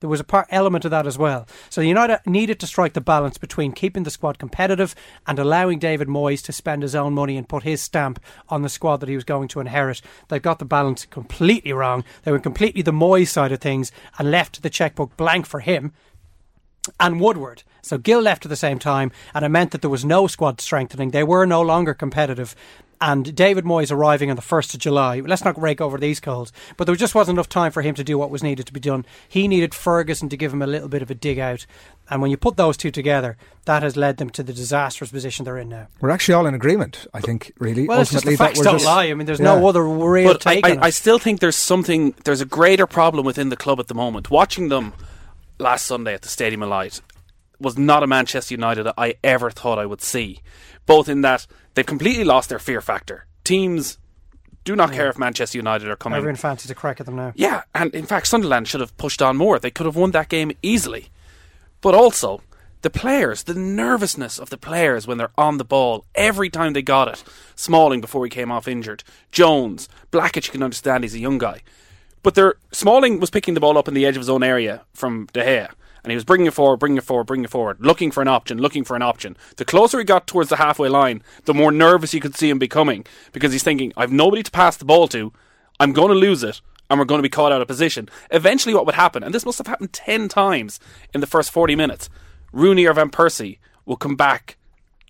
There 0.00 0.10
was 0.10 0.20
a 0.20 0.24
part 0.24 0.46
element 0.50 0.84
of 0.84 0.90
that 0.90 1.06
as 1.06 1.16
well. 1.16 1.46
So 1.70 1.80
United 1.80 2.20
needed 2.26 2.60
to 2.60 2.66
strike 2.66 2.92
the 2.92 3.00
balance 3.00 3.38
between 3.38 3.72
keeping 3.72 4.02
the 4.02 4.10
squad 4.10 4.38
competitive 4.38 4.94
and 5.26 5.38
allowing 5.38 5.78
David 5.78 6.08
Moyes 6.08 6.44
to 6.44 6.52
spend 6.52 6.82
his 6.82 6.94
own 6.94 7.14
money 7.14 7.36
and 7.36 7.48
put 7.48 7.62
his 7.62 7.80
stamp 7.80 8.20
on 8.48 8.62
the 8.62 8.68
squad 8.68 8.98
that 8.98 9.08
he 9.08 9.14
was 9.14 9.24
going 9.24 9.48
to 9.48 9.60
inherit. 9.60 10.02
They 10.28 10.38
got 10.38 10.58
the 10.58 10.64
balance 10.66 11.06
completely 11.06 11.72
wrong. 11.72 12.04
They 12.24 12.30
went 12.30 12.42
completely 12.42 12.82
the 12.82 12.92
Moyes 12.92 13.28
side 13.28 13.52
of 13.52 13.60
things 13.60 13.90
and 14.18 14.30
left 14.30 14.62
the 14.62 14.70
checkbook 14.70 15.16
blank 15.16 15.46
for 15.46 15.60
him 15.60 15.92
and 17.00 17.20
Woodward. 17.20 17.62
So 17.82 17.98
Gill 17.98 18.20
left 18.20 18.44
at 18.44 18.48
the 18.48 18.56
same 18.56 18.78
time, 18.78 19.12
and 19.34 19.44
it 19.44 19.48
meant 19.48 19.70
that 19.70 19.80
there 19.80 19.90
was 19.90 20.04
no 20.04 20.26
squad 20.26 20.60
strengthening. 20.60 21.10
They 21.10 21.22
were 21.22 21.46
no 21.46 21.62
longer 21.62 21.94
competitive. 21.94 22.54
And 23.00 23.34
David 23.34 23.64
Moyes 23.64 23.92
arriving 23.92 24.30
on 24.30 24.36
the 24.36 24.42
1st 24.42 24.74
of 24.74 24.80
July, 24.80 25.20
let's 25.20 25.44
not 25.44 25.60
rake 25.60 25.80
over 25.80 25.98
these 25.98 26.20
calls, 26.20 26.52
but 26.76 26.86
there 26.86 26.96
just 26.96 27.14
wasn't 27.14 27.36
enough 27.36 27.48
time 27.48 27.72
for 27.72 27.82
him 27.82 27.94
to 27.94 28.04
do 28.04 28.16
what 28.16 28.30
was 28.30 28.42
needed 28.42 28.66
to 28.66 28.72
be 28.72 28.80
done. 28.80 29.04
He 29.28 29.48
needed 29.48 29.74
Ferguson 29.74 30.28
to 30.30 30.36
give 30.36 30.52
him 30.52 30.62
a 30.62 30.66
little 30.66 30.88
bit 30.88 31.02
of 31.02 31.10
a 31.10 31.14
dig 31.14 31.38
out. 31.38 31.66
And 32.08 32.22
when 32.22 32.30
you 32.30 32.36
put 32.36 32.56
those 32.56 32.76
two 32.76 32.90
together, 32.90 33.36
that 33.64 33.82
has 33.82 33.96
led 33.96 34.16
them 34.16 34.30
to 34.30 34.42
the 34.42 34.52
disastrous 34.52 35.10
position 35.10 35.44
they're 35.44 35.58
in 35.58 35.68
now. 35.68 35.88
We're 36.00 36.10
actually 36.10 36.34
all 36.34 36.46
in 36.46 36.54
agreement, 36.54 37.06
I 37.12 37.20
think, 37.20 37.52
really. 37.58 37.86
Well, 37.86 37.98
Ultimately, 37.98 38.32
it's 38.32 38.38
just 38.38 38.38
the 38.38 38.44
facts 38.44 38.60
don't 38.60 38.74
just, 38.76 38.86
lie. 38.86 39.06
I 39.06 39.14
mean, 39.14 39.26
there's 39.26 39.40
yeah. 39.40 39.56
no 39.56 39.68
other 39.68 39.86
real 39.86 40.32
but 40.32 40.40
take 40.40 40.64
I, 40.64 40.72
I, 40.72 40.78
I 40.84 40.90
still 40.90 41.18
think 41.18 41.40
there's 41.40 41.56
something, 41.56 42.14
there's 42.24 42.40
a 42.40 42.46
greater 42.46 42.86
problem 42.86 43.26
within 43.26 43.50
the 43.50 43.56
club 43.56 43.80
at 43.80 43.88
the 43.88 43.94
moment. 43.94 44.30
Watching 44.30 44.68
them 44.68 44.94
last 45.58 45.86
Sunday 45.86 46.14
at 46.14 46.22
the 46.22 46.28
Stadium 46.28 46.62
of 46.62 46.68
Light, 46.68 47.00
was 47.58 47.78
not 47.78 48.02
a 48.02 48.06
Manchester 48.06 48.54
United 48.54 48.84
that 48.84 48.94
I 48.98 49.14
ever 49.24 49.50
thought 49.50 49.78
I 49.78 49.86
would 49.86 50.02
see. 50.02 50.40
Both 50.84 51.08
in 51.08 51.22
that 51.22 51.46
they've 51.76 51.86
completely 51.86 52.24
lost 52.24 52.48
their 52.48 52.58
fear 52.58 52.80
factor. 52.80 53.26
Teams 53.44 53.98
do 54.64 54.74
not 54.74 54.90
yeah. 54.90 54.96
care 54.96 55.08
if 55.08 55.18
Manchester 55.18 55.56
United 55.58 55.88
are 55.88 55.94
coming. 55.94 56.16
Everyone 56.16 56.34
fancies 56.34 56.70
a 56.72 56.74
crack 56.74 56.98
at 56.98 57.06
them 57.06 57.14
now. 57.14 57.32
Yeah, 57.36 57.62
and 57.72 57.94
in 57.94 58.04
fact, 58.04 58.26
Sunderland 58.26 58.66
should 58.66 58.80
have 58.80 58.96
pushed 58.96 59.22
on 59.22 59.36
more. 59.36 59.60
They 59.60 59.70
could 59.70 59.86
have 59.86 59.94
won 59.94 60.10
that 60.10 60.28
game 60.28 60.50
easily. 60.60 61.10
But 61.80 61.94
also, 61.94 62.42
the 62.82 62.90
players, 62.90 63.44
the 63.44 63.54
nervousness 63.54 64.40
of 64.40 64.50
the 64.50 64.56
players 64.56 65.06
when 65.06 65.18
they're 65.18 65.30
on 65.38 65.58
the 65.58 65.64
ball 65.64 66.04
every 66.16 66.50
time 66.50 66.72
they 66.72 66.82
got 66.82 67.06
it. 67.06 67.22
Smalling 67.54 68.00
before 68.00 68.24
he 68.24 68.30
came 68.30 68.50
off 68.50 68.66
injured. 68.66 69.04
Jones, 69.30 69.88
Blackett, 70.10 70.46
you 70.46 70.52
can 70.52 70.64
understand 70.64 71.04
he's 71.04 71.14
a 71.14 71.20
young 71.20 71.38
guy. 71.38 71.60
But 72.24 72.34
they're, 72.34 72.56
Smalling 72.72 73.20
was 73.20 73.30
picking 73.30 73.54
the 73.54 73.60
ball 73.60 73.78
up 73.78 73.86
in 73.86 73.94
the 73.94 74.04
edge 74.04 74.16
of 74.16 74.20
his 74.20 74.30
own 74.30 74.42
area 74.42 74.84
from 74.94 75.28
De 75.32 75.44
Gea 75.44 75.70
and 76.06 76.12
he 76.12 76.14
was 76.14 76.24
bringing 76.24 76.46
it 76.46 76.54
forward, 76.54 76.76
bringing 76.76 76.98
it 76.98 77.02
forward, 77.02 77.24
bringing 77.24 77.46
it 77.46 77.50
forward, 77.50 77.78
looking 77.80 78.12
for 78.12 78.22
an 78.22 78.28
option, 78.28 78.58
looking 78.58 78.84
for 78.84 78.94
an 78.94 79.02
option. 79.02 79.36
The 79.56 79.64
closer 79.64 79.98
he 79.98 80.04
got 80.04 80.28
towards 80.28 80.50
the 80.50 80.56
halfway 80.56 80.88
line, 80.88 81.20
the 81.46 81.52
more 81.52 81.72
nervous 81.72 82.14
you 82.14 82.20
could 82.20 82.36
see 82.36 82.48
him 82.48 82.60
becoming 82.60 83.04
because 83.32 83.50
he's 83.50 83.64
thinking, 83.64 83.92
I've 83.96 84.12
nobody 84.12 84.44
to 84.44 84.50
pass 84.52 84.76
the 84.76 84.84
ball 84.84 85.08
to, 85.08 85.32
I'm 85.80 85.92
going 85.92 86.10
to 86.10 86.14
lose 86.14 86.44
it, 86.44 86.60
and 86.88 87.00
we're 87.00 87.06
going 87.06 87.18
to 87.18 87.24
be 87.24 87.28
caught 87.28 87.50
out 87.50 87.60
of 87.60 87.66
position. 87.66 88.08
Eventually, 88.30 88.72
what 88.72 88.86
would 88.86 88.94
happen, 88.94 89.24
and 89.24 89.34
this 89.34 89.44
must 89.44 89.58
have 89.58 89.66
happened 89.66 89.92
10 89.92 90.28
times 90.28 90.78
in 91.12 91.20
the 91.20 91.26
first 91.26 91.50
40 91.50 91.74
minutes, 91.74 92.08
Rooney 92.52 92.86
or 92.86 92.92
Van 92.92 93.10
Persie 93.10 93.58
will 93.84 93.96
come 93.96 94.14
back 94.14 94.56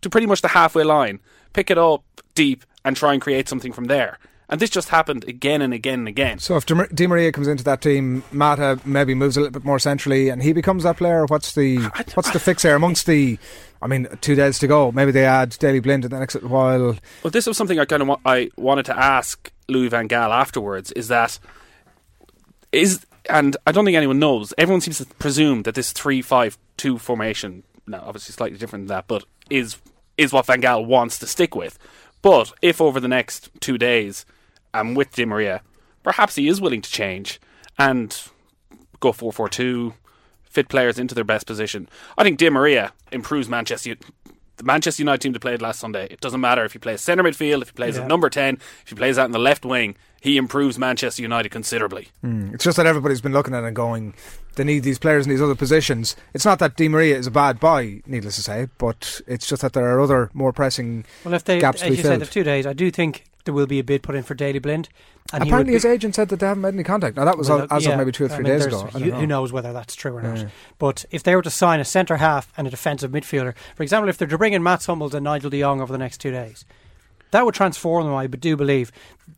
to 0.01 0.09
pretty 0.09 0.27
much 0.27 0.41
the 0.41 0.49
halfway 0.49 0.83
line, 0.83 1.21
pick 1.53 1.71
it 1.71 1.77
up 1.77 2.05
deep, 2.35 2.65
and 2.87 2.97
try 2.97 3.13
and 3.13 3.21
create 3.21 3.51
something 3.51 3.75
from 3.75 3.85
there. 3.85 4.19
And 4.49 4.61
this 4.61 4.71
just 4.71 4.91
happened 4.91 5.25
again 5.25 5.61
and 5.61 5.75
again 5.75 6.01
and 6.01 6.09
again. 6.09 6.39
So 6.39 6.57
if 6.57 6.67
Di 6.67 7.07
Maria 7.07 7.33
comes 7.33 7.49
into 7.49 7.65
that 7.65 7.81
team, 7.81 8.23
Mata 8.31 8.81
maybe 8.85 9.13
moves 9.13 9.37
a 9.37 9.41
little 9.41 9.53
bit 9.53 9.65
more 9.65 9.81
centrally, 9.81 10.29
and 10.29 10.41
he 10.41 10.53
becomes 10.53 10.85
that 10.85 10.99
player. 10.99 11.27
What's 11.27 11.55
the 11.55 11.79
what's 12.15 12.31
the 12.31 12.39
fix 12.39 12.63
there 12.63 12.77
amongst 12.77 13.07
the? 13.07 13.39
I 13.83 13.89
mean, 13.89 14.07
two 14.21 14.37
days 14.37 14.59
to 14.61 14.69
go. 14.69 14.93
Maybe 14.93 15.11
they 15.11 15.25
add 15.27 15.51
Daley 15.59 15.81
Blind 15.81 16.05
in 16.05 16.11
the 16.11 16.19
next 16.19 16.35
little 16.35 16.49
while. 16.49 16.97
Well, 17.23 17.31
this 17.31 17.47
was 17.47 17.57
something 17.57 17.79
I 17.79 17.85
kind 17.85 18.03
of 18.03 18.09
wa- 18.09 18.21
I 18.25 18.51
wanted 18.57 18.87
to 18.87 18.97
ask 18.97 19.51
Louis 19.69 19.89
Van 19.89 20.09
Gaal 20.09 20.31
afterwards. 20.31 20.93
Is 20.93 21.09
that 21.09 21.39
is 22.71 23.05
and 23.29 23.57
I 23.67 23.73
don't 23.73 23.85
think 23.85 23.97
anyone 23.97 24.21
knows. 24.21 24.55
Everyone 24.57 24.81
seems 24.81 24.99
to 24.99 25.07
presume 25.07 25.65
that 25.65 25.75
this 25.75 25.93
three-five-two 25.93 26.99
formation, 26.99 27.65
now 27.87 28.03
obviously 28.07 28.33
slightly 28.33 28.59
different 28.59 28.87
than 28.87 28.97
that, 28.97 29.09
but 29.09 29.25
is 29.51 29.77
is 30.17 30.33
what 30.33 30.47
Van 30.47 30.63
Gaal 30.63 30.87
wants 30.87 31.19
to 31.19 31.27
stick 31.27 31.57
with. 31.57 31.79
But 32.23 32.53
if 32.63 32.81
over 32.81 33.01
the 33.01 33.09
next 33.09 33.51
two 33.61 33.77
days, 33.77 34.25
and 34.81 34.97
with 34.97 35.15
Di 35.15 35.25
Maria, 35.25 35.63
perhaps 36.03 36.35
he 36.37 36.49
is 36.49 36.61
willing 36.61 36.83
to 36.83 36.91
change 36.91 37.41
and 37.79 38.17
go 39.01 39.13
four-four-two, 39.13 39.95
fit 40.45 40.69
players 40.69 40.99
into 40.99 41.15
their 41.15 41.25
best 41.25 41.47
position. 41.47 41.89
I 42.17 42.23
think 42.25 42.39
Di 42.39 42.49
Maria 42.51 42.93
improves 43.13 43.49
Manchester. 43.49 43.91
U- 43.91 43.97
The 44.57 44.65
Manchester 44.65 45.03
United 45.03 45.21
team 45.21 45.33
that 45.35 45.41
played 45.41 45.61
last 45.61 45.79
Sunday. 45.81 46.07
It 46.11 46.21
doesn't 46.23 46.41
matter 46.41 46.65
if 46.65 46.73
he 46.73 46.79
plays 46.79 47.03
centre 47.03 47.23
midfield, 47.23 47.61
if 47.61 47.69
he 47.69 47.75
plays 47.75 47.97
Yeah. 47.97 48.03
at 48.05 48.09
number 48.09 48.31
ten, 48.31 48.55
if 48.83 48.89
he 48.89 48.95
plays 48.95 49.19
out 49.19 49.27
in 49.27 49.33
the 49.33 49.39
left 49.39 49.67
wing. 49.67 49.97
He 50.23 50.39
improves 50.39 50.79
Manchester 50.79 51.21
United 51.21 51.51
considerably. 51.51 52.09
Mm, 52.25 52.55
it's 52.55 52.65
just 52.65 52.79
that 52.79 52.87
everybody's 52.87 53.21
been 53.21 53.35
looking 53.35 53.55
at 53.55 53.63
it 53.65 53.67
and 53.67 53.77
going, 53.77 54.15
they 54.57 54.65
need 54.65 54.83
these 54.83 54.99
players 54.99 55.27
in 55.27 55.31
these 55.31 55.43
other 55.43 55.55
positions. 55.55 56.17
It's 56.33 56.47
not 56.47 56.59
that 56.61 56.75
Di 56.75 56.89
Maria 56.89 57.17
is 57.19 57.27
a 57.27 57.31
bad 57.31 57.61
buy, 57.61 58.01
needless 58.07 58.37
to 58.37 58.43
say, 58.43 58.69
but 58.79 59.21
it's 59.27 59.47
just 59.47 59.61
that 59.61 59.75
there 59.75 59.85
are 59.95 60.01
other 60.01 60.31
more 60.33 60.55
pressing 60.55 61.05
Well, 61.23 61.35
if 61.35 61.45
they, 61.45 61.61
gaps 61.61 61.81
to 61.81 61.85
as 61.87 61.91
be 61.91 61.97
you 61.99 62.03
said, 62.03 62.09
filled. 62.13 62.23
the 62.23 62.27
two 62.33 62.43
days, 62.43 62.67
I 62.67 62.73
do 62.73 62.91
think 62.91 63.25
there 63.47 63.55
will 63.55 63.67
be 63.67 63.79
a 63.79 63.85
bid 63.85 64.03
put 64.03 64.15
in 64.15 64.23
for 64.23 64.35
Daley 64.35 64.59
Blind. 64.59 64.91
And 65.33 65.43
Apparently, 65.43 65.73
his 65.73 65.85
agent 65.85 66.15
said 66.15 66.29
that 66.29 66.39
they 66.39 66.47
haven't 66.47 66.61
made 66.63 66.75
any 66.75 66.85
contact. 66.85 67.17
Now, 67.17 67.25
that 67.25 67.37
was 67.39 67.49
Well, 67.49 67.67
as 67.71 67.85
yeah, 67.85 67.93
of 67.93 67.99
maybe 67.99 68.13
two 68.13 68.25
or 68.27 68.31
I 68.31 68.37
three 68.37 68.45
mean, 68.45 68.53
days 68.53 68.67
ago. 68.67 68.83
I 68.83 68.91
Who, 68.91 68.99
don't 68.99 69.09
know. 69.09 69.15
who 69.17 69.27
knows 69.27 69.53
whether 69.53 69.73
that's 69.73 69.95
true 69.95 70.15
or 70.17 70.23
not? 70.23 70.39
Yeah. 70.39 70.49
But 70.79 71.05
if 71.11 71.23
they 71.23 71.35
were 71.35 71.43
to 71.43 71.51
sign 71.51 71.81
a 71.81 71.85
centre 71.85 72.19
half 72.19 72.53
and 72.57 72.67
a 72.67 72.71
defensive 72.71 73.11
midfielder, 73.11 73.55
for 73.75 73.83
example, 73.83 74.09
if 74.09 74.19
they're 74.19 74.29
to 74.29 74.39
bring 74.39 74.53
in 74.53 74.63
Mats 74.63 74.87
Hummels 74.87 75.15
and 75.15 75.25
Nigel 75.25 75.51
de 75.51 75.61
Jong 75.61 75.81
over 75.81 75.93
the 75.93 75.99
next 75.99 76.19
two 76.19 76.31
days, 76.31 76.65
that 77.33 77.45
would 77.45 77.55
transform 77.55 78.05
them, 78.05 78.15
I 78.15 78.27
do 78.29 78.57
believe. 78.57 78.93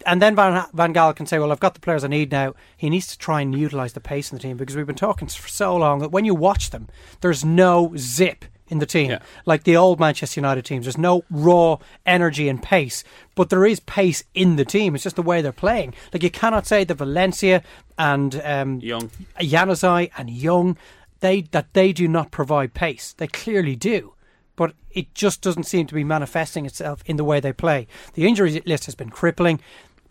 And 0.05 0.21
then 0.21 0.37
Van, 0.37 0.67
Van 0.75 0.93
Gaal 0.93 1.17
can 1.17 1.25
say, 1.27 1.39
well, 1.39 1.51
I've 1.51 1.61
got 1.61 1.75
the 1.75 1.81
players 1.81 2.05
I 2.05 2.09
need 2.09 2.31
now. 2.31 2.55
He 2.77 2.91
needs 2.91 3.07
to 3.09 3.19
try 3.19 3.41
and 3.41 3.59
utilise 3.59 3.95
the 3.95 4.01
pace 4.01 4.31
in 4.31 4.37
the 4.37 4.43
team 4.43 4.57
because 4.57 4.77
we've 4.77 4.87
been 4.87 4.95
talking 4.95 5.29
for 5.29 5.49
so 5.49 5.75
long 5.77 6.01
that 6.01 6.13
when 6.13 6.25
you 6.27 6.35
watch 6.35 6.71
them, 6.71 6.89
there's 7.23 7.45
no 7.45 7.95
zip 7.97 8.45
in 8.69 8.79
the 8.79 8.87
team. 8.87 9.11
Yeah. 9.11 9.21
Like 9.47 9.65
the 9.65 9.77
old 9.77 10.01
Manchester 10.01 10.41
United 10.41 10.65
teams, 10.65 10.85
there's 10.85 10.99
no 10.99 11.25
raw 11.31 11.79
energy 12.07 12.49
and 12.49 12.63
pace, 12.63 13.05
but 13.35 13.51
there 13.51 13.65
is 13.67 13.81
pace 13.81 14.25
in 14.35 14.57
the 14.57 14.65
team. 14.65 14.95
It's 14.95 15.05
just 15.05 15.17
the 15.17 15.23
way 15.23 15.43
they're 15.43 15.53
playing. 15.53 15.95
Like 16.13 16.23
you 16.23 16.31
cannot 16.31 16.67
say 16.67 16.85
that 16.85 16.95
Valencia 16.95 17.63
and 17.99 18.41
um, 18.45 18.81
Young. 18.81 19.11
Januzaj 19.41 20.11
and 20.17 20.31
Young, 20.31 20.77
they 21.21 21.43
that 21.51 21.73
they 21.73 21.93
do 21.93 22.09
not 22.09 22.31
provide 22.31 22.75
pace. 22.75 23.15
They 23.17 23.27
clearly 23.27 23.77
do, 23.77 24.15
but 24.57 24.75
it 24.91 25.15
just 25.15 25.43
doesn't 25.43 25.65
seem 25.65 25.87
to 25.87 25.95
be 25.95 26.05
manifesting 26.05 26.67
itself 26.67 27.03
in 27.07 27.17
the 27.17 27.25
way 27.25 27.41
they 27.41 27.53
play. 27.53 27.87
The 28.15 28.27
injury 28.27 28.63
list 28.67 28.87
has 28.87 28.95
been 28.95 29.11
crippling. 29.11 29.61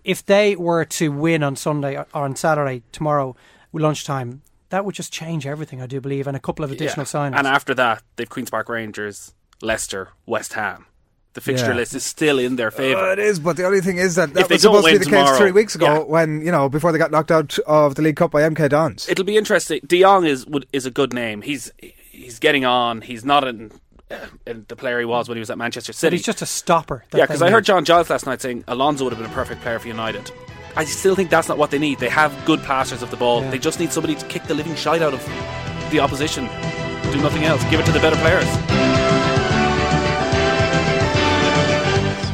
If 0.04 0.26
they 0.26 0.56
were 0.56 0.86
to 0.86 1.10
win 1.10 1.44
on 1.44 1.56
Sunday 1.58 1.98
or 1.98 2.08
on 2.14 2.36
Saturday 2.36 2.84
tomorrow 2.94 3.36
lunchtime, 3.74 4.42
that 4.70 4.86
would 4.86 4.96
just 4.96 5.12
change 5.14 5.46
everything. 5.48 5.82
I 5.82 5.88
do 5.88 6.02
believe, 6.02 6.28
and 6.28 6.36
a 6.36 6.40
couple 6.40 6.66
of 6.66 6.72
additional 6.72 7.06
Yeah. 7.06 7.30
signings. 7.32 7.38
And 7.38 7.48
after 7.48 7.74
that, 7.76 8.04
they've 8.16 8.30
Queens 8.30 8.50
Park 8.50 8.70
Rangers, 8.70 9.34
Leicester, 9.62 10.10
West 10.26 10.54
Ham. 10.54 10.86
The 11.34 11.42
fixture 11.42 11.68
Yeah. 11.70 11.76
list 11.76 11.94
is 11.94 12.04
still 12.04 12.40
in 12.40 12.56
their 12.56 12.70
Uh, 12.70 12.72
favour. 12.72 13.12
it 13.12 13.20
is, 13.20 13.40
but 13.40 13.58
the 13.58 13.66
only 13.66 13.80
thing 13.82 13.98
is 13.98 14.16
that 14.16 14.34
that 14.34 14.50
they 14.50 14.56
was 14.56 14.64
don't 14.64 14.74
supposed 14.74 14.86
to 14.86 14.92
be 14.92 14.94
win 14.94 15.00
the 15.02 15.06
case 15.06 15.20
tomorrow- 15.20 15.38
three 15.38 15.52
weeks 15.52 15.76
ago 15.76 15.86
Yeah. 15.86 16.00
when, 16.00 16.42
you 16.42 16.52
know, 16.52 16.68
before 16.68 16.92
they 16.92 16.98
got 16.98 17.12
knocked 17.12 17.32
out 17.32 17.58
of 17.68 17.94
the 17.96 18.02
League 18.02 18.16
Cup 18.16 18.32
by 18.32 18.42
MK 18.44 18.68
Dons. 18.68 19.08
It'll 19.08 19.24
be 19.26 19.38
interesting. 19.38 19.80
De 19.86 20.02
Jong 20.02 20.26
is 20.26 20.46
would, 20.48 20.66
is 20.74 20.86
a 20.88 20.92
good 20.92 21.14
name. 21.14 21.44
He's 21.44 21.72
he's 22.12 22.40
getting 22.40 22.66
on. 22.66 23.02
He's 23.02 23.24
not 23.24 23.48
in, 23.48 23.72
uh, 24.10 24.16
in 24.48 24.66
the 24.68 24.76
player 24.76 24.98
he 25.00 25.06
was 25.06 25.30
when 25.30 25.36
he 25.36 25.40
was 25.40 25.52
at 25.52 25.58
Manchester 25.60 25.92
but 25.92 25.98
City. 25.98 26.18
he's 26.18 26.26
just 26.26 26.42
a 26.42 26.48
stopper. 26.48 27.04
yeah, 27.14 27.26
because 27.26 27.44
I 27.44 27.52
heard 27.52 27.64
John 27.66 27.86
Giles 27.86 28.10
last 28.10 28.26
night 28.26 28.42
saying 28.42 28.64
Alonso 28.68 29.04
would 29.04 29.14
have 29.14 29.22
been 29.22 29.32
a 29.32 29.34
perfect 29.36 29.62
player 29.62 29.78
for 29.78 29.88
United. 29.88 30.32
I 30.78 30.86
still 30.86 31.16
think 31.16 31.32
that's 31.32 31.50
not 31.50 31.58
what 31.58 31.72
they 31.72 31.80
need. 31.80 31.98
They 31.98 32.08
have 32.10 32.32
good 32.46 32.62
passers 32.62 33.02
of 33.02 33.10
the 33.10 33.18
ball. 33.18 33.42
Yeah. 33.42 33.50
They 33.50 33.58
just 33.58 33.80
need 33.80 33.92
somebody 33.92 34.14
to 34.14 34.24
kick 34.28 34.44
the 34.44 34.54
living 34.54 34.76
shite 34.76 35.02
out 35.02 35.12
of 35.12 35.26
the 35.90 36.00
opposition. 36.00 36.46
Do 37.12 37.20
nothing 37.20 37.46
else. 37.46 37.64
Give 37.72 37.80
it 37.80 37.86
to 37.88 37.92
the 37.92 38.00
better 38.00 38.16
players. 38.18 38.46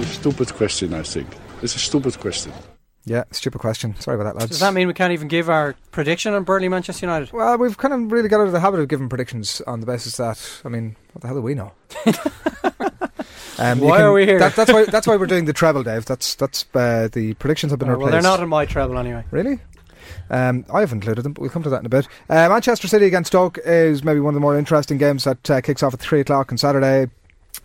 It's 0.02 0.12
a 0.12 0.14
stupid 0.14 0.54
question, 0.56 0.94
I 0.94 1.04
think. 1.04 1.30
It's 1.62 1.74
a 1.76 1.80
stupid 1.80 2.20
question. 2.20 2.52
Yeah, 3.06 3.24
stupid 3.32 3.60
question. 3.60 3.96
Sorry 4.02 4.16
about 4.20 4.34
that, 4.34 4.36
lads. 4.40 4.52
Does 4.52 4.60
that 4.60 4.74
mean 4.74 4.88
we 4.88 4.94
can't 4.94 5.14
even 5.14 5.30
give 5.30 5.50
our 5.50 5.74
prediction 5.92 6.34
on 6.34 6.44
Burnley 6.44 6.68
Manchester 6.68 7.06
United? 7.06 7.32
Well, 7.32 7.58
we've 7.58 7.78
kind 7.78 7.94
of 7.94 8.12
really 8.12 8.28
got 8.28 8.42
out 8.42 8.48
of 8.48 8.52
the 8.52 8.60
habit 8.60 8.82
of 8.82 8.90
giving 8.90 9.08
predictions 9.08 9.62
on 9.62 9.80
the 9.80 9.86
basis 9.86 10.18
that, 10.18 10.62
I 10.66 10.70
mean, 10.70 10.98
what 11.14 11.22
the 11.22 11.28
hell 11.28 11.38
do 11.38 11.42
we 11.42 11.56
know? 11.56 11.72
um, 13.72 13.80
Why 13.80 14.02
are 14.02 14.12
we 14.12 14.26
here? 14.26 14.40
That, 14.40 14.56
that's 14.56 14.72
why. 14.72 14.86
That's 14.94 15.08
why 15.08 15.16
we're 15.16 15.28
doing 15.28 15.46
the 15.46 15.54
treble, 15.54 15.84
Dave. 15.84 16.06
That's 16.06 16.36
that's 16.36 16.66
uh, 16.74 17.08
the 17.12 17.34
predictions 17.36 17.72
have 17.72 17.80
been 17.80 17.90
Oh, 17.90 17.98
well, 17.98 18.12
they're 18.12 18.22
not 18.22 18.42
in 18.42 18.50
my 18.50 18.66
treble 18.66 18.98
anyway. 18.98 19.24
Really? 19.32 19.60
Um, 20.30 20.66
I 20.74 20.82
have 20.82 20.92
included 20.92 21.22
them, 21.24 21.34
but 21.34 21.42
we'll 21.42 21.50
come 21.50 21.64
to 21.64 21.70
that 21.70 21.80
in 21.80 21.86
a 21.86 21.90
bit. 21.90 22.08
Uh, 22.30 22.50
Manchester 22.50 22.88
City 22.88 23.06
against 23.06 23.28
Stoke 23.28 23.58
is 23.66 24.04
maybe 24.04 24.20
one 24.20 24.34
of 24.34 24.36
the 24.36 24.42
more 24.42 24.58
interesting 24.58 24.98
games 24.98 25.24
that 25.24 25.50
uh, 25.50 25.62
kicks 25.62 25.84
off 25.84 25.94
at 25.94 26.00
three 26.00 26.20
o'clock 26.20 26.52
on 26.52 26.58
Saturday. 26.58 27.10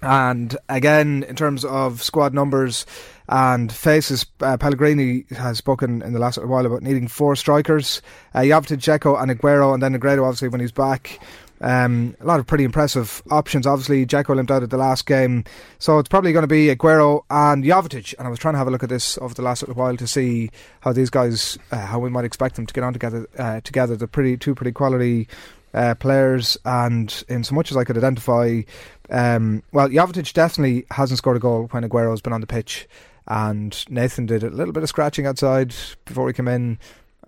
And 0.02 0.56
again, 0.68 1.24
in 1.24 1.34
terms 1.34 1.64
of 1.64 2.02
squad 2.02 2.32
numbers 2.32 2.86
and 3.28 3.72
faces, 3.72 4.26
uh, 4.40 4.56
Pellegrini 4.56 5.24
has 5.30 5.58
spoken 5.58 6.02
in 6.02 6.12
the 6.12 6.18
last 6.18 6.42
while 6.44 6.64
about 6.66 6.82
needing 6.82 7.08
four 7.08 7.34
strikers: 7.34 8.02
uh, 8.34 8.40
Jovetic, 8.40 8.78
Dzeko, 8.78 9.20
and 9.20 9.30
Aguero, 9.30 9.74
and 9.74 9.82
then 9.82 9.98
Negredo, 9.98 10.24
obviously, 10.24 10.48
when 10.48 10.60
he's 10.60 10.72
back. 10.72 11.18
Um, 11.60 12.16
a 12.20 12.24
lot 12.24 12.40
of 12.40 12.46
pretty 12.46 12.64
impressive 12.64 13.22
options. 13.30 13.66
Obviously, 13.66 14.06
Dzeko 14.06 14.34
limped 14.34 14.50
out 14.50 14.62
at 14.62 14.70
the 14.70 14.76
last 14.76 15.06
game, 15.06 15.44
so 15.78 15.98
it's 15.98 16.08
probably 16.08 16.32
going 16.32 16.44
to 16.44 16.46
be 16.46 16.74
Aguero 16.74 17.22
and 17.30 17.64
Jovetic. 17.64 18.14
And 18.18 18.26
I 18.26 18.30
was 18.30 18.38
trying 18.38 18.54
to 18.54 18.58
have 18.58 18.68
a 18.68 18.70
look 18.70 18.82
at 18.82 18.88
this 18.88 19.18
over 19.18 19.34
the 19.34 19.42
last 19.42 19.62
little 19.62 19.74
while 19.74 19.96
to 19.96 20.06
see 20.06 20.50
how 20.80 20.92
these 20.92 21.10
guys, 21.10 21.58
uh, 21.72 21.86
how 21.86 21.98
we 21.98 22.10
might 22.10 22.24
expect 22.24 22.56
them 22.56 22.66
to 22.66 22.74
get 22.74 22.84
on 22.84 22.92
together. 22.92 23.26
Uh, 23.36 23.60
together, 23.60 23.96
the 23.96 24.08
pretty 24.08 24.36
two 24.36 24.54
pretty 24.54 24.72
quality 24.72 25.28
uh, 25.74 25.94
players, 25.94 26.56
and 26.64 27.24
in 27.28 27.44
so 27.44 27.54
much 27.54 27.70
as 27.70 27.76
I 27.76 27.84
could 27.84 27.96
identify, 27.96 28.62
um, 29.10 29.62
well, 29.72 29.88
Jovetic 29.88 30.32
definitely 30.32 30.86
hasn't 30.90 31.18
scored 31.18 31.36
a 31.36 31.40
goal 31.40 31.68
when 31.70 31.84
Aguero's 31.84 32.20
been 32.20 32.32
on 32.32 32.40
the 32.40 32.46
pitch, 32.46 32.88
and 33.26 33.84
Nathan 33.90 34.26
did 34.26 34.42
a 34.42 34.50
little 34.50 34.72
bit 34.72 34.82
of 34.82 34.88
scratching 34.88 35.26
outside 35.26 35.74
before 36.04 36.28
he 36.28 36.32
came 36.32 36.48
in. 36.48 36.78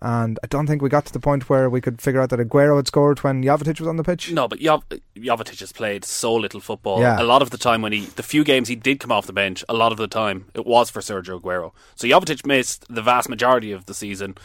And 0.03 0.39
I 0.43 0.47
don't 0.47 0.67
think 0.67 0.81
we 0.81 0.89
got 0.89 1.05
to 1.07 1.13
the 1.13 1.21
point 1.21 1.49
where 1.51 1.69
we 1.69 1.81
could 1.83 2.01
figure 2.01 2.21
out 2.23 2.31
that 2.31 2.41
Aguero 2.41 2.77
had 2.77 2.87
scored 2.87 3.19
when 3.19 3.43
Jovetic 3.45 3.79
was 3.81 3.87
on 3.89 3.97
the 3.97 4.03
pitch. 4.03 4.33
No, 4.33 4.49
but 4.49 4.59
Jov- 4.59 4.83
Jovetic 5.15 5.61
has 5.61 5.73
played 5.73 6.07
so 6.07 6.35
little 6.35 6.61
football. 6.61 7.01
Yeah. 7.01 7.21
A 7.21 7.25
lot 7.25 7.43
of 7.43 7.51
the 7.51 7.59
time 7.59 7.83
when 7.83 7.93
he, 7.93 8.07
the 8.07 8.23
few 8.23 8.43
games 8.43 8.69
he 8.69 8.77
did 8.77 8.99
come 9.01 9.13
off 9.13 9.27
the 9.27 9.33
bench, 9.35 9.63
a 9.69 9.75
lot 9.75 9.93
of 9.93 9.99
the 9.99 10.07
time 10.09 10.47
it 10.55 10.65
was 10.67 10.89
for 10.89 11.01
Sergio 11.01 11.39
Aguero. 11.41 11.73
So 11.97 12.09
Jovetic 12.09 12.47
missed 12.47 12.87
the 12.89 13.03
vast 13.03 13.29
majority 13.29 13.73
of 13.73 13.85
the 13.85 13.93
season. 13.95 14.37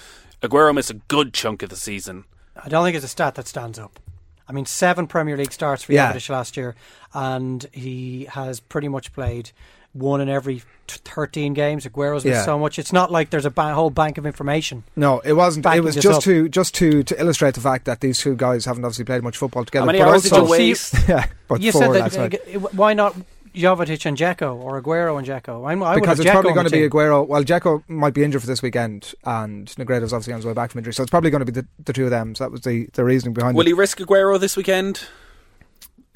Aguero 0.42 0.76
missed 0.76 0.92
a 0.92 0.96
good 1.08 1.34
chunk 1.34 1.64
of 1.64 1.70
the 1.70 1.78
season. 1.78 2.26
I 2.62 2.68
don't 2.68 2.84
think 2.84 2.96
it's 2.98 3.06
a 3.06 3.10
stat 3.10 3.36
that 3.36 3.48
stands 3.48 3.80
up. 3.80 4.00
I 4.48 4.52
mean, 4.52 4.66
seven 4.66 5.08
Premier 5.08 5.38
League 5.38 5.54
starts 5.54 5.84
for 5.84 5.94
Yeah. 5.94 6.12
Jovetic 6.12 6.30
last 6.30 6.58
year, 6.58 6.76
and 7.14 7.66
he 7.72 8.26
has 8.26 8.60
pretty 8.60 8.90
much 8.90 9.14
played 9.14 9.52
one 9.96 10.20
in 10.22 10.28
every 10.30 10.62
t- 10.88 11.00
13 11.06 11.54
games. 11.54 11.86
Aguero's 11.86 12.26
missed 12.26 12.36
Yeah. 12.36 12.46
so 12.46 12.60
much. 12.60 12.78
It's 12.78 12.92
not 12.92 13.12
like 13.12 13.30
there's 13.30 13.46
a 13.46 13.50
ba- 13.50 13.74
whole 13.74 13.90
bank 13.90 14.18
of 14.18 14.26
information. 14.26 14.84
No, 14.96 15.20
it 15.22 15.34
wasn't. 15.34 15.66
It 15.66 15.82
was 15.84 15.96
just 15.96 16.18
up. 16.20 16.24
to 16.26 16.50
just 16.50 16.76
to, 16.76 17.02
to 17.04 17.20
illustrate 17.20 17.54
the 17.56 17.62
fact 17.62 17.86
that 17.86 18.02
these 18.02 18.20
two 18.20 18.36
guys 18.36 18.66
haven't 18.66 18.84
obviously 18.84 19.06
played 19.06 19.24
much 19.24 19.38
football 19.38 19.64
together. 19.66 19.84
How 19.84 19.88
many 19.88 20.00
but 20.00 20.08
hours 20.10 20.24
did 20.24 20.34
you 20.34 20.46
waste? 20.50 20.94
yeah, 21.08 21.26
but 21.48 21.62
you 21.62 21.72
four 21.72 21.82
said 21.84 21.94
that. 21.94 22.00
last 22.00 22.18
night. 22.18 22.36
uh, 22.56 22.60
why 22.74 22.94
not 22.94 23.16
Jovetic 23.56 24.06
and 24.06 24.18
Dzeko 24.18 24.54
or 24.62 24.82
Aguero 24.82 25.18
and 25.18 25.26
Dzeko? 25.26 25.66
I, 25.66 25.92
I 25.92 25.96
because 25.96 26.20
it's 26.20 26.28
Dzeko 26.28 26.32
probably 26.34 26.52
going 26.54 26.66
to 26.66 26.72
be. 26.72 26.90
Aguero. 26.90 27.26
Well, 27.26 27.42
Dzeko 27.46 27.88
might 27.88 28.14
be 28.14 28.22
injured 28.26 28.42
for 28.42 28.48
this 28.48 28.62
weekend, 28.62 29.14
and 29.24 29.68
Negredo's 29.78 30.12
obviously 30.12 30.34
on 30.34 30.40
his 30.40 30.46
way 30.46 30.52
back 30.52 30.72
from 30.72 30.80
injury, 30.80 30.94
so 30.94 31.04
it's 31.04 31.10
probably 31.10 31.30
going 31.30 31.46
to 31.46 31.50
be 31.50 31.62
the, 31.62 31.66
the 31.86 31.94
two 31.94 32.04
of 32.04 32.10
them. 32.10 32.36
So 32.36 32.44
that 32.44 32.52
was 32.52 32.62
the, 32.62 32.90
the 32.94 33.06
reasoning 33.06 33.34
behind 33.34 33.56
Will 33.56 33.64
it. 33.64 33.68
he 33.68 33.74
risk 33.74 34.00
Aguero 34.00 34.38
this 34.38 34.58
weekend? 34.58 35.06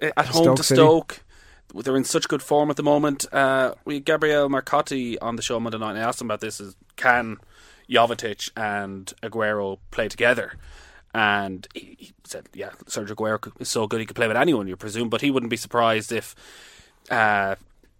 Uh, 0.02 0.10
At 0.18 0.26
home 0.28 0.44
Stoke 0.44 0.58
to 0.58 0.64
City. 0.64 0.80
Stoke. 0.80 1.22
They're 1.74 1.96
in 1.96 2.04
such 2.04 2.28
good 2.28 2.42
form 2.42 2.70
at 2.70 2.78
the 2.78 2.84
moment. 2.84 3.32
Uh, 3.32 3.76
we 3.86 3.96
had 3.96 4.06
Gabriel 4.06 4.50
Marcotti 4.50 5.18
on 5.22 5.36
the 5.36 5.42
show 5.42 5.60
Monday 5.60 5.78
night, 5.78 5.92
and 5.92 6.00
I 6.00 6.04
asked 6.04 6.22
him 6.22 6.28
about 6.28 6.42
this: 6.42 6.60
is 6.60 6.76
can 6.96 7.38
Jovetic 7.90 8.50
and 8.58 9.12
Aguero 9.22 9.78
play 9.92 10.08
together? 10.08 10.54
And 11.14 11.68
he, 11.74 11.96
he 12.00 12.14
said, 12.24 12.50
"Yeah, 12.54 12.72
Sergio 12.86 13.16
Aguero 13.16 13.52
is 13.62 13.70
so 13.70 13.88
good 13.88 14.00
he 14.00 14.06
could 14.06 14.16
play 14.16 14.28
with 14.28 14.38
anyone, 14.38 14.68
you 14.68 14.76
presume, 14.76 15.10
but 15.10 15.22
he 15.22 15.32
wouldn't 15.32 15.50
be 15.50 15.58
surprised 15.58 16.12
if 16.12 16.36
uh, 17.10 17.56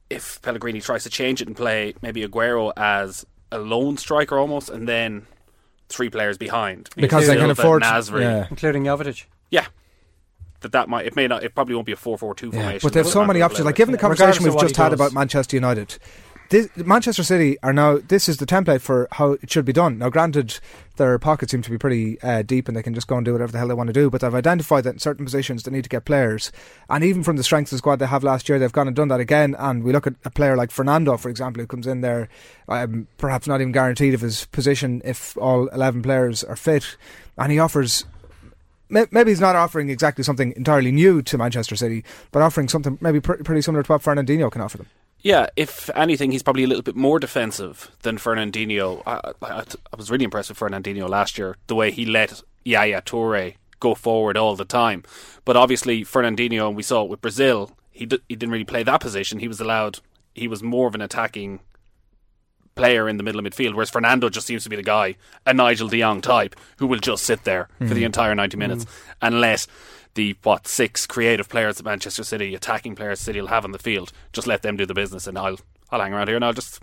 if 0.10 0.42
Pellegrini 0.42 0.82
tries 0.82 1.04
to 1.04 1.10
change 1.10 1.42
it 1.42 1.48
and 1.48 1.56
play 1.56 1.94
maybe 2.02 2.26
Aguero 2.28 2.72
as 2.76 3.26
a 3.52 3.60
lone 3.60 3.98
striker 3.98 4.38
almost, 4.38 4.70
and 4.70 4.88
then 4.88 5.26
three 5.90 6.10
players 6.10 6.38
behind 6.38 6.90
because 6.96 7.28
they 7.28 7.36
can 7.36 7.48
Silva, 7.48 7.62
afford. 7.62 7.84
Nasri. 7.84 8.22
Yeah. 8.22 8.48
including 8.50 8.84
Jovetic. 8.84 9.26
Yeah. 9.50 9.66
That 10.62 10.72
that 10.74 10.90
might 10.90 11.06
it 11.06 11.16
may 11.16 11.28
not 11.28 11.44
it 11.44 11.56
probably 11.56 11.76
won't 11.76 11.86
be 11.86 11.94
a 11.94 11.98
four 11.98 12.18
four 12.18 12.36
two 12.36 12.48
Yeah, 12.48 12.62
formation. 12.62 12.80
but 12.84 12.94
they 12.94 13.00
have 13.00 13.08
so 13.08 13.26
many 13.26 13.42
options. 13.42 13.66
Like 13.66 13.76
given 13.76 13.92
the 13.94 13.98
conversation 13.98 14.44
Regardless 14.44 14.62
we've 14.62 14.70
just 14.70 14.78
had 14.78 14.94
about 14.94 15.14
Manchester 15.14 15.56
United, 15.56 15.98
this, 16.50 16.68
Manchester 16.76 17.24
City 17.24 17.58
are 17.62 17.72
now. 17.72 18.00
This 18.00 18.28
is 18.28 18.38
the 18.38 18.46
template 18.48 18.82
for 18.82 19.08
how 19.12 19.34
it 19.34 19.52
should 19.52 19.66
be 19.66 19.74
done. 19.74 20.00
Now, 20.00 20.10
granted, 20.10 20.60
their 20.98 21.18
pockets 21.20 21.52
seem 21.52 21.62
to 21.62 21.70
be 21.70 21.78
pretty 21.78 22.20
uh, 22.22 22.42
deep, 22.42 22.68
and 22.68 22.76
they 22.76 22.82
can 22.82 22.96
just 22.96 23.08
go 23.08 23.18
and 23.18 23.24
do 23.24 23.34
whatever 23.34 23.52
the 23.52 23.60
hell 23.60 23.68
they 23.68 23.76
want 23.76 23.88
to 23.88 23.94
do. 23.94 24.10
But 24.10 24.22
they've 24.22 24.34
identified 24.34 24.84
that 24.86 24.94
in 24.94 25.00
certain 25.00 25.26
positions 25.26 25.62
they 25.62 25.72
need 25.72 25.84
to 25.84 25.90
get 25.90 26.06
players, 26.06 26.52
and 26.90 27.04
even 27.04 27.24
from 27.24 27.36
the 27.38 27.44
strength 27.44 27.68
of 27.68 27.72
the 27.72 27.78
squad 27.78 27.98
they 27.98 28.08
have 28.08 28.24
last 28.24 28.50
year, 28.50 28.58
they've 28.58 28.72
gone 28.72 28.88
and 28.88 28.96
done 28.96 29.10
that 29.10 29.20
again. 29.20 29.56
And 29.60 29.84
we 29.84 29.94
look 29.94 30.08
at 30.08 30.16
a 30.26 30.32
player 30.32 30.58
like 30.58 30.72
Fernando, 30.72 31.18
for 31.18 31.30
example, 31.30 31.62
who 31.62 31.68
comes 31.68 31.86
in 31.86 32.02
there, 32.02 32.30
um, 32.68 33.08
perhaps 33.20 33.48
not 33.48 33.62
even 33.62 33.72
guaranteed 33.72 34.16
of 34.16 34.22
his 34.22 34.46
position 34.46 35.04
if 35.06 35.38
all 35.38 35.68
eleven 35.68 36.02
players 36.02 36.44
are 36.44 36.56
fit, 36.56 36.98
and 37.38 37.52
he 37.52 37.60
offers 37.60 38.06
maybe 38.90 39.32
he's 39.32 39.40
not 39.40 39.56
offering 39.56 39.90
exactly 39.90 40.24
something 40.24 40.54
entirely 40.56 40.92
new 40.92 41.22
to 41.22 41.38
Manchester 41.38 41.76
City, 41.76 42.04
but 42.32 42.42
offering 42.42 42.68
something 42.68 42.98
maybe 43.02 43.20
pr- 43.20 43.44
pretty 43.44 43.62
similar 43.62 43.84
to 43.84 43.92
what 43.92 44.02
Fernandinho 44.02 44.52
can 44.52 44.62
offer 44.62 44.78
them. 44.78 44.88
Yeah, 45.22 45.48
if 45.58 45.90
anything, 45.96 46.32
he's 46.32 46.44
probably 46.44 46.64
a 46.64 46.68
little 46.68 46.82
bit 46.84 46.96
more 46.96 47.20
defensive 47.20 47.92
than 48.04 48.18
Fernandinho. 48.18 49.04
I, 49.06 49.34
I, 49.42 49.64
I 49.92 49.96
was 49.98 50.10
really 50.10 50.24
impressed 50.24 50.50
with 50.50 50.60
Fernandinho 50.60 51.10
last 51.10 51.38
year, 51.38 51.58
the 51.68 51.76
way 51.76 51.92
he 51.92 52.06
let 52.06 52.42
Yaya 52.64 53.02
Toure 53.02 53.56
go 53.82 53.96
forward 53.96 54.38
all 54.38 54.56
the 54.56 54.66
time. 54.66 55.04
But 55.44 55.58
obviously, 55.58 56.04
Fernandinho, 56.04 56.68
and 56.68 56.78
we 56.78 56.84
saw 56.84 57.04
it 57.04 57.10
with 57.10 57.22
Brazil, 57.22 57.72
he, 57.92 58.06
d- 58.06 58.22
he 58.30 58.36
didn't 58.36 58.52
really 58.52 58.64
play 58.66 58.84
that 58.84 59.02
position. 59.02 59.40
He 59.40 59.48
was 59.50 59.60
allowed, 59.60 60.00
he 60.34 60.48
was 60.48 60.64
more 60.64 60.88
of 60.88 60.96
an 60.96 61.02
attacking 61.02 61.60
player 62.76 63.10
in 63.10 63.18
the 63.18 63.24
middle 63.24 63.40
of 63.40 63.46
midfield, 63.46 63.74
whereas 63.74 63.90
Fernando 63.90 64.30
just 64.30 64.48
seems 64.48 64.64
to 64.64 64.70
be 64.70 64.76
the 64.76 64.84
guy, 64.84 65.16
a 65.46 65.54
Nigel 65.54 65.88
de 65.88 66.00
Jong 66.00 66.22
type, 66.22 66.56
who 66.78 66.88
will 66.88 67.00
just 67.00 67.26
sit 67.26 67.44
there 67.44 67.68
mm. 67.80 67.88
for 67.88 67.94
the 67.94 68.02
hmm. 68.02 68.08
entire 68.08 68.36
90 68.36 68.58
minutes 68.58 68.86
mm. 68.86 68.90
and 69.22 69.42
let 69.42 69.68
the, 70.16 70.36
what, 70.44 70.68
six 70.68 71.06
creative 71.06 71.50
players 71.50 71.80
at 71.80 71.86
Manchester 71.86 72.24
City, 72.24 72.56
attacking 72.56 72.96
players 72.96 73.20
City 73.20 73.40
will 73.40 73.48
have 73.48 73.66
on 73.66 73.72
the 73.72 73.80
field, 73.80 74.12
just 74.34 74.48
let 74.48 74.62
them 74.62 74.78
do 74.78 74.86
the 74.86 74.94
business 74.94 75.28
and 75.28 75.38
I'll, 75.38 75.58
I'll 75.92 76.02
hang 76.02 76.14
around 76.14 76.28
here 76.28 76.36
and 76.36 76.46
I'll 76.46 76.54
just 76.54 76.82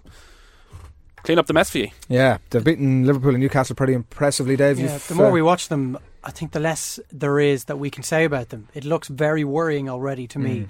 clean 1.23 1.39
up 1.39 1.47
the 1.47 1.53
mess 1.53 1.71
for 1.71 1.79
you. 1.79 1.91
Yeah, 2.09 2.39
they've 2.51 2.63
beaten 2.63 3.05
Liverpool 3.05 3.31
and 3.31 3.41
Newcastle 3.41 3.75
pretty 3.75 3.95
impressively, 3.95 4.57
Dave. 4.57 4.79
Yeah, 4.79 4.99
the 5.09 5.15
more 5.15 5.27
uh, 5.27 5.33
we 5.33 5.43
watch 5.43 5.69
them, 5.69 5.99
I 6.23 6.31
think 6.31 6.53
the 6.53 6.61
less 6.61 7.01
there 7.11 7.41
is 7.41 7.65
that 7.65 7.79
we 7.79 7.91
can 7.91 8.03
say 8.03 8.25
about 8.25 8.51
them. 8.51 8.69
It 8.75 8.85
looks 8.85 9.09
very 9.09 9.45
worrying 9.45 9.89
already 9.89 10.27
to 10.29 10.39
mm. 10.39 10.43
me 10.43 10.67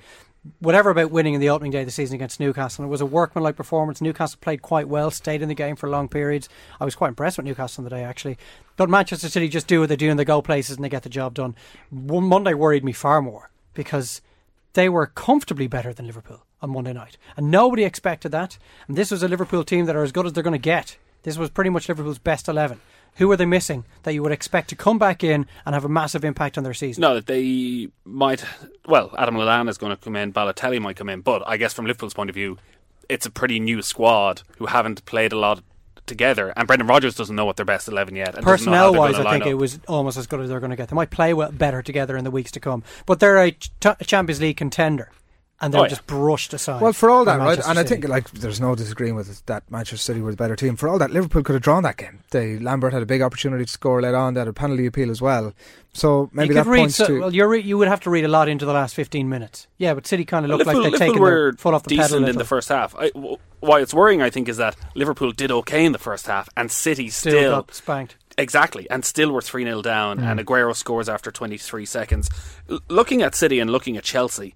whatever 0.60 0.90
about 0.90 1.10
winning 1.10 1.34
in 1.34 1.40
the 1.40 1.50
opening 1.50 1.72
day 1.72 1.80
of 1.80 1.86
the 1.86 1.92
season 1.92 2.14
against 2.14 2.40
Newcastle. 2.40 2.84
It 2.84 2.88
was 2.88 3.00
a 3.00 3.06
workmanlike 3.06 3.56
performance. 3.56 4.00
Newcastle 4.00 4.38
played 4.40 4.62
quite 4.62 4.88
well, 4.88 5.10
stayed 5.10 5.42
in 5.42 5.48
the 5.48 5.54
game 5.54 5.76
for 5.76 5.88
long 5.88 6.08
periods. 6.08 6.48
I 6.80 6.84
was 6.84 6.94
quite 6.94 7.08
impressed 7.08 7.36
with 7.36 7.46
Newcastle 7.46 7.82
on 7.82 7.84
the 7.84 7.96
day, 7.96 8.02
actually. 8.02 8.38
But 8.76 8.90
Manchester 8.90 9.28
City 9.28 9.48
just 9.48 9.66
do 9.66 9.80
what 9.80 9.88
they 9.88 9.96
do 9.96 10.10
in 10.10 10.16
the 10.16 10.24
goal 10.24 10.42
places 10.42 10.76
and 10.76 10.84
they 10.84 10.88
get 10.88 11.02
the 11.02 11.08
job 11.08 11.34
done. 11.34 11.54
One 11.90 12.24
Monday 12.24 12.54
worried 12.54 12.84
me 12.84 12.92
far 12.92 13.22
more 13.22 13.50
because 13.74 14.20
they 14.74 14.88
were 14.88 15.06
comfortably 15.06 15.66
better 15.66 15.92
than 15.92 16.06
Liverpool 16.06 16.44
on 16.60 16.70
Monday 16.70 16.92
night. 16.92 17.18
And 17.36 17.50
nobody 17.50 17.84
expected 17.84 18.32
that. 18.32 18.58
And 18.88 18.96
this 18.96 19.10
was 19.10 19.22
a 19.22 19.28
Liverpool 19.28 19.64
team 19.64 19.86
that 19.86 19.96
are 19.96 20.02
as 20.02 20.12
good 20.12 20.26
as 20.26 20.32
they're 20.32 20.42
going 20.42 20.52
to 20.52 20.58
get. 20.58 20.96
This 21.22 21.38
was 21.38 21.50
pretty 21.50 21.70
much 21.70 21.88
Liverpool's 21.88 22.18
best 22.18 22.48
11. 22.48 22.80
Who 23.14 23.30
are 23.30 23.36
they 23.36 23.46
missing 23.46 23.84
that 24.02 24.12
you 24.12 24.22
would 24.22 24.32
expect 24.32 24.68
to 24.70 24.76
come 24.76 24.98
back 24.98 25.24
in 25.24 25.46
and 25.64 25.74
have 25.74 25.84
a 25.84 25.88
massive 25.88 26.24
impact 26.24 26.58
on 26.58 26.64
their 26.64 26.74
season? 26.74 27.00
No, 27.00 27.20
they 27.20 27.88
might. 28.04 28.44
Well, 28.86 29.14
Adam 29.16 29.36
Lallana 29.36 29.70
is 29.70 29.78
going 29.78 29.96
to 29.96 30.02
come 30.02 30.16
in, 30.16 30.32
Balotelli 30.32 30.80
might 30.80 30.96
come 30.96 31.08
in, 31.08 31.22
but 31.22 31.42
I 31.46 31.56
guess 31.56 31.72
from 31.72 31.86
Liverpool's 31.86 32.14
point 32.14 32.28
of 32.28 32.34
view, 32.34 32.58
it's 33.08 33.24
a 33.24 33.30
pretty 33.30 33.58
new 33.58 33.80
squad 33.82 34.42
who 34.58 34.66
haven't 34.66 35.04
played 35.06 35.32
a 35.32 35.38
lot 35.38 35.62
together, 36.06 36.52
and 36.56 36.66
Brendan 36.66 36.86
Rodgers 36.86 37.14
doesn't 37.14 37.34
know 37.34 37.44
what 37.44 37.56
their 37.56 37.66
best 37.66 37.88
eleven 37.88 38.16
yet. 38.16 38.34
Personnel 38.42 38.94
wise, 38.94 39.14
I 39.14 39.30
think 39.32 39.42
up. 39.42 39.48
it 39.48 39.54
was 39.54 39.80
almost 39.88 40.16
as 40.16 40.26
good 40.26 40.40
as 40.40 40.48
they're 40.48 40.60
going 40.60 40.70
to 40.70 40.76
get. 40.76 40.88
They 40.88 40.94
might 40.94 41.10
play 41.10 41.34
well, 41.34 41.50
better 41.50 41.82
together 41.82 42.16
in 42.16 42.24
the 42.24 42.30
weeks 42.30 42.50
to 42.52 42.60
come, 42.60 42.82
but 43.06 43.20
they're 43.20 43.38
a, 43.38 43.52
ch- 43.52 43.70
a 43.84 44.04
Champions 44.04 44.40
League 44.40 44.56
contender 44.56 45.10
and 45.60 45.72
they're 45.72 45.80
oh, 45.80 45.84
yeah. 45.84 45.88
just 45.88 46.06
brushed 46.06 46.52
aside. 46.52 46.82
Well, 46.82 46.92
for 46.92 47.08
all 47.08 47.24
that, 47.24 47.38
right? 47.38 47.58
And 47.66 47.78
I 47.78 47.84
think 47.84 48.06
like 48.06 48.30
there's 48.30 48.60
no 48.60 48.74
disagreeing 48.74 49.14
with 49.14 49.44
that 49.46 49.70
Manchester 49.70 49.96
City 49.96 50.20
were 50.20 50.30
the 50.30 50.36
better 50.36 50.56
team. 50.56 50.76
For 50.76 50.88
all 50.88 50.98
that, 50.98 51.10
Liverpool 51.10 51.42
could 51.42 51.54
have 51.54 51.62
drawn 51.62 51.82
that 51.84 51.96
game. 51.96 52.20
They 52.30 52.58
Lambert 52.58 52.92
had 52.92 53.02
a 53.02 53.06
big 53.06 53.22
opportunity 53.22 53.64
to 53.64 53.70
score 53.70 54.02
later 54.02 54.16
on. 54.16 54.34
They 54.34 54.40
had 54.40 54.48
a 54.48 54.52
penalty 54.52 54.86
appeal 54.86 55.10
as 55.10 55.22
well. 55.22 55.54
So 55.94 56.28
maybe 56.34 56.52
that 56.54 56.66
points 56.66 56.96
so, 56.96 57.06
to. 57.06 57.20
Well, 57.20 57.34
you 57.34 57.50
you 57.54 57.78
would 57.78 57.88
have 57.88 58.00
to 58.00 58.10
read 58.10 58.26
a 58.26 58.28
lot 58.28 58.48
into 58.48 58.66
the 58.66 58.72
last 58.74 58.94
15 58.94 59.28
minutes. 59.28 59.66
Yeah, 59.78 59.94
but 59.94 60.06
City 60.06 60.26
kind 60.26 60.44
of 60.44 60.50
looked 60.50 60.66
Liverpool, 60.66 60.82
like 60.82 60.92
they'd 60.92 61.06
taken 61.06 61.24
their 61.24 61.52
foot 61.54 61.72
off 61.72 61.84
the 61.84 61.90
decent 61.90 62.10
pedal 62.10 62.28
in 62.28 62.36
the 62.36 62.44
first 62.44 62.68
half. 62.68 62.94
I, 62.94 63.08
w- 63.10 63.38
why 63.60 63.80
it's 63.80 63.94
worrying, 63.94 64.20
I 64.20 64.28
think, 64.28 64.50
is 64.50 64.58
that 64.58 64.76
Liverpool 64.94 65.32
did 65.32 65.50
okay 65.50 65.86
in 65.86 65.92
the 65.92 65.98
first 65.98 66.26
half, 66.26 66.50
and 66.54 66.70
City 66.70 67.08
still, 67.08 67.32
still 67.32 67.50
got 67.50 67.74
spanked. 67.74 68.16
Exactly, 68.36 68.88
and 68.90 69.06
still 69.06 69.32
we're 69.32 69.40
3 69.40 69.64
0 69.64 69.80
down, 69.80 70.18
mm. 70.18 70.22
and 70.22 70.38
Aguero 70.38 70.76
scores 70.76 71.08
after 71.08 71.30
23 71.30 71.86
seconds. 71.86 72.28
L- 72.68 72.80
looking 72.88 73.22
at 73.22 73.34
City 73.34 73.58
and 73.58 73.70
looking 73.70 73.96
at 73.96 74.04
Chelsea, 74.04 74.54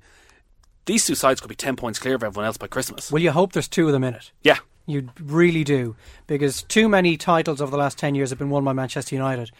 these 0.86 1.06
two 1.06 1.14
sides 1.14 1.40
could 1.40 1.48
be 1.48 1.54
10 1.54 1.76
points 1.76 1.98
clear 1.98 2.14
of 2.14 2.22
everyone 2.22 2.46
else 2.46 2.56
by 2.56 2.66
Christmas. 2.66 3.10
Well, 3.12 3.22
you 3.22 3.30
hope 3.30 3.52
there's 3.52 3.68
two 3.68 3.86
of 3.86 3.92
them 3.92 4.04
in 4.04 4.14
it. 4.14 4.32
Yeah. 4.42 4.58
You 4.86 5.08
really 5.20 5.64
do. 5.64 5.96
Because 6.26 6.62
too 6.62 6.88
many 6.88 7.16
titles 7.16 7.60
over 7.60 7.70
the 7.70 7.76
last 7.76 7.98
10 7.98 8.14
years 8.14 8.30
have 8.30 8.38
been 8.38 8.50
won 8.50 8.64
by 8.64 8.72
Manchester 8.72 9.14
United, 9.14 9.50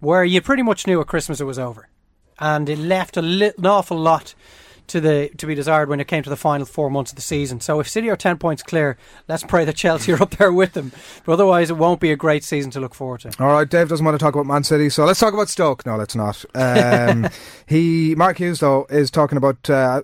where 0.00 0.24
you 0.24 0.40
pretty 0.40 0.62
much 0.62 0.86
knew 0.86 1.00
at 1.00 1.06
Christmas 1.06 1.40
it 1.40 1.44
was 1.44 1.58
over. 1.58 1.88
And 2.38 2.68
it 2.68 2.78
left 2.78 3.16
a 3.16 3.22
li- 3.22 3.52
an 3.56 3.66
awful 3.66 3.98
lot 3.98 4.34
to 4.88 5.00
the 5.00 5.30
to 5.36 5.46
be 5.46 5.54
desired 5.54 5.88
when 5.88 6.00
it 6.00 6.08
came 6.08 6.22
to 6.22 6.30
the 6.30 6.36
final 6.36 6.66
four 6.66 6.90
months 6.90 7.12
of 7.12 7.16
the 7.16 7.22
season. 7.22 7.60
So 7.60 7.80
if 7.80 7.88
City 7.88 8.08
are 8.10 8.16
ten 8.16 8.38
points 8.38 8.62
clear, 8.62 8.96
let's 9.28 9.42
pray 9.42 9.64
that 9.64 9.76
Chelsea 9.76 10.12
are 10.12 10.22
up 10.22 10.30
there 10.36 10.52
with 10.52 10.72
them. 10.72 10.92
But 11.24 11.32
otherwise, 11.32 11.70
it 11.70 11.76
won't 11.76 12.00
be 12.00 12.12
a 12.12 12.16
great 12.16 12.44
season 12.44 12.70
to 12.72 12.80
look 12.80 12.94
forward 12.94 13.20
to. 13.20 13.32
All 13.38 13.52
right, 13.52 13.68
Dave 13.68 13.88
doesn't 13.88 14.04
want 14.04 14.18
to 14.18 14.22
talk 14.24 14.34
about 14.34 14.46
Man 14.46 14.64
City, 14.64 14.88
so 14.88 15.04
let's 15.04 15.20
talk 15.20 15.34
about 15.34 15.48
Stoke. 15.48 15.84
No, 15.86 15.96
let's 15.96 16.14
not. 16.14 16.44
Um, 16.54 17.28
he 17.66 18.14
Mark 18.14 18.38
Hughes 18.38 18.60
though 18.60 18.86
is 18.90 19.10
talking 19.10 19.38
about 19.38 19.68
uh, 19.68 20.02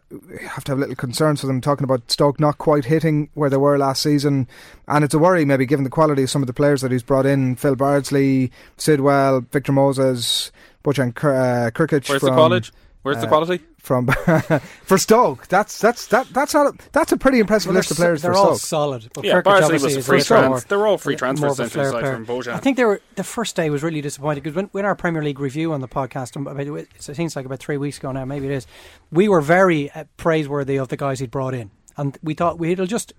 have 0.49 0.64
to 0.64 0.73
have 0.73 0.79
little 0.79 0.97
concerns 0.97 1.40
for 1.40 1.47
them 1.47 1.61
talking 1.61 1.85
about 1.85 2.11
Stoke 2.11 2.40
not 2.40 2.59
quite 2.59 2.85
hitting 2.87 3.31
where 3.35 3.51
they 3.51 3.57
were 3.57 3.79
last 3.79 4.03
season, 4.03 4.49
and 4.88 5.05
it's 5.05 5.14
a 5.14 5.18
worry 5.18 5.45
maybe 5.45 5.66
given 5.66 5.85
the 5.85 5.90
quality 5.90 6.25
of 6.25 6.31
some 6.31 6.42
of 6.42 6.47
the 6.47 6.53
players 6.53 6.81
that 6.83 6.92
he's 6.92 7.03
brought 7.03 7.27
in: 7.27 7.57
Phil 7.57 7.77
Bardsley, 7.77 8.51
Sidwell, 8.77 9.42
Victor 9.53 9.73
Moses. 9.73 10.51
Bojan 10.83 11.11
uh, 11.11 11.71
Krkic 11.71 12.09
Where's 12.09 12.21
from, 12.21 12.31
the 12.31 12.35
college? 12.35 12.73
Where's 13.03 13.18
uh, 13.18 13.23
the 13.23 13.27
quality? 13.29 13.61
From 13.83 14.07
for 14.85 14.97
Stoke. 14.97 15.49
That's 15.49 15.81
that's 15.81 16.07
that 16.07 16.29
that's 16.29 16.55
not 16.55 16.73
a, 16.73 16.79
that's 16.92 17.11
a 17.11 17.16
pretty 17.16 17.40
impressive 17.40 17.71
well, 17.71 17.75
list 17.75 17.90
of 17.90 17.97
players. 17.97 18.23
They're 18.23 18.33
for 18.33 18.38
all 18.38 18.55
Stoke. 18.55 18.68
solid. 18.68 19.11
But 19.12 19.25
yeah, 19.25 19.40
Bardsley 19.40 19.73
was 19.73 19.97
a 19.97 20.03
free 20.03 20.23
trans. 20.23 20.64
They're 20.66 20.87
all 20.87 20.99
free 20.99 21.16
transfers 21.16 21.59
essentially 21.59 21.87
aside 21.87 22.05
from 22.05 22.25
Bojan. 22.25 22.55
I 22.55 22.59
think 22.59 22.77
they 22.77 22.85
were 22.85 23.01
the 23.16 23.25
first 23.25 23.57
day 23.57 23.71
was 23.71 23.83
really 23.83 24.01
disappointing 24.01 24.45
because 24.45 24.55
when, 24.55 24.66
when 24.66 24.85
our 24.85 24.95
Premier 24.95 25.21
League 25.21 25.40
review 25.40 25.73
on 25.73 25.81
the 25.81 25.88
podcast, 25.88 26.37
um, 26.37 26.47
about, 26.47 26.64
it 26.64 27.03
seems 27.03 27.35
like 27.35 27.45
about 27.45 27.59
three 27.59 27.77
weeks 27.77 27.99
ago 27.99 28.12
now, 28.12 28.25
maybe 28.25 28.47
it 28.47 28.53
is. 28.53 28.68
We 29.11 29.29
were 29.29 29.40
very 29.40 29.90
uh, 29.90 30.05
praiseworthy 30.16 30.77
of 30.77 30.87
the 30.87 30.97
guys 30.97 31.18
he'd 31.18 31.33
brought 31.33 31.53
in, 31.53 31.73
and 31.97 32.16
we 32.23 32.35
thought 32.35 32.61
we 32.61 32.71
it'll 32.71 32.87
just. 32.87 33.12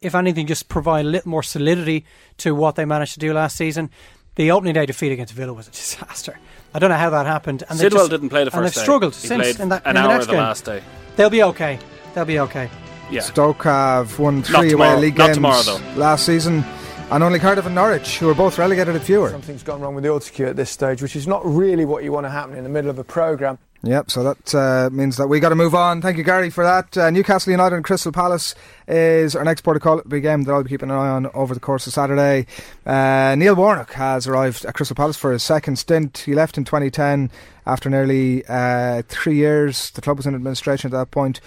If 0.00 0.14
anything, 0.14 0.46
just 0.46 0.68
provide 0.68 1.06
a 1.06 1.08
little 1.08 1.28
more 1.28 1.42
solidity 1.42 2.04
to 2.38 2.54
what 2.54 2.76
they 2.76 2.84
managed 2.84 3.14
to 3.14 3.18
do 3.20 3.32
last 3.32 3.56
season. 3.56 3.90
The 4.34 4.52
opening 4.52 4.74
day 4.74 4.86
defeat 4.86 5.10
against 5.10 5.34
Villa 5.34 5.52
was 5.52 5.66
a 5.66 5.70
disaster. 5.72 6.38
I 6.74 6.78
don't 6.78 6.90
know 6.90 6.96
how 6.96 7.10
that 7.10 7.26
happened. 7.26 7.64
And 7.68 7.78
Sidwell 7.78 8.02
just, 8.02 8.10
didn't 8.10 8.28
play 8.28 8.44
the 8.44 8.50
first 8.50 8.56
and 8.56 8.66
they've 8.66 8.74
day. 8.74 8.80
struggled 8.80 9.14
he 9.14 9.26
since 9.26 9.58
in 9.58 9.68
that, 9.70 9.82
an 9.84 9.90
in 9.92 9.96
hour 9.96 10.08
the, 10.08 10.14
next 10.14 10.26
the 10.26 10.32
game. 10.32 10.40
last 10.40 10.64
day. 10.64 10.82
They'll 11.16 11.30
be 11.30 11.42
okay. 11.42 11.78
They'll 12.14 12.24
be 12.24 12.40
okay. 12.40 12.70
Yeah. 13.10 13.22
Stoke 13.22 13.64
have 13.64 14.18
won 14.18 14.42
three 14.42 14.72
away 14.72 14.96
league 14.96 15.16
Not 15.16 15.26
games 15.28 15.36
tomorrow, 15.36 15.78
last 15.96 16.26
season. 16.26 16.64
And 17.10 17.24
only 17.24 17.38
Cardiff 17.38 17.64
and 17.64 17.74
Norwich, 17.74 18.18
who 18.18 18.28
are 18.28 18.34
both 18.34 18.58
relegated 18.58 18.94
at 18.94 19.02
fewer. 19.02 19.30
Something's 19.30 19.62
gone 19.62 19.80
wrong 19.80 19.94
with 19.94 20.04
the 20.04 20.10
autocue 20.10 20.46
at 20.46 20.56
this 20.56 20.68
stage, 20.68 21.00
which 21.00 21.16
is 21.16 21.26
not 21.26 21.40
really 21.46 21.86
what 21.86 22.04
you 22.04 22.12
want 22.12 22.26
to 22.26 22.30
happen 22.30 22.54
in 22.54 22.64
the 22.64 22.68
middle 22.68 22.90
of 22.90 22.98
a 22.98 23.04
programme. 23.04 23.58
Yep, 23.84 24.10
so 24.10 24.24
that 24.24 24.54
uh, 24.56 24.90
means 24.90 25.18
that 25.18 25.28
we 25.28 25.38
got 25.38 25.50
to 25.50 25.54
move 25.54 25.74
on. 25.74 26.02
Thank 26.02 26.18
you, 26.18 26.24
Gary, 26.24 26.50
for 26.50 26.64
that. 26.64 26.98
Uh, 26.98 27.10
Newcastle 27.10 27.52
United 27.52 27.76
and 27.76 27.84
Crystal 27.84 28.10
Palace 28.10 28.56
is 28.88 29.36
our 29.36 29.44
next 29.44 29.60
port 29.60 29.76
of 29.76 29.82
call. 29.82 30.02
Big 30.02 30.24
game 30.24 30.42
that 30.42 30.52
I'll 30.52 30.64
be 30.64 30.68
keeping 30.68 30.90
an 30.90 30.96
eye 30.96 31.08
on 31.08 31.26
over 31.28 31.54
the 31.54 31.60
course 31.60 31.86
of 31.86 31.92
Saturday. 31.92 32.46
Uh, 32.84 33.36
Neil 33.38 33.54
Warnock 33.54 33.92
has 33.92 34.26
arrived 34.26 34.64
at 34.64 34.74
Crystal 34.74 34.96
Palace 34.96 35.16
for 35.16 35.30
his 35.30 35.44
second 35.44 35.78
stint. 35.78 36.18
He 36.18 36.34
left 36.34 36.58
in 36.58 36.64
2010 36.64 37.30
after 37.66 37.88
nearly 37.88 38.44
uh, 38.48 39.02
three 39.08 39.36
years. 39.36 39.90
The 39.90 40.00
club 40.00 40.16
was 40.16 40.26
in 40.26 40.34
administration 40.34 40.88
at 40.88 40.98
that 40.98 41.12
point. 41.12 41.40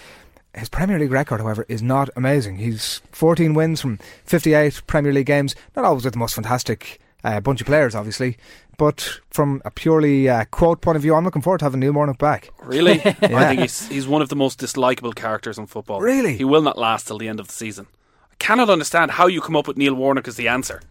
His 0.55 0.69
Premier 0.69 0.99
League 0.99 1.11
record, 1.11 1.41
however, 1.41 1.65
is 1.67 1.81
not 1.81 2.09
amazing. 2.15 2.57
He's 2.57 3.01
14 3.11 3.53
wins 3.53 3.81
from 3.81 3.99
58 4.23 4.83
Premier 4.87 5.11
League 5.11 5.25
games. 5.25 5.53
Not 5.75 5.83
always 5.83 6.05
with 6.05 6.13
the 6.13 6.19
most 6.19 6.35
fantastic 6.35 7.01
uh, 7.25 7.41
bunch 7.41 7.59
of 7.61 7.67
players, 7.67 7.93
obviously. 7.93 8.37
But 8.81 9.19
from 9.29 9.61
a 9.63 9.69
purely 9.69 10.27
uh, 10.27 10.45
quote 10.45 10.81
point 10.81 10.95
of 10.95 11.03
view, 11.03 11.13
I'm 11.13 11.23
looking 11.23 11.43
forward 11.43 11.59
to 11.59 11.65
having 11.65 11.81
Neil 11.81 11.91
Warnock 11.91 12.17
back. 12.17 12.49
Really? 12.63 12.95
yeah. 13.05 13.13
I 13.21 13.47
think 13.49 13.61
he's, 13.61 13.87
he's 13.87 14.07
one 14.07 14.23
of 14.23 14.29
the 14.29 14.35
most 14.35 14.59
dislikable 14.59 15.13
characters 15.13 15.59
in 15.59 15.67
football. 15.67 16.01
Really? 16.01 16.35
He 16.35 16.43
will 16.43 16.63
not 16.63 16.79
last 16.79 17.05
till 17.05 17.19
the 17.19 17.27
end 17.27 17.39
of 17.39 17.45
the 17.45 17.53
season. 17.53 17.85
I 18.31 18.35
cannot 18.39 18.71
understand 18.71 19.11
how 19.11 19.27
you 19.27 19.39
come 19.39 19.55
up 19.55 19.67
with 19.67 19.77
Neil 19.77 19.93
Warnock 19.93 20.27
as 20.27 20.35
the 20.35 20.47
answer. 20.47 20.81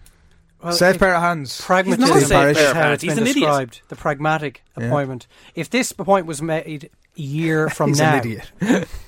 Well, 0.62 0.72
safe 0.72 1.00
pair 1.00 1.16
of 1.16 1.20
hands. 1.20 1.60
Pragmatism 1.60 2.14
He's 2.14 2.30
not 2.30 2.46
a 2.46 2.54
safe 2.54 2.62
pair 2.62 2.70
of 2.70 2.76
hands. 2.76 3.02
He's 3.02 3.18
an 3.18 3.24
described. 3.24 3.72
idiot. 3.72 3.88
The 3.88 3.96
pragmatic 3.96 4.62
yeah. 4.78 4.84
appointment. 4.84 5.26
If 5.56 5.70
this 5.70 5.90
appointment 5.90 6.28
was 6.28 6.40
made 6.40 6.90
a 7.18 7.20
year 7.20 7.68
from 7.70 7.88
He's 7.88 7.98
now, 7.98 8.12
an 8.12 8.18
idiot. 8.20 8.52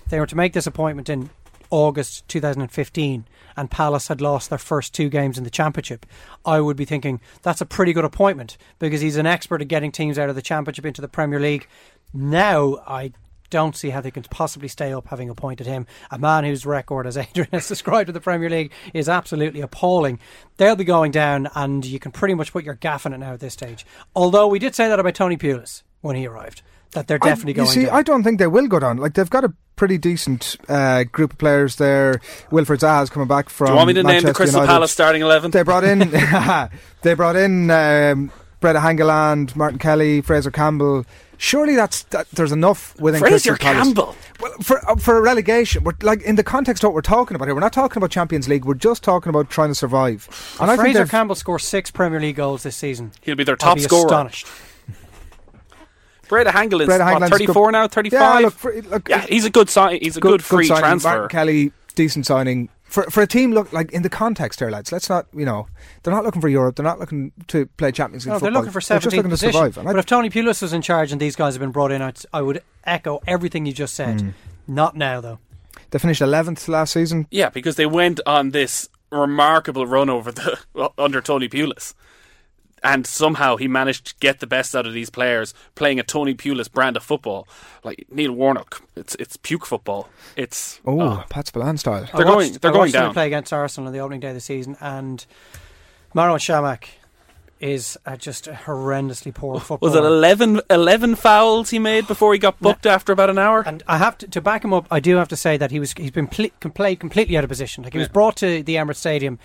they 0.09 0.19
were 0.19 0.27
to 0.27 0.37
make 0.37 0.55
this 0.55 0.67
appointment 0.67 1.09
in 1.09 1.31
August 1.73 2.29
2015 2.29 3.27
and 3.57 3.71
Palace 3.71 4.09
had 4.09 4.21
lost 4.21 4.51
their 4.51 4.59
first 4.59 4.95
two 4.95 5.09
games 5.09 5.39
in 5.39 5.45
the 5.45 5.51
Championship, 5.51 6.05
I 6.45 6.61
would 6.61 6.77
be 6.77 6.85
thinking 6.85 7.21
that's 7.41 7.63
a 7.63 7.67
pretty 7.67 7.95
good 7.95 8.05
appointment 8.05 8.59
because 8.79 9.01
he's 9.01 9.17
an 9.17 9.27
expert 9.27 9.63
at 9.63 9.69
getting 9.69 9.91
teams 9.91 10.19
out 10.19 10.29
of 10.29 10.37
the 10.37 10.43
Championship 10.43 10.85
into 10.85 11.01
the 11.01 11.09
Premier 11.09 11.41
League. 11.41 11.67
Now, 12.13 12.77
I 12.87 13.13
don't 13.49 13.75
see 13.75 13.91
how 13.91 14.03
they 14.03 14.11
can 14.11 14.23
possibly 14.25 14.69
stay 14.69 14.93
up 14.93 15.09
having 15.09 15.31
appointed 15.31 15.67
him, 15.67 15.87
a 16.11 16.19
man 16.19 16.45
whose 16.45 16.67
record, 16.67 17.07
as 17.07 17.17
Adrian 17.17 17.49
has 17.53 17.69
described 17.69 18.11
in 18.11 18.15
the 18.15 18.21
Premier 18.21 18.51
League, 18.51 18.73
is 18.93 19.09
absolutely 19.09 19.63
appalling. 19.63 20.21
They'll 20.59 20.77
be 20.77 20.85
going 20.85 21.11
down, 21.11 21.49
and 21.55 21.85
you 21.85 21.99
can 21.99 22.13
pretty 22.13 22.35
much 22.35 22.53
put 22.53 22.65
your 22.65 22.75
gaff 22.75 23.07
in 23.07 23.15
it 23.15 23.19
now 23.19 23.33
at 23.33 23.41
this 23.41 23.55
stage. 23.55 23.87
Although 24.15 24.47
we 24.47 24.59
did 24.59 24.75
say 24.75 24.89
that 24.89 25.01
about 25.01 25.15
Tony 25.15 25.39
Pulis 25.39 25.83
when 26.03 26.17
he 26.17 26.27
arrived, 26.27 26.63
that 26.93 27.09
they're 27.09 27.19
definitely 27.19 27.55
I, 27.55 27.57
going 27.57 27.67
You 27.69 27.73
see, 27.73 27.85
down. 27.87 27.95
I 27.95 28.03
don't 28.03 28.23
think 28.23 28.39
they 28.39 28.47
will 28.47 28.69
go 28.69 28.79
down. 28.79 28.99
Like 28.99 29.15
they've 29.15 29.29
got 29.29 29.45
a 29.45 29.53
pretty 29.77 29.99
decent 29.99 30.57
uh, 30.69 31.05
group 31.05 31.33
of 31.33 31.39
players 31.39 31.77
there. 31.77 32.21
Wilfried 32.51 32.81
Zaha's 32.81 33.11
coming 33.11 33.29
back 33.29 33.49
from. 33.49 33.67
Do 33.67 33.73
you 33.73 33.77
want 33.77 33.89
me 33.89 33.95
to 33.95 34.03
name 34.03 34.23
the 34.23 34.35
Crystal 34.35 34.61
United. 34.61 34.73
Palace 34.73 34.93
starting 34.93 35.23
eleven? 35.23 35.51
They 35.51 35.63
brought 35.63 35.85
in. 35.85 35.99
they 37.03 37.15
brought 37.15 37.37
in 37.37 37.71
um, 37.71 38.31
Brede 38.61 38.77
Hangeland, 38.77 39.57
Martin 39.57 39.79
Kelly, 39.79 40.21
Fraser 40.21 40.51
Campbell. 40.51 41.05
Surely 41.39 41.75
that's 41.75 42.05
that, 42.05 42.31
there's 42.31 42.53
enough 42.53 42.99
within 43.01 43.19
Fraser 43.21 43.57
Crystal 43.57 43.57
Palace. 43.57 43.87
Campbell. 43.89 44.17
Well, 44.41 44.53
for 44.63 44.89
uh, 44.89 44.97
for 44.97 45.21
relegation, 45.21 45.83
we're 45.83 45.95
like 46.03 46.23
in 46.23 46.37
the 46.37 46.45
context 46.45 46.85
of 46.85 46.89
what 46.89 46.95
we're 46.95 47.01
talking 47.01 47.35
about 47.35 47.49
here. 47.49 47.55
We're 47.55 47.61
not 47.61 47.73
talking 47.73 47.97
about 47.97 48.11
Champions 48.11 48.49
League. 48.49 48.65
We're 48.65 48.75
just 48.75 49.03
talking 49.03 49.31
about 49.31 49.51
trying 49.51 49.71
to 49.71 49.75
survive. 49.75 50.29
And 50.61 50.71
I 50.71 50.77
think 50.77 50.95
Fraser 50.95 51.07
Campbell 51.07 51.35
scores 51.35 51.65
six 51.65 51.91
Premier 51.91 52.21
League 52.21 52.37
goals 52.37 52.63
this 52.63 52.77
season. 52.77 53.11
He'll 53.23 53.35
be 53.35 53.45
their 53.45 53.55
I'll 53.55 53.75
top 53.75 53.77
be 53.77 53.83
scorer. 53.83 54.07
Astonished. 54.07 54.47
Brede 56.33 56.47
Hangeland's 56.49 56.87
Brede 56.87 57.01
what, 57.01 57.31
34 57.31 57.67
good- 57.67 57.73
now, 57.73 57.83
Yeah, 57.83 57.87
35. 57.89 58.43
look, 58.43 58.55
for, 58.55 58.83
look, 58.83 59.09
Yeah, 59.09 59.21
he's 59.29 59.45
a 59.45 59.51
good 59.51 59.69
sign. 59.71 59.99
He's 60.01 60.17
a 60.17 60.21
good, 60.21 60.43
free 60.43 60.67
signing. 60.67 60.83
transfer. 60.83 61.09
Martin 61.09 61.29
Kelly, 61.29 61.73
decent 61.95 62.27
signing 62.27 62.69
for 62.85 63.05
for 63.11 63.23
a 63.23 63.27
team. 63.27 63.53
Look 63.53 63.73
like 63.73 63.93
in 63.93 64.03
the 64.03 64.09
context 64.11 64.59
here, 64.61 64.71
lads. 64.71 64.91
Let's 64.93 65.09
not, 65.09 65.27
you 65.35 65.45
know, 65.45 65.67
they're 66.03 66.13
not 66.15 66.25
looking 66.25 66.41
for 66.41 66.49
Europe. 66.49 66.77
They're 66.77 66.85
not 66.85 66.99
looking 66.99 67.33
to 67.49 67.67
play 67.77 67.93
Champions 67.93 68.25
League 68.27 68.33
No, 68.33 68.35
football. 68.37 68.47
they're 68.51 68.61
looking 68.61 68.73
for 68.73 68.81
They're 68.81 68.99
just 68.99 69.15
17th 69.15 69.17
looking 69.17 69.31
to 69.31 69.35
position. 69.35 69.53
survive. 69.73 69.85
But 69.85 69.99
if 69.99 70.07
Tony 70.07 70.31
Pulis 70.31 70.63
was 70.63 70.73
in 70.73 70.83
charge 70.83 71.13
and 71.13 71.21
these 71.21 71.37
guys 71.37 71.55
have 71.55 71.61
been 71.61 71.71
brought 71.71 71.93
in, 71.93 72.03
I'd, 72.03 72.61
echo 72.85 73.21
everything 73.27 73.67
you 73.67 73.73
just 73.73 73.95
said. 73.95 74.19
Mm. 74.19 74.33
Not 74.67 74.97
now, 74.97 75.21
though. 75.21 75.39
they 75.91 75.99
finished 75.99 76.21
eleventh 76.23 76.67
last 76.69 76.93
season. 76.95 77.27
Yeah, 77.31 77.49
because 77.51 77.77
they 77.77 77.87
went 77.87 78.21
on 78.27 78.51
this 78.51 78.89
remarkable 79.11 79.87
run 79.87 80.09
over 80.09 80.33
the 80.33 80.59
under 80.99 81.21
Tony 81.21 81.49
Pulis. 81.49 81.93
And 82.85 83.07
somehow 83.07 83.57
he 83.57 83.69
managed 83.69 84.07
to 84.09 84.15
get 84.19 84.41
the 84.41 84.47
best 84.47 84.75
out 84.75 84.87
of 84.87 84.93
these 84.93 85.09
players 85.09 85.55
playing 85.77 86.01
a 86.01 86.03
Tony 86.03 86.35
Pulis 86.35 86.71
brand 86.71 86.97
of 86.97 87.03
football. 87.05 87.47
Like 87.85 88.07
Neil 88.11 88.33
Warnock. 88.33 88.83
It's 88.97 89.15
it's 89.17 89.37
puke 89.37 89.67
football. 89.67 90.09
It's 90.37 90.81
Oh, 90.85 91.01
oh. 91.01 91.25
Pat 91.29 91.47
Spillane 91.47 91.79
style. 91.79 92.09
They're 92.13 92.23
I 92.23 92.25
going- 92.25 92.35
watched- 92.51 92.61
they're 92.61 92.71
I 92.71 92.73
going 92.73 92.81
watched 92.81 92.93
them 92.95 93.03
down. 93.05 93.13
play 93.13 93.27
against 93.29 93.53
Arsenal 93.53 93.87
on 93.87 93.93
the 93.93 94.01
opening 94.01 94.19
day 94.21 94.29
of 94.31 94.35
the 94.35 94.41
season, 94.41 94.77
and 94.81 95.25
Marouane 96.15 96.39
Chamakh 96.39 96.85
is 97.61 97.97
uh, 98.07 98.17
just 98.17 98.49
a 98.49 98.53
horrendously 98.53 99.33
poor 99.33 99.61
footballer. 99.61 99.93
Was 99.93 99.97
it 99.97 100.05
11, 100.05 100.61
11 100.69 101.15
fouls 101.15 101.71
he 101.71 101.79
made 101.79 102.09
before 102.09 102.33
he 102.33 102.39
got 102.41 102.59
booked 102.59 102.87
after 102.87 103.13
about 103.13 103.31
an 103.31 103.39
hour? 103.39 103.63
And 103.65 103.85
I 103.87 103.99
have 103.99 104.19
to, 104.19 104.27
to 104.27 104.41
back 104.41 104.65
him 104.65 104.73
up. 104.75 104.89
I 104.91 104.99
do 104.99 105.15
have 105.15 105.29
to 105.29 105.37
say 105.37 105.57
that 105.59 105.71
he 105.71 105.79
was 105.79 105.93
he's 105.93 106.11
been 106.11 106.27
pl- 106.27 106.51
played 106.75 106.99
completely 106.99 107.37
out 107.37 107.45
of 107.45 107.49
position. 107.49 107.85
Like 107.85 107.93
he 107.93 108.01
was 108.01 108.09
brought 108.09 108.35
to 108.39 108.65
the 108.65 108.75
Emirates 108.75 108.97
Stadium 108.97 109.39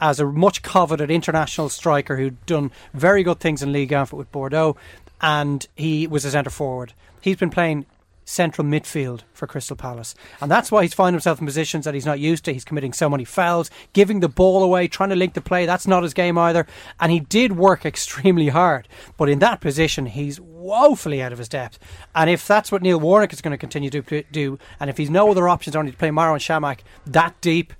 as 0.00 0.20
a 0.20 0.26
much 0.26 0.62
coveted 0.62 1.10
international 1.10 1.68
striker 1.68 2.16
who'd 2.16 2.44
done 2.46 2.70
very 2.94 3.22
good 3.22 3.40
things 3.40 3.62
in 3.62 3.72
Ligue 3.72 3.92
1 3.92 4.08
with 4.12 4.30
Bordeaux, 4.32 4.76
and 5.20 5.66
he 5.74 6.06
was 6.06 6.24
a 6.24 6.30
centre 6.30 6.50
forward. 6.50 6.92
He's 7.20 7.36
been 7.36 7.50
playing 7.50 7.86
central 8.24 8.66
midfield 8.66 9.22
for 9.32 9.46
Crystal 9.46 9.74
Palace, 9.74 10.14
and 10.40 10.50
that's 10.50 10.70
why 10.70 10.82
he's 10.82 10.92
finding 10.92 11.14
himself 11.14 11.40
in 11.40 11.46
positions 11.46 11.86
that 11.86 11.94
he's 11.94 12.04
not 12.04 12.20
used 12.20 12.44
to. 12.44 12.52
He's 12.52 12.64
committing 12.64 12.92
so 12.92 13.08
many 13.08 13.24
fouls, 13.24 13.70
giving 13.94 14.20
the 14.20 14.28
ball 14.28 14.62
away, 14.62 14.86
trying 14.86 15.08
to 15.08 15.16
link 15.16 15.32
the 15.32 15.40
play. 15.40 15.64
That's 15.64 15.86
not 15.86 16.02
his 16.02 16.14
game 16.14 16.36
either. 16.36 16.66
And 17.00 17.10
he 17.10 17.20
did 17.20 17.56
work 17.56 17.86
extremely 17.86 18.48
hard, 18.48 18.86
but 19.16 19.30
in 19.30 19.38
that 19.38 19.60
position, 19.60 20.06
he's 20.06 20.38
woefully 20.40 21.22
out 21.22 21.32
of 21.32 21.38
his 21.38 21.48
depth. 21.48 21.78
And 22.14 22.28
if 22.28 22.46
that's 22.46 22.70
what 22.70 22.82
Neil 22.82 23.00
Warnock 23.00 23.32
is 23.32 23.40
going 23.40 23.52
to 23.52 23.58
continue 23.58 23.90
to 23.90 24.24
do, 24.30 24.58
and 24.78 24.90
if 24.90 24.98
he's 24.98 25.10
no 25.10 25.30
other 25.30 25.48
options 25.48 25.74
only 25.74 25.90
to 25.90 25.96
play 25.96 26.10
Marouane 26.10 26.38
Chamakh 26.38 26.80
that 27.06 27.40
deep, 27.40 27.72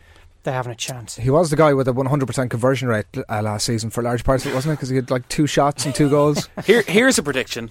they 0.49 0.55
haven't 0.55 0.73
a 0.73 0.77
chance. 0.77 1.17
He 1.17 1.29
was 1.29 1.51
the 1.51 1.57
guy 1.57 1.75
with 1.75 1.89
a 1.89 1.93
100% 1.93 2.49
conversion 2.49 2.89
rate 2.89 3.05
uh, 3.29 3.43
last 3.43 3.67
season 3.67 3.91
for 3.91 4.03
large 4.03 4.25
parts 4.25 4.47
of 4.47 4.53
it, 4.53 4.55
wasn't 4.55 4.73
it? 4.73 4.77
Because 4.77 4.89
he 4.89 4.97
had 4.97 5.11
like 5.11 5.29
two 5.29 5.47
shots 5.47 5.85
and 5.85 5.95
two 5.95 6.09
goals. 6.09 6.49
Here, 6.65 6.83
here's 6.89 7.19
a 7.19 7.23
prediction: 7.23 7.71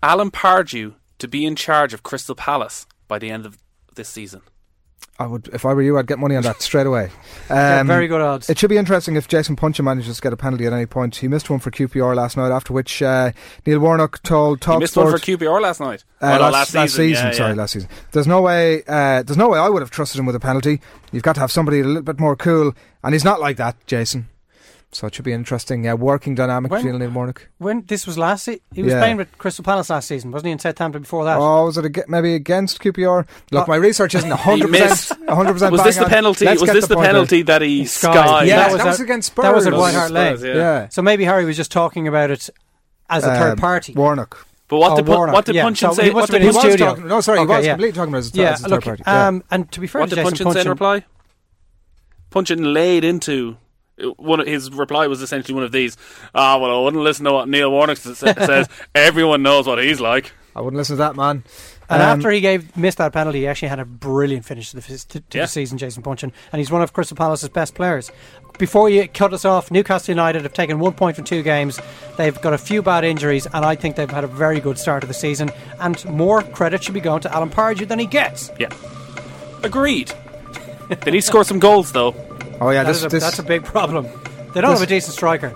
Alan 0.00 0.30
Pardew 0.30 0.94
to 1.18 1.26
be 1.26 1.44
in 1.44 1.56
charge 1.56 1.92
of 1.92 2.04
Crystal 2.04 2.36
Palace 2.36 2.86
by 3.08 3.18
the 3.18 3.30
end 3.30 3.44
of 3.44 3.58
this 3.96 4.08
season. 4.08 4.42
I 5.20 5.26
would, 5.26 5.48
if 5.52 5.66
I 5.66 5.74
were 5.74 5.82
you, 5.82 5.98
I'd 5.98 6.06
get 6.06 6.18
money 6.20 6.36
on 6.36 6.42
that 6.44 6.62
straight 6.62 6.86
away. 6.86 7.10
Yeah, 7.50 7.80
Um, 7.80 7.86
very 7.86 8.08
good 8.08 8.20
odds. 8.20 8.50
It 8.50 8.58
should 8.58 8.68
be 8.68 8.76
interesting 8.76 9.16
if 9.16 9.26
Jason 9.26 9.56
Puncheon 9.56 9.82
manages 9.84 10.16
to 10.16 10.22
get 10.22 10.34
a 10.34 10.36
penalty 10.36 10.66
at 10.66 10.72
any 10.74 10.84
point. 10.84 11.16
He 11.16 11.28
missed 11.28 11.48
one 11.48 11.60
for 11.60 11.70
QPR 11.70 12.14
last 12.14 12.36
night, 12.36 12.50
after 12.52 12.74
which 12.74 13.00
uh, 13.02 13.32
Neil 13.66 13.78
Warnock 13.78 14.22
told 14.22 14.62
He 14.62 14.70
Talksport. 14.70 14.80
missed 14.80 14.96
one 14.98 15.10
for 15.10 15.18
QPR 15.18 15.60
last 15.62 15.80
night. 15.80 16.04
Uh, 16.20 16.26
Oh, 16.38 16.44
no, 16.44 16.50
last, 16.50 16.74
last 16.74 16.94
season, 16.94 17.26
yeah, 17.28 17.32
sorry, 17.32 17.50
yeah. 17.52 17.56
last 17.56 17.72
season. 17.72 17.88
There's 18.12 18.26
no 18.26 18.42
way. 18.42 18.82
Uh, 18.86 19.22
there's 19.22 19.38
no 19.38 19.48
way 19.48 19.58
I 19.58 19.68
would 19.70 19.80
have 19.80 19.90
trusted 19.90 20.18
him 20.18 20.26
with 20.26 20.36
a 20.36 20.40
penalty. 20.40 20.80
You've 21.10 21.22
got 21.22 21.34
to 21.36 21.40
have 21.40 21.50
somebody 21.50 21.80
a 21.80 21.84
little 21.84 22.02
bit 22.02 22.20
more 22.20 22.36
cool, 22.36 22.74
and 23.02 23.14
he's 23.14 23.24
not 23.24 23.40
like 23.40 23.56
that, 23.56 23.76
Jason. 23.86 24.28
So 24.90 25.06
it 25.06 25.14
should 25.14 25.24
be 25.26 25.34
interesting. 25.34 25.86
Uh, 25.86 25.96
working 25.96 26.34
dynamic 26.34 26.70
When- 26.70 26.82
between 26.82 26.98
Neil 26.98 27.10
Warnock. 27.10 27.46
When 27.58 27.84
this 27.88 28.06
was 28.06 28.16
last, 28.16 28.44
se- 28.44 28.62
he 28.72 28.82
was 28.82 28.94
Yeah. 28.94 29.00
playing 29.00 29.18
with 29.18 29.36
Crystal 29.36 29.62
Palace 29.62 29.90
last 29.90 30.08
season, 30.08 30.30
wasn't 30.30 30.46
he? 30.46 30.52
In 30.52 30.58
Southampton 30.58 31.02
before 31.02 31.26
that. 31.26 31.36
Oh, 31.38 31.66
was 31.66 31.76
it 31.76 31.84
ag- 31.84 32.04
maybe 32.08 32.34
against 32.34 32.80
QPR? 32.80 33.26
Look, 33.52 33.64
Uh, 33.68 33.70
my 33.70 33.76
research 33.76 34.14
isn't 34.14 34.30
100. 34.46 34.72
percent 34.72 35.20
100. 35.28 35.52
percent 35.52 35.72
Was 35.72 35.82
this 35.84 35.96
the 35.98 36.06
penalty? 36.06 36.46
Was 36.46 36.60
this 36.62 36.86
the, 36.86 36.94
point 36.94 37.06
out. 37.06 37.10
penalty 37.12 37.42
that 37.42 37.60
he 37.60 37.84
Skied. 37.84 38.14
skied? 38.14 38.46
Yeah, 38.48 38.56
That 38.56 38.68
that 38.68 38.72
was 38.76 38.84
was, 38.86 39.00
at- 39.00 39.04
against 39.04 39.26
Spurs. 39.26 39.42
that 39.42 39.54
was 39.54 39.66
at 39.66 39.74
White 39.74 39.94
Hart 39.94 40.10
Lane. 40.10 40.38
Spurs, 40.38 40.48
yeah. 40.48 40.54
yeah. 40.56 40.88
So 40.88 41.02
maybe 41.02 41.24
Harry 41.24 41.44
was 41.44 41.56
just 41.58 41.70
talking 41.70 42.08
about 42.08 42.30
it 42.30 42.48
as 43.10 43.24
a 43.24 43.30
Um, 43.30 43.36
third 43.38 43.58
party. 43.58 43.92
Warnock. 43.94 44.46
But 44.68 44.78
what 44.78 44.92
Oh, 44.92 44.96
did 44.96 45.04
Pun- 45.06 45.16
Warnock, 45.16 45.34
what 45.34 45.44
did 45.44 45.54
yeah. 45.54 45.62
Puncheon 45.64 45.90
So 45.90 45.96
say? 45.96 46.04
he 46.04 46.10
What 46.14 46.30
did 46.30 46.40
He 46.40 46.48
Puncheon- 46.50 46.70
was 46.72 46.76
talking. 46.80 47.08
No, 47.08 47.20
sorry, 47.20 47.40
he 47.40 47.46
was 47.46 47.64
yeah. 47.66 47.72
completely 47.72 47.92
talking 47.96 48.08
about 48.14 48.18
it 48.24 48.26
as, 48.28 48.34
yeah, 48.34 48.52
as 48.52 48.64
a 48.64 48.68
look, 48.68 48.84
third 48.84 48.98
party. 48.98 49.02
Yeah. 49.06 49.26
um, 49.28 49.44
and 49.50 49.70
to 49.70 49.80
be 49.80 49.86
fair 49.86 50.00
What 50.00 50.08
to 50.10 50.16
did 50.16 50.24
Puncheon 50.24 50.50
say 50.52 50.60
in 50.62 50.68
reply? 50.70 51.04
Puncheon 52.30 52.72
laid 52.74 53.04
into 53.04 53.56
one. 54.16 54.40
Of, 54.40 54.46
his 54.46 54.70
reply 54.70 55.06
was 55.06 55.22
essentially 55.22 55.54
one 55.54 55.64
of 55.64 55.72
these. 55.72 55.96
Ah, 56.34 56.58
well, 56.58 56.78
I 56.80 56.84
wouldn't 56.84 57.02
listen 57.02 57.24
to 57.26 57.32
what 57.32 57.48
Neil 57.48 57.70
Warnock 57.70 57.96
says. 57.98 58.68
Everyone 58.94 59.42
knows 59.42 59.66
what 59.66 59.82
he's 59.82 60.00
like. 60.00 60.32
I 60.56 60.60
wouldn't 60.60 60.78
listen 60.78 60.94
to 60.96 60.98
that 61.02 61.16
man. 61.16 61.44
And 61.90 62.02
Um, 62.02 62.18
after 62.18 62.30
he 62.30 62.40
gave 62.40 62.76
missed 62.76 62.98
that 62.98 63.12
penalty, 63.14 63.38
he 63.40 63.46
actually 63.46 63.68
had 63.68 63.78
a 63.80 63.84
brilliant 63.86 64.44
finish 64.44 64.70
to 64.70 64.76
the, 64.76 64.82
to, 64.82 65.20
to 65.20 65.38
Yeah. 65.38 65.44
the 65.44 65.48
season, 65.48 65.78
Jason 65.78 66.02
Puncheon, 66.02 66.32
and 66.52 66.58
he's 66.60 66.70
one 66.70 66.82
of 66.82 66.92
Crystal 66.92 67.16
Palace's 67.16 67.48
best 67.48 67.74
players. 67.74 68.10
Before 68.58 68.90
you 68.90 69.08
cut 69.08 69.32
us 69.32 69.44
off, 69.46 69.70
Newcastle 69.70 70.12
United 70.12 70.42
have 70.42 70.52
taken 70.52 70.80
one 70.80 70.92
point 70.92 71.16
from 71.16 71.24
two 71.24 71.42
games. 71.42 71.80
They've 72.18 72.38
got 72.42 72.52
a 72.52 72.58
few 72.58 72.82
bad 72.82 73.04
injuries, 73.04 73.46
and 73.46 73.64
I 73.64 73.74
think 73.76 73.96
they've 73.96 74.10
had 74.10 74.24
a 74.24 74.26
very 74.28 74.60
good 74.60 74.78
start 74.78 75.00
to 75.02 75.06
the 75.06 75.14
season. 75.14 75.50
And 75.80 76.04
more 76.06 76.42
credit 76.42 76.82
should 76.84 76.92
be 76.94 77.00
going 77.00 77.20
to 77.22 77.32
Alan 77.34 77.48
Pardew 77.50 77.86
than 77.88 77.98
he 78.00 78.06
gets. 78.06 78.50
Yeah, 78.58 78.68
agreed. 79.62 80.12
Did 81.04 81.14
he 81.14 81.20
score 81.20 81.44
some 81.44 81.58
goals 81.58 81.92
though? 81.92 82.12
Oh 82.60 82.70
yeah, 82.70 82.82
That 82.84 82.92
this 82.92 83.04
a, 83.04 83.08
this, 83.08 83.22
that's 83.22 83.38
a 83.38 83.42
big 83.42 83.64
problem. 83.64 84.04
They 84.54 84.60
don't 84.60 84.70
this- 84.70 84.80
have 84.80 84.82
a 84.82 84.86
decent 84.86 85.14
striker. 85.14 85.50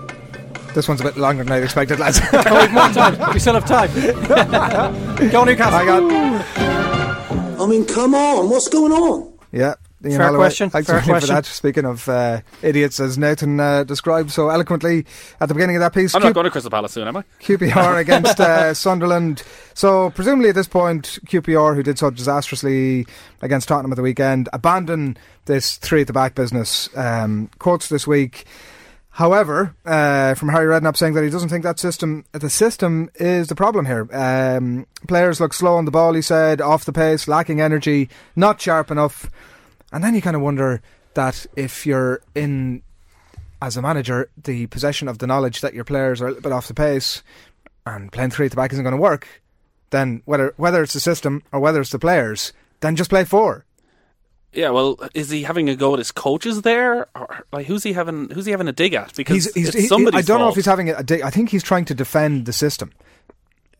this 0.73 0.87
one's 0.87 1.01
a 1.01 1.03
bit 1.03 1.17
longer 1.17 1.43
than 1.43 1.51
I 1.53 1.57
expected, 1.57 1.99
lads. 1.99 2.19
Oh, 2.33 2.61
we've 2.61 2.71
more 2.71 2.89
time. 2.89 3.33
We 3.33 3.39
still 3.39 3.53
have 3.55 3.65
time. 3.65 3.89
Go 5.31 5.43
Newcastle. 5.43 5.73
I 5.75 5.85
got 5.85 7.61
I 7.61 7.65
mean, 7.67 7.85
come 7.85 8.13
on, 8.15 8.49
what's 8.49 8.67
going 8.67 8.91
on? 8.91 9.33
yeah. 9.51 9.75
Ian 10.05 10.17
Fair 10.17 10.25
Holloway. 10.25 10.43
question, 10.47 10.69
Thanks 10.69 10.87
fair 10.89 10.97
a 10.97 10.99
million 11.07 11.15
for 11.21 11.27
question. 11.27 11.35
that. 11.35 11.45
Speaking 11.45 11.85
of 11.85 12.09
uh, 12.09 12.41
idiots, 12.61 12.99
as 12.99 13.17
Nathan 13.17 13.57
uh, 13.57 13.85
described 13.85 14.31
so 14.31 14.49
eloquently 14.49 15.05
at 15.39 15.47
the 15.47 15.53
beginning 15.53 15.77
of 15.77 15.79
that 15.79 15.93
piece, 15.93 16.13
I'm 16.13 16.19
Q- 16.19 16.27
not 16.31 16.33
going 16.33 16.43
to 16.43 16.49
Crystal 16.51 16.69
Palace 16.69 16.91
soon, 16.91 17.07
am 17.07 17.15
I? 17.15 17.23
QPR 17.39 18.01
against 18.01 18.37
uh, 18.37 18.73
Sunderland. 18.73 19.43
So 19.75 20.09
presumably 20.09 20.49
at 20.49 20.55
this 20.55 20.67
point, 20.67 21.19
QPR, 21.27 21.73
who 21.75 21.83
did 21.83 21.97
so 21.97 22.09
disastrously 22.09 23.07
against 23.41 23.69
Tottenham 23.69 23.93
at 23.93 23.95
the 23.95 24.01
weekend, 24.01 24.49
abandon 24.51 25.15
this 25.45 25.77
three 25.77 26.01
at 26.01 26.07
the 26.07 26.13
back 26.13 26.35
business. 26.35 26.89
Um, 26.95 27.49
quotes 27.59 27.89
this 27.89 28.07
week. 28.07 28.45
However, 29.09 29.75
uh, 29.85 30.33
from 30.33 30.49
Harry 30.49 30.65
Redknapp 30.65 30.97
saying 30.97 31.13
that 31.13 31.23
he 31.23 31.29
doesn't 31.29 31.49
think 31.49 31.63
that 31.63 31.77
system, 31.77 32.25
the 32.31 32.49
system 32.49 33.11
is 33.15 33.47
the 33.47 33.55
problem 33.55 33.85
here. 33.85 34.07
Um, 34.11 34.87
players 35.07 35.39
look 35.39 35.53
slow 35.53 35.75
on 35.75 35.85
the 35.85 35.91
ball, 35.91 36.13
he 36.13 36.23
said, 36.23 36.61
off 36.61 36.85
the 36.85 36.93
pace, 36.93 37.27
lacking 37.27 37.61
energy, 37.61 38.09
not 38.35 38.59
sharp 38.59 38.89
enough. 38.89 39.29
And 39.91 40.03
then 40.03 40.15
you 40.15 40.21
kind 40.21 40.35
of 40.35 40.41
wonder 40.41 40.81
that 41.13 41.45
if 41.55 41.85
you're 41.85 42.21
in, 42.33 42.81
as 43.61 43.77
a 43.77 43.83
manager, 43.83 44.31
the 44.35 44.65
possession 44.67 45.07
of 45.07 45.19
the 45.19 45.27
knowledge 45.27 45.61
that 45.61 45.75
your 45.75 45.83
players 45.83 46.19
are 46.19 46.25
a 46.25 46.29
little 46.29 46.41
bit 46.41 46.51
off 46.51 46.67
the 46.67 46.73
pace 46.73 47.21
and 47.85 48.11
playing 48.11 48.31
three 48.31 48.47
at 48.47 48.51
the 48.51 48.55
back 48.55 48.73
isn't 48.73 48.83
going 48.83 48.95
to 48.95 49.01
work, 49.01 49.27
then 49.91 50.23
whether 50.25 50.55
whether 50.57 50.81
it's 50.81 50.93
the 50.93 50.99
system 50.99 51.43
or 51.51 51.59
whether 51.59 51.79
it's 51.79 51.91
the 51.91 51.99
players, 51.99 52.51
then 52.79 52.95
just 52.95 53.11
play 53.11 53.23
four. 53.23 53.63
Yeah. 54.53 54.69
Well, 54.69 54.99
is 55.13 55.29
he 55.29 55.43
having 55.43 55.69
a 55.69 55.75
go 55.75 55.93
at 55.93 55.99
his 55.99 56.11
coaches 56.11 56.61
there, 56.61 57.07
or 57.15 57.45
like 57.51 57.65
who's 57.67 57.83
he 57.83 57.93
having? 57.93 58.29
Who's 58.29 58.45
he 58.45 58.51
having 58.51 58.67
a 58.67 58.71
dig 58.71 58.93
at? 58.93 59.15
Because 59.15 59.45
He's, 59.45 59.53
he's, 59.53 59.73
he- 59.73 59.87
somebody's 59.87 60.19
I 60.19 60.21
don't 60.21 60.39
know 60.39 60.49
if 60.49 60.55
he's 60.55 60.65
having 60.65 60.89
a, 60.89 61.03
dig. 61.03 61.21
I 61.21 61.29
think 61.29 61.49
he's 61.49 61.63
trying 61.63 61.85
to 61.85 61.93
defend 61.93 62.45
the 62.45 62.53
system. 62.53 62.91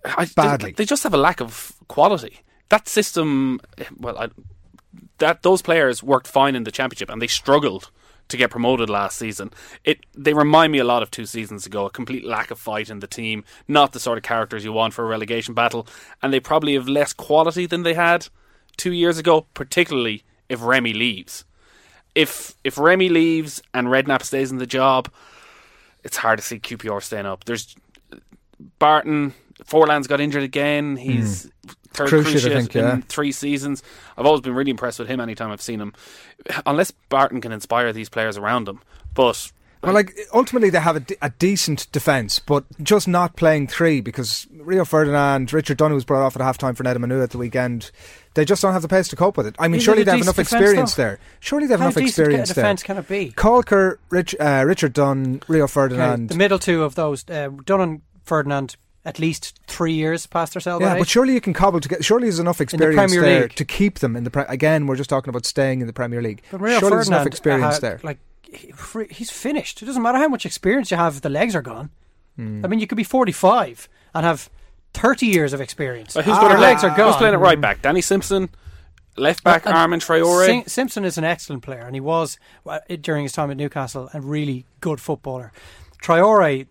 I, 0.05 0.25
they- 0.25 0.31
badly. 0.35 0.71
They, 0.71 0.85
just 0.85 1.03
have 1.03 1.13
a 1.13 1.17
lack 1.17 1.39
of 1.41 1.73
quality. 1.87 2.41
That 2.69 2.87
system, 2.87 3.59
well, 3.97 4.17
I, 4.17 4.29
that 5.19 5.43
those 5.43 5.61
players 5.61 6.01
worked 6.01 6.27
fine 6.27 6.55
in 6.55 6.63
the 6.63 6.71
championship, 6.71 7.09
and 7.09 7.21
they 7.21 7.27
struggled 7.27 7.91
to 8.29 8.37
get 8.37 8.49
promoted 8.49 8.89
last 8.89 9.17
season. 9.17 9.51
It 9.83 9.99
they 10.15 10.33
remind 10.33 10.71
me 10.71 10.79
a 10.79 10.83
lot 10.83 11.03
of 11.03 11.11
two 11.11 11.25
seasons 11.25 11.65
ago. 11.65 11.85
A 11.85 11.89
complete 11.91 12.25
lack 12.25 12.51
of 12.51 12.57
fight 12.59 12.89
in 12.89 12.99
the 12.99 13.07
team, 13.07 13.43
not 13.67 13.91
the 13.91 13.99
sort 13.99 14.17
of 14.17 14.23
characters 14.23 14.63
you 14.63 14.71
want 14.73 14.93
for 14.93 15.03
a 15.03 15.07
relegation 15.07 15.53
battle, 15.53 15.87
and 16.21 16.33
they 16.33 16.39
probably 16.39 16.73
have 16.73 16.87
less 16.87 17.13
quality 17.13 17.65
than 17.65 17.83
they 17.83 17.93
had 17.93 18.27
two 18.75 18.91
years 18.93 19.17
ago. 19.17 19.45
Particularly 19.53 20.23
if 20.49 20.61
Remy 20.63 20.93
leaves. 20.93 21.45
If 22.15 22.55
if 22.63 22.77
Remy 22.77 23.09
leaves 23.09 23.61
and 23.73 23.87
Redknapp 23.87 24.21
stays 24.23 24.51
in 24.51 24.57
the 24.57 24.67
job, 24.67 25.09
it's 26.03 26.17
hard 26.17 26.39
to 26.39 26.43
see 26.43 26.59
QPR 26.59 27.01
staying 27.01 27.25
up. 27.25 27.45
There's 27.45 27.75
Barton. 28.79 29.33
Forlan's 29.65 30.07
got 30.07 30.19
injured 30.19 30.43
again. 30.43 30.91
Hmm. 30.97 31.01
He's 31.01 31.49
third 31.93 32.09
Cruciate, 32.09 32.23
cruciate, 32.23 32.53
think, 32.53 32.73
yeah. 32.73 32.93
in 32.95 33.01
three 33.03 33.31
seasons. 33.31 33.83
I've 34.17 34.25
always 34.25 34.41
been 34.41 34.53
really 34.53 34.71
impressed 34.71 34.99
with 34.99 35.07
him 35.07 35.19
anytime 35.19 35.51
I've 35.51 35.61
seen 35.61 35.79
him. 35.79 35.93
Unless 36.65 36.91
Barton 37.09 37.41
can 37.41 37.51
inspire 37.51 37.93
these 37.93 38.09
players 38.09 38.37
around 38.37 38.67
him. 38.67 38.79
But 39.13 39.51
Well, 39.83 39.93
like 39.93 40.13
ultimately 40.33 40.69
they 40.69 40.79
have 40.79 40.95
a, 40.95 41.01
de- 41.01 41.17
a 41.21 41.29
decent 41.29 41.91
defence, 41.91 42.39
but 42.39 42.65
just 42.81 43.07
not 43.07 43.35
playing 43.35 43.67
three 43.67 44.01
because 44.01 44.47
Rio 44.51 44.85
Ferdinand, 44.85 45.53
Richard 45.53 45.77
Dunne 45.77 45.93
was 45.93 46.05
brought 46.05 46.25
off 46.25 46.35
at 46.35 46.41
halftime 46.41 46.75
for 46.75 46.83
Nedum 46.83 47.05
Onuoha 47.05 47.23
at 47.23 47.29
the 47.31 47.37
weekend. 47.37 47.91
They 48.35 48.45
just 48.45 48.61
don't 48.61 48.73
have 48.73 48.81
the 48.81 48.87
pace 48.87 49.07
to 49.09 49.15
cope 49.15 49.37
with 49.37 49.45
it. 49.47 49.55
I 49.59 49.67
mean, 49.67 49.79
surely 49.79 50.03
they 50.03 50.11
have 50.11 50.21
enough 50.21 50.39
experience 50.39 50.95
though? 50.95 51.03
there. 51.03 51.19
Surely 51.39 51.67
they 51.67 51.73
have 51.73 51.81
How 51.81 51.87
enough 51.87 51.97
experience 51.97 52.49
a 52.49 52.53
there. 52.55 52.63
defence 52.63 52.81
can 52.83 52.97
it 52.97 53.07
be? 53.07 53.31
Caulker, 53.35 53.97
Rich, 54.09 54.35
uh, 54.39 54.63
Richard 54.65 54.93
Dunne, 54.93 55.41
Rio 55.47 55.65
Okay, 55.65 55.71
Ferdinand. 55.71 56.29
the 56.29 56.35
middle 56.35 56.57
two 56.59 56.83
of 56.83 56.95
those, 56.95 57.23
uh, 57.29 57.49
Dunne 57.65 57.81
and 57.81 58.01
Ferdinand, 58.25 58.75
at 59.05 59.19
least 59.19 59.59
three 59.67 59.93
years 59.93 60.25
past 60.25 60.53
their 60.53 60.61
sell 60.61 60.81
yeah, 60.81 60.97
but 60.97 61.07
surely 61.09 61.33
you 61.33 61.41
can 61.41 61.53
cobble 61.53 61.79
together. 61.79 62.01
Surely 62.01 62.27
there's 62.27 62.39
enough 62.39 62.61
experience 62.61 62.95
Premier 62.95 63.21
there 63.21 63.41
League. 63.43 63.55
to 63.55 63.65
keep 63.65 63.99
them 63.99 64.15
in 64.15 64.23
the. 64.23 64.31
Pre- 64.31 64.45
again, 64.47 64.87
we're 64.87 64.95
just 64.95 65.09
talking 65.09 65.29
about 65.29 65.45
staying 65.45 65.81
in 65.81 65.87
the 65.87 65.93
Premier 65.93 66.21
League. 66.21 66.41
But 66.51 66.61
Rio 66.61 66.79
surely 66.79 66.95
there's 66.95 67.09
enough 67.09 67.27
experience 67.27 67.75
uh, 67.75 67.79
there. 67.81 67.99
Like 68.01 68.17
he's 69.11 69.29
finished. 69.29 69.81
It 69.81 69.85
doesn't 69.85 70.01
matter 70.01 70.17
how 70.19 70.27
much 70.27 70.45
experience 70.45 70.89
you 70.89 70.97
have 70.97 71.21
the 71.21 71.29
legs 71.29 71.55
are 71.55 71.61
gone. 71.61 71.89
Hmm. 72.37 72.63
I 72.63 72.67
mean, 72.67 72.79
you 72.79 72.87
could 72.87 72.95
be 72.95 73.03
forty-five 73.03 73.89
and 74.15 74.25
have 74.25 74.49
thirty 74.93 75.27
years 75.27 75.53
of 75.53 75.61
experience. 75.61 76.13
But 76.13 76.25
who's 76.25 76.37
Your 76.37 76.49
got 76.49 76.59
legs 76.59 76.83
are 76.83 76.95
gone. 76.95 77.07
Who's 77.07 77.17
playing 77.17 77.33
it 77.33 77.37
right 77.37 77.59
back? 77.59 77.81
Danny 77.81 78.01
Simpson, 78.01 78.49
left 79.17 79.43
back 79.43 79.65
And 79.65 79.75
Armand 79.75 80.01
Traore. 80.01 80.45
Sim- 80.45 80.67
Simpson 80.67 81.05
is 81.05 81.17
an 81.17 81.23
excellent 81.23 81.63
player, 81.63 81.81
and 81.81 81.95
he 81.95 82.01
was 82.01 82.37
uh, 82.65 82.79
during 83.01 83.23
his 83.23 83.31
time 83.31 83.51
at 83.51 83.57
Newcastle 83.57 84.09
a 84.13 84.21
really 84.21 84.65
good 84.81 84.99
footballer. 85.01 85.51
Traore 86.01 86.67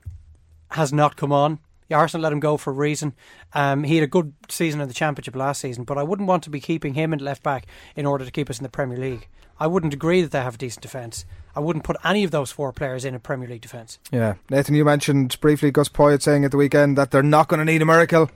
has 0.71 0.93
not 0.93 1.17
come 1.17 1.33
on. 1.33 1.59
Arsenal 1.91 2.23
let 2.23 2.33
him 2.33 2.41
go 2.41 2.57
for 2.57 2.71
a 2.71 2.75
reason. 2.75 3.13
Um, 3.53 3.85
he 3.85 3.97
had 3.97 4.05
a 4.05 4.07
good 4.09 4.33
season 4.49 4.81
in 4.81 4.89
the 4.89 4.95
Championship 4.95 5.37
last 5.37 5.61
season, 5.61 5.85
but 5.85 5.99
I 5.99 6.03
wouldn't 6.03 6.29
want 6.29 6.43
to 6.45 6.51
be 6.51 6.61
keeping 6.61 6.95
him 6.95 7.13
in 7.13 7.19
left 7.19 7.43
back 7.43 7.67
in 7.97 8.07
order 8.07 8.25
to 8.25 8.31
keep 8.31 8.49
us 8.49 8.59
in 8.59 8.63
the 8.63 8.71
Premier 8.71 8.97
League. 8.99 9.29
I 9.59 9.67
wouldn't 9.67 9.95
agree 9.95 10.23
that 10.23 10.31
they 10.31 10.41
have 10.41 10.55
a 10.55 10.59
decent 10.59 10.83
defence. 10.83 11.25
I 11.55 11.61
wouldn't 11.61 11.85
put 11.85 11.97
any 12.05 12.25
of 12.25 12.31
those 12.31 12.51
four 12.51 12.73
players 12.73 13.05
in 13.05 13.15
a 13.15 13.19
Premier 13.19 13.49
League 13.49 13.61
defence. 13.61 13.99
yeah, 14.11 14.35
Nathan, 14.49 14.75
you 14.75 14.85
mentioned 14.85 15.39
briefly 15.41 15.71
Gus 15.71 15.89
Poyet 15.89 16.23
saying 16.23 16.45
at 16.45 16.51
the 16.51 16.57
weekend 16.57 16.97
that 16.97 17.11
they're 17.11 17.23
not 17.23 17.49
going 17.49 17.59
to 17.59 17.65
need 17.65 17.83
a 17.83 17.85
miracle. 17.85 18.31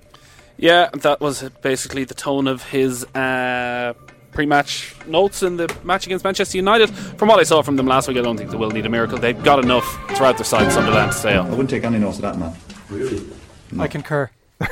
Yeah, 0.58 0.90
that 0.94 1.20
was 1.20 1.42
basically 1.62 2.04
the 2.04 2.14
tone 2.14 2.46
of 2.46 2.62
his 2.62 3.04
uh, 3.14 3.94
pre-match 4.32 4.94
notes 5.06 5.42
in 5.42 5.56
the 5.56 5.74
match 5.82 6.06
against 6.06 6.24
Manchester 6.24 6.58
United. 6.58 6.90
From 6.90 7.28
what 7.28 7.38
I 7.38 7.42
saw 7.42 7.62
from 7.62 7.76
them 7.76 7.86
last 7.86 8.08
week, 8.08 8.18
I 8.18 8.22
don't 8.22 8.36
think 8.36 8.50
they 8.50 8.56
will 8.56 8.70
need 8.70 8.86
a 8.86 8.90
miracle. 8.90 9.18
They've 9.18 9.42
got 9.42 9.62
enough 9.64 9.84
throughout 10.16 10.36
their 10.36 10.44
side, 10.44 10.70
Sunderland, 10.72 11.12
to 11.12 11.18
stay 11.18 11.34
up. 11.34 11.46
I 11.46 11.50
wouldn't 11.50 11.70
take 11.70 11.84
any 11.84 11.98
notes 11.98 12.16
of 12.16 12.22
that, 12.22 12.38
man. 12.38 12.54
Really? 12.90 13.26
I 13.78 13.88
concur. 13.88 14.30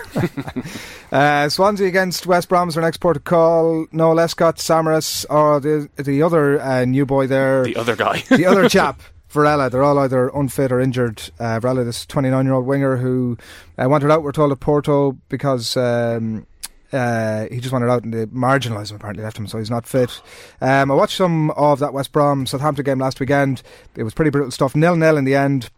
Uh, 1.13 1.49
Swansea 1.49 1.87
against 1.87 2.27
West 2.27 2.49
Brom 2.49 2.69
is 2.69 2.77
our 2.77 2.83
next 2.83 2.97
port 2.97 3.17
of 3.17 3.23
call. 3.23 3.87
No 3.93 4.11
Lescott, 4.11 4.57
Samaras, 4.57 5.25
or 5.31 5.61
the 5.61 5.89
the 6.03 6.23
other 6.23 6.61
uh, 6.61 6.85
new 6.85 7.07
boy 7.07 7.29
there. 7.29 7.63
The 7.63 7.77
other 7.77 7.95
guy. 7.95 8.25
the 8.31 8.47
other 8.47 8.69
chap, 8.69 9.01
Varela. 9.29 9.71
They're 9.71 9.85
all 9.85 9.97
either 10.01 10.29
unfit 10.31 10.73
or 10.73 10.81
injured. 10.81 11.23
Uh, 11.39 11.61
Varela, 11.61 11.85
this 11.85 12.05
29 12.05 12.45
year 12.45 12.55
old 12.55 12.67
winger 12.67 12.97
who 12.97 13.39
uh, 13.79 13.89
wanted 13.89 14.11
out, 14.11 14.25
we're 14.25 14.33
told, 14.33 14.51
at 14.51 14.59
Porto 14.59 15.17
because. 15.29 15.77
Um, 15.77 16.49
uh, 16.93 17.47
he 17.51 17.59
just 17.59 17.73
wanted 17.73 17.91
out 17.91 18.05
and 18.05 18.15
they 18.15 18.27
marginalised 18.27 18.91
him 18.91 18.97
apparently 18.97 19.25
left 19.25 19.37
him 19.37 19.49
so 19.49 19.59
he's 19.59 19.71
not 19.71 19.85
fit 19.85 20.23
um, 20.61 20.93
I 20.93 20.95
watched 20.95 21.17
some 21.17 21.51
of 21.53 21.81
that 21.81 21.93
West 21.93 22.13
Brom 22.13 22.47
Southampton 22.47 22.85
game 22.85 23.01
last 23.01 23.19
weekend 23.19 23.63
it 23.97 24.05
was 24.05 24.15
pretty 24.15 24.31
brutal 24.31 24.53
stuff 24.53 24.77
nil 24.77 24.95
nil 24.95 25.17
in 25.17 25.25
the 25.25 25.35
end 25.35 25.71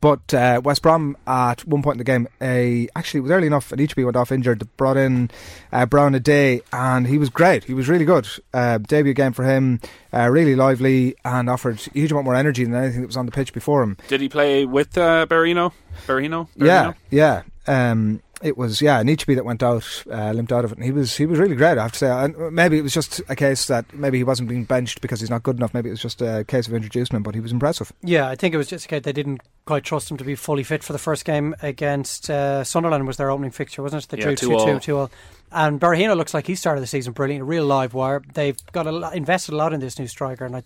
but 0.00 0.34
uh, 0.34 0.60
West 0.64 0.82
Brom 0.82 1.16
at 1.26 1.66
one 1.66 1.82
point 1.82 1.94
in 1.94 1.98
the 1.98 2.04
game, 2.04 2.28
uh, 2.40 2.98
actually 2.98 3.18
it 3.18 3.22
was 3.22 3.30
early 3.30 3.46
enough, 3.46 3.72
and 3.72 3.80
Anichebe 3.80 4.04
went 4.04 4.16
off 4.16 4.32
injured. 4.32 4.66
Brought 4.76 4.96
in 4.96 5.30
uh, 5.72 5.86
Brown 5.86 6.14
Ideye, 6.14 6.62
and 6.72 7.06
he 7.06 7.18
was 7.18 7.30
great. 7.30 7.64
He 7.64 7.74
was 7.74 7.88
really 7.88 8.04
good. 8.04 8.28
Uh, 8.52 8.78
debut 8.78 9.14
game 9.14 9.32
for 9.32 9.44
him, 9.44 9.80
uh, 10.12 10.28
really 10.28 10.56
lively, 10.56 11.14
and 11.24 11.48
offered 11.48 11.80
a 11.86 11.90
huge 11.90 12.10
amount 12.10 12.24
more 12.24 12.34
energy 12.34 12.64
than 12.64 12.74
anything 12.74 13.00
that 13.02 13.06
was 13.06 13.16
on 13.16 13.26
the 13.26 13.32
pitch 13.32 13.52
before 13.52 13.82
him. 13.82 13.96
Did 14.08 14.20
he 14.20 14.28
play 14.28 14.64
with 14.66 14.98
uh, 14.98 15.26
Berahino? 15.26 15.72
Berahino? 16.06 16.48
Yeah, 16.56 16.92
yeah. 17.10 17.42
Um, 17.66 18.20
it 18.42 18.56
was 18.56 18.80
yeah, 18.82 19.02
Anichebe 19.02 19.34
that 19.34 19.44
went 19.44 19.62
out, 19.62 20.04
uh, 20.10 20.32
limped 20.32 20.52
out 20.52 20.64
of 20.64 20.72
it, 20.72 20.78
and 20.78 20.84
he 20.84 20.92
was 20.92 21.16
he 21.16 21.26
was 21.26 21.38
really 21.38 21.56
great. 21.56 21.78
I 21.78 21.82
have 21.82 21.92
to 21.92 21.98
say, 21.98 22.08
and 22.10 22.52
maybe 22.54 22.78
it 22.78 22.82
was 22.82 22.92
just 22.92 23.20
a 23.28 23.36
case 23.36 23.66
that 23.66 23.92
maybe 23.94 24.18
he 24.18 24.24
wasn't 24.24 24.48
being 24.48 24.64
benched 24.64 25.00
because 25.00 25.20
he's 25.20 25.30
not 25.30 25.42
good 25.42 25.56
enough. 25.56 25.72
Maybe 25.74 25.88
it 25.88 25.92
was 25.92 26.02
just 26.02 26.20
a 26.22 26.44
case 26.44 26.66
of 26.68 26.74
introducing 26.74 27.16
him, 27.16 27.22
but 27.22 27.34
he 27.34 27.40
was 27.40 27.52
impressive. 27.52 27.92
Yeah, 28.02 28.28
I 28.28 28.34
think 28.36 28.54
it 28.54 28.58
was 28.58 28.68
just 28.68 28.84
a 28.84 28.88
case 28.88 29.02
they 29.02 29.12
didn't 29.12 29.40
quite 29.64 29.84
trust 29.84 30.10
him 30.10 30.16
to 30.18 30.24
be 30.24 30.34
fully 30.34 30.62
fit 30.62 30.82
for 30.84 30.92
the 30.92 30.98
first 30.98 31.24
game 31.24 31.54
against 31.62 32.28
uh, 32.30 32.62
Sunderland. 32.64 33.06
Was 33.06 33.16
their 33.16 33.30
opening 33.30 33.50
fixture, 33.50 33.82
wasn't 33.82 34.04
it? 34.04 34.08
They 34.10 34.18
Yeah, 34.18 34.34
drew 34.34 34.36
2 34.36 34.48
2-0. 34.50 34.74
2 34.74 34.80
2 34.80 35.10
And 35.52 35.80
Berahino 35.80 36.16
looks 36.16 36.34
like 36.34 36.46
he 36.46 36.54
started 36.54 36.80
the 36.80 36.86
season 36.86 37.12
brilliant, 37.12 37.42
a 37.42 37.44
real 37.44 37.64
live 37.64 37.94
wire. 37.94 38.22
They've 38.34 38.56
got 38.72 38.86
a 38.86 38.92
lot, 38.92 39.14
invested 39.14 39.54
a 39.54 39.56
lot 39.56 39.72
in 39.72 39.80
this 39.80 39.98
new 39.98 40.06
striker, 40.06 40.44
and 40.44 40.56
I, 40.56 40.62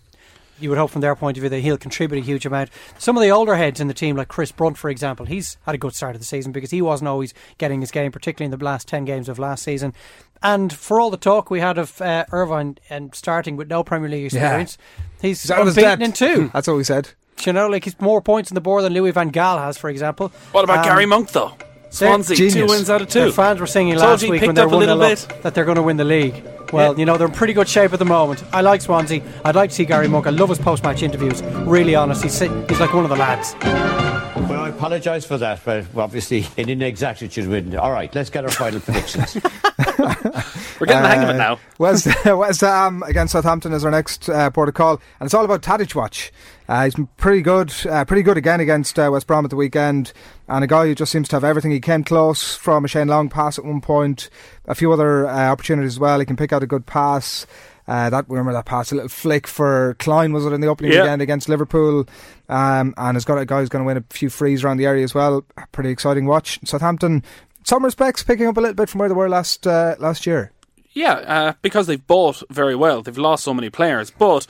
you 0.61 0.69
would 0.69 0.77
hope 0.77 0.91
from 0.91 1.01
their 1.01 1.15
point 1.15 1.37
of 1.37 1.41
view 1.41 1.49
that 1.49 1.59
he'll 1.59 1.77
contribute 1.77 2.19
a 2.21 2.25
huge 2.25 2.45
amount. 2.45 2.69
Some 2.97 3.17
of 3.17 3.23
the 3.23 3.29
older 3.29 3.55
heads 3.55 3.79
in 3.79 3.87
the 3.87 3.93
team, 3.93 4.15
like 4.15 4.27
Chris 4.27 4.51
Brunt, 4.51 4.77
for 4.77 4.89
example, 4.89 5.25
he's 5.25 5.57
had 5.65 5.75
a 5.75 5.77
good 5.77 5.93
start 5.95 6.15
of 6.15 6.21
the 6.21 6.25
season 6.25 6.51
because 6.51 6.71
he 6.71 6.81
wasn't 6.81 7.07
always 7.07 7.33
getting 7.57 7.81
his 7.81 7.91
game, 7.91 8.11
particularly 8.11 8.51
in 8.53 8.57
the 8.57 8.63
last 8.63 8.87
10 8.87 9.05
games 9.05 9.27
of 9.29 9.39
last 9.39 9.63
season. 9.63 9.93
And 10.43 10.73
for 10.73 10.99
all 10.99 11.09
the 11.11 11.17
talk 11.17 11.51
we 11.51 11.59
had 11.59 11.77
of 11.77 12.01
uh, 12.01 12.25
Irvine 12.31 12.77
and 12.89 13.13
starting 13.13 13.55
with 13.57 13.69
no 13.69 13.83
Premier 13.83 14.09
League 14.09 14.31
Yeah. 14.33 14.39
experience, 14.59 14.77
he's, 15.21 15.41
He's 15.43 15.51
out 15.51 15.61
of 15.61 15.67
unbeaten 15.69 16.01
in 16.01 16.11
two. 16.13 16.49
That's 16.53 16.67
what 16.67 16.77
we 16.77 16.83
said. 16.83 17.09
You 17.45 17.53
know, 17.53 17.67
like 17.67 17.83
he's 17.85 17.99
more 17.99 18.21
points 18.21 18.51
on 18.51 18.55
the 18.55 18.61
board 18.61 18.83
than 18.83 18.93
Louis 18.93 19.11
Van 19.11 19.31
Gaal 19.31 19.59
has, 19.59 19.77
for 19.77 19.89
example. 19.89 20.29
What 20.51 20.63
about 20.63 20.79
Um, 20.79 20.85
Gary 20.85 21.05
Monk, 21.05 21.31
though? 21.31 21.53
Swansea, 21.89 22.49
two 22.49 22.67
wins 22.67 22.89
out 22.89 23.01
of 23.01 23.09
Their 23.09 23.25
two. 23.27 23.31
fans 23.33 23.59
were 23.59 23.67
singing 23.67 23.95
Told 23.95 24.05
last 24.11 24.23
you 24.23 24.31
week 24.31 24.41
when 24.41 24.49
picked 24.51 24.55
they're 24.55 24.65
up 24.65 24.71
a 24.71 24.75
one 24.75 24.79
little 24.79 24.97
nil 24.97 25.11
up 25.11 25.27
bit. 25.27 25.43
that 25.43 25.53
they're 25.53 25.65
going 25.65 25.75
to 25.75 25.81
win 25.83 25.97
the 25.97 26.05
league. 26.05 26.41
Well, 26.71 26.97
you 26.97 27.05
know 27.05 27.17
they're 27.17 27.27
in 27.27 27.33
pretty 27.33 27.53
good 27.53 27.67
shape 27.67 27.93
at 27.93 27.99
the 27.99 28.05
moment. 28.05 28.43
I 28.53 28.61
like 28.61 28.81
Swansea. 28.81 29.21
I'd 29.43 29.55
like 29.55 29.69
to 29.71 29.75
see 29.75 29.85
Gary 29.85 30.07
Monk. 30.07 30.27
I 30.27 30.29
love 30.29 30.49
his 30.49 30.59
post-match 30.59 31.03
interviews. 31.03 31.41
Really 31.43 31.95
honest. 31.95 32.23
He's 32.23 32.39
he's 32.39 32.79
like 32.79 32.93
one 32.93 33.03
of 33.03 33.09
the 33.09 33.15
lads. 33.15 33.55
Well, 34.49 34.61
I 34.61 34.69
apologise 34.69 35.25
for 35.25 35.37
that, 35.37 35.61
but 35.65 35.85
obviously 35.95 36.39
it 36.57 36.65
didn't 36.65 36.81
exactly 36.83 37.29
should 37.29 37.47
win. 37.47 37.75
All 37.77 37.91
right, 37.91 38.13
let's 38.15 38.29
get 38.29 38.43
our 38.43 38.51
final 38.51 38.79
predictions. 38.79 39.37
We're 40.79 40.87
getting 40.87 41.03
the 41.03 41.09
hang 41.09 41.23
of 41.23 41.29
it 41.29 41.33
Uh, 41.35 41.37
now. 41.37 41.59
West, 41.77 42.07
West 42.25 42.61
Ham 42.61 43.03
against 43.03 43.33
Southampton 43.33 43.73
is 43.73 43.83
our 43.85 43.91
next 43.91 44.29
uh, 44.29 44.49
port 44.49 44.69
of 44.69 44.75
call, 44.75 44.93
and 45.19 45.27
it's 45.27 45.33
all 45.33 45.45
about 45.45 45.61
Tadic 45.61 45.93
watch. 45.95 46.31
Uh, 46.67 46.85
he's 46.85 46.95
been 46.95 47.07
pretty 47.17 47.41
good, 47.41 47.73
uh, 47.89 48.05
pretty 48.05 48.23
good 48.23 48.37
again 48.37 48.59
against 48.59 48.97
uh, 48.97 49.09
West 49.11 49.27
Brom 49.27 49.43
at 49.45 49.49
the 49.49 49.55
weekend, 49.57 50.13
and 50.47 50.63
a 50.63 50.67
guy 50.67 50.85
who 50.85 50.95
just 50.95 51.11
seems 51.11 51.27
to 51.29 51.35
have 51.35 51.43
everything. 51.43 51.71
He 51.71 51.79
came 51.79 52.03
close 52.03 52.55
from 52.55 52.85
a 52.85 52.87
Shane 52.87 53.07
Long 53.07 53.29
pass 53.29 53.57
at 53.59 53.65
one 53.65 53.81
point, 53.81 54.29
a 54.67 54.75
few 54.75 54.91
other 54.91 55.27
uh, 55.27 55.49
opportunities 55.51 55.93
as 55.93 55.99
well. 55.99 56.19
He 56.19 56.25
can 56.25 56.35
pick 56.37 56.53
out 56.53 56.63
a 56.63 56.67
good 56.67 56.85
pass. 56.85 57.45
Uh, 57.87 58.09
that 58.09 58.29
remember 58.29 58.53
that 58.53 58.65
pass, 58.65 58.91
a 58.91 58.95
little 58.95 59.09
flick 59.09 59.47
for 59.47 59.95
Clyne 59.99 60.31
was 60.31 60.45
it 60.45 60.53
in 60.53 60.61
the 60.61 60.67
opening 60.67 60.93
Yeah. 60.93 61.01
weekend 61.01 61.21
against 61.21 61.49
Liverpool, 61.49 62.05
um, 62.47 62.93
and 62.95 63.15
has 63.15 63.25
got 63.25 63.37
a 63.37 63.45
guy 63.45 63.59
who's 63.59 63.69
going 63.69 63.83
to 63.83 63.87
win 63.87 63.97
a 63.97 64.03
few 64.11 64.29
frees 64.29 64.63
around 64.63 64.77
the 64.77 64.85
area 64.85 65.03
as 65.03 65.13
well. 65.13 65.43
Pretty 65.73 65.89
exciting 65.89 66.25
watch. 66.25 66.59
Southampton, 66.63 67.23
some 67.63 67.85
respects, 67.85 68.23
picking 68.23 68.47
up 68.47 68.57
a 68.57 68.61
little 68.61 68.75
bit 68.75 68.89
from 68.89 68.99
where 68.99 69.09
they 69.09 69.15
were 69.15 69.29
last 69.29 69.67
uh, 69.67 69.95
last 69.99 70.25
year. 70.25 70.51
Yeah, 70.93 71.13
uh, 71.13 71.53
because 71.61 71.87
they've 71.87 72.05
bought 72.05 72.43
very 72.49 72.75
well. 72.75 73.01
They've 73.01 73.17
lost 73.17 73.43
so 73.43 73.53
many 73.53 73.69
players, 73.69 74.11
but 74.11 74.45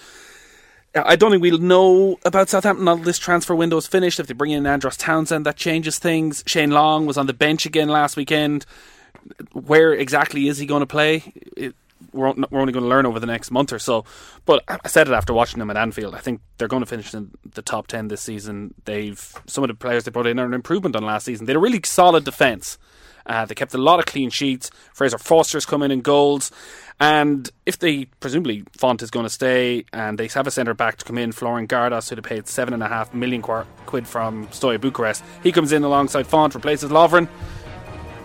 uh, 0.95 1.03
I 1.05 1.15
don't 1.15 1.31
think 1.31 1.43
we'll 1.43 1.59
know 1.59 2.17
about 2.25 2.49
Southampton 2.49 2.87
until 2.87 3.05
this 3.05 3.19
transfer 3.19 3.53
window 3.53 3.77
is 3.77 3.85
finished. 3.85 4.19
If 4.19 4.27
they 4.27 4.33
bring 4.33 4.51
in 4.51 4.65
Andros 4.65 4.97
Townsend, 4.97 5.45
that 5.45 5.55
changes 5.55 5.99
things. 5.99 6.43
Shane 6.47 6.71
Long 6.71 7.05
was 7.05 7.17
on 7.17 7.27
the 7.27 7.33
bench 7.33 7.65
again 7.65 7.89
last 7.89 8.17
weekend. 8.17 8.65
Where 9.53 9.93
exactly 9.93 10.47
is 10.47 10.57
he 10.57 10.65
going 10.65 10.79
to 10.79 10.87
play? 10.87 11.31
It, 11.55 11.75
we're, 12.11 12.33
we're 12.33 12.59
only 12.59 12.73
going 12.73 12.83
to 12.83 12.89
learn 12.89 13.05
over 13.05 13.19
the 13.19 13.27
next 13.27 13.51
month 13.51 13.71
or 13.71 13.77
so. 13.77 14.03
But 14.45 14.63
I 14.67 14.87
said 14.87 15.07
it 15.07 15.13
after 15.13 15.33
watching 15.33 15.59
them 15.59 15.69
at 15.69 15.77
Anfield. 15.77 16.15
I 16.15 16.19
think 16.19 16.41
they're 16.57 16.67
going 16.67 16.81
to 16.81 16.87
finish 16.87 17.13
in 17.13 17.29
the 17.53 17.61
top 17.61 17.85
ten 17.85 18.07
this 18.07 18.21
season. 18.21 18.73
They've 18.85 19.35
some 19.45 19.63
of 19.63 19.67
the 19.67 19.75
players 19.75 20.05
they 20.05 20.11
brought 20.11 20.25
in 20.25 20.39
are 20.39 20.45
an 20.45 20.55
improvement 20.55 20.95
on 20.95 21.05
last 21.05 21.25
season. 21.25 21.45
They 21.45 21.51
had 21.51 21.57
a 21.57 21.59
really 21.59 21.81
solid 21.85 22.23
defence. 22.25 22.79
Uh, 23.25 23.45
they 23.45 23.55
kept 23.55 23.73
a 23.73 23.77
lot 23.77 23.99
of 23.99 24.05
clean 24.05 24.29
sheets. 24.29 24.69
Fraser 24.93 25.17
Forster's 25.17 25.65
come 25.65 25.83
in 25.83 25.91
in 25.91 26.01
goals. 26.01 26.51
And 26.99 27.49
if 27.65 27.79
they, 27.79 28.05
presumably, 28.19 28.63
Fonte 28.77 29.01
is 29.01 29.09
going 29.09 29.25
to 29.25 29.29
stay 29.29 29.85
and 29.91 30.19
they 30.19 30.27
have 30.27 30.45
a 30.45 30.51
centre 30.51 30.75
back 30.75 30.97
to 30.97 31.05
come 31.05 31.17
in, 31.17 31.31
Florian 31.31 31.67
Gardos, 31.67 32.09
who 32.09 32.15
they 32.15 32.21
paid 32.21 32.47
seven 32.47 32.75
and 32.75 32.83
a 32.83 32.87
half 32.87 33.13
million 33.13 33.41
quar- 33.41 33.65
quid 33.87 34.07
from 34.07 34.47
Steaua 34.51 34.77
Bucharest, 34.77 35.23
he 35.41 35.51
comes 35.51 35.71
in 35.71 35.83
alongside 35.83 36.27
Fonte, 36.27 36.53
replaces 36.53 36.91
Lovren. 36.91 37.27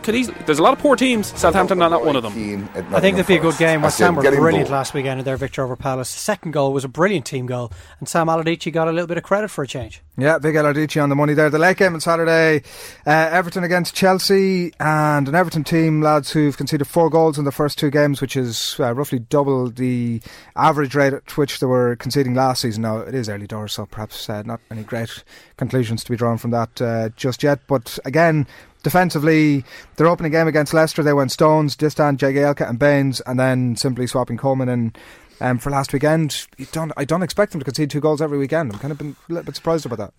Could 0.07 0.14
easily. 0.14 0.38
There's 0.46 0.61
a 0.61 0.62
lot 0.62 0.72
of 0.72 0.78
poor 0.78 0.94
teams. 0.94 1.36
Southampton 1.36 1.82
are 1.82 1.90
not 1.90 2.04
one 2.04 2.14
of 2.14 2.22
them. 2.22 2.68
I 2.94 3.00
think 3.00 3.16
that'd 3.16 3.26
be 3.26 3.34
a 3.34 3.40
good 3.40 3.59
game. 3.59 3.82
West 3.82 3.98
Ham 3.98 4.14
were 4.14 4.22
brilliant 4.22 4.68
goal. 4.68 4.76
last 4.76 4.94
weekend 4.94 5.18
in 5.18 5.24
their 5.24 5.36
victory 5.36 5.64
over 5.64 5.74
Palace. 5.74 6.14
The 6.14 6.20
second 6.20 6.52
goal 6.52 6.72
was 6.72 6.84
a 6.84 6.88
brilliant 6.88 7.26
team 7.26 7.46
goal, 7.46 7.72
and 7.98 8.09
Sam 8.09 8.28
Allardyce 8.28 8.70
got 8.70 8.86
a 8.86 8.92
little 8.92 9.09
bit 9.09 9.16
of 9.16 9.24
credit 9.24 9.48
for 9.48 9.64
a 9.64 9.66
change. 9.66 10.02
Yeah, 10.16 10.38
big 10.38 10.54
Allardici 10.54 11.02
on 11.02 11.09
the 11.09 11.16
money 11.16 11.34
there. 11.34 11.50
The 11.50 11.59
late 11.59 11.78
game 11.78 11.94
on 11.94 12.00
Saturday, 12.00 12.62
uh, 13.04 13.11
Everton 13.11 13.64
against 13.64 13.96
Chelsea, 13.96 14.72
and 14.78 15.28
an 15.28 15.34
Everton 15.34 15.64
team, 15.64 16.00
lads, 16.00 16.30
who've 16.30 16.57
conceded 16.57 16.86
four 16.86 17.11
goals 17.11 17.36
in 17.36 17.44
the 17.44 17.50
first 17.50 17.76
two 17.76 17.90
games, 17.90 18.20
which 18.20 18.36
is 18.36 18.76
uh, 18.78 18.94
roughly 18.94 19.18
double 19.18 19.70
the 19.70 20.22
average 20.54 20.94
rate 20.94 21.14
at 21.14 21.36
which 21.36 21.59
they 21.59 21.66
were 21.66 21.96
conceding 21.96 22.34
last 22.34 22.62
season. 22.62 22.82
Now, 22.82 22.98
it 22.98 23.14
is 23.16 23.28
early 23.28 23.48
doors, 23.48 23.72
so 23.72 23.86
perhaps 23.86 24.30
uh, 24.30 24.42
not 24.42 24.61
any 24.70 24.84
great 24.84 25.24
conclusions 25.57 26.04
to 26.04 26.12
be 26.12 26.16
drawn 26.16 26.38
from 26.38 26.52
that 26.52 26.80
uh, 26.80 27.09
just 27.16 27.42
yet. 27.42 27.59
But 27.66 27.98
again, 28.04 28.46
defensively, 28.87 29.64
their 29.97 30.07
opening 30.07 30.30
game 30.30 30.47
against 30.47 30.72
Leicester, 30.72 31.03
they 31.03 31.12
went 31.12 31.32
Stones, 31.32 31.74
Distin, 31.76 32.16
Jagielka, 32.16 32.68
and 32.70 32.78
Baines, 32.78 33.20
and 33.22 33.39
then 33.39 33.74
simply 33.74 34.07
swapping 34.07 34.37
Coleman 34.37 34.68
and. 34.68 34.97
Um, 35.39 35.59
for 35.59 35.68
last 35.68 35.93
weekend, 35.93 36.47
you 36.57 36.64
don't. 36.72 36.93
I 36.97 37.05
don't 37.05 37.22
expect 37.22 37.53
them 37.53 37.61
to 37.61 37.64
concede 37.66 37.91
two 37.91 38.01
goals 38.01 38.22
every 38.22 38.39
weekend. 38.39 38.72
I'm 38.72 38.78
kind 38.78 38.91
of 38.91 38.97
been 38.97 39.16
a 39.28 39.32
little 39.34 39.45
bit 39.45 39.55
surprised 39.55 39.84
about 39.84 39.99
that. 39.99 40.12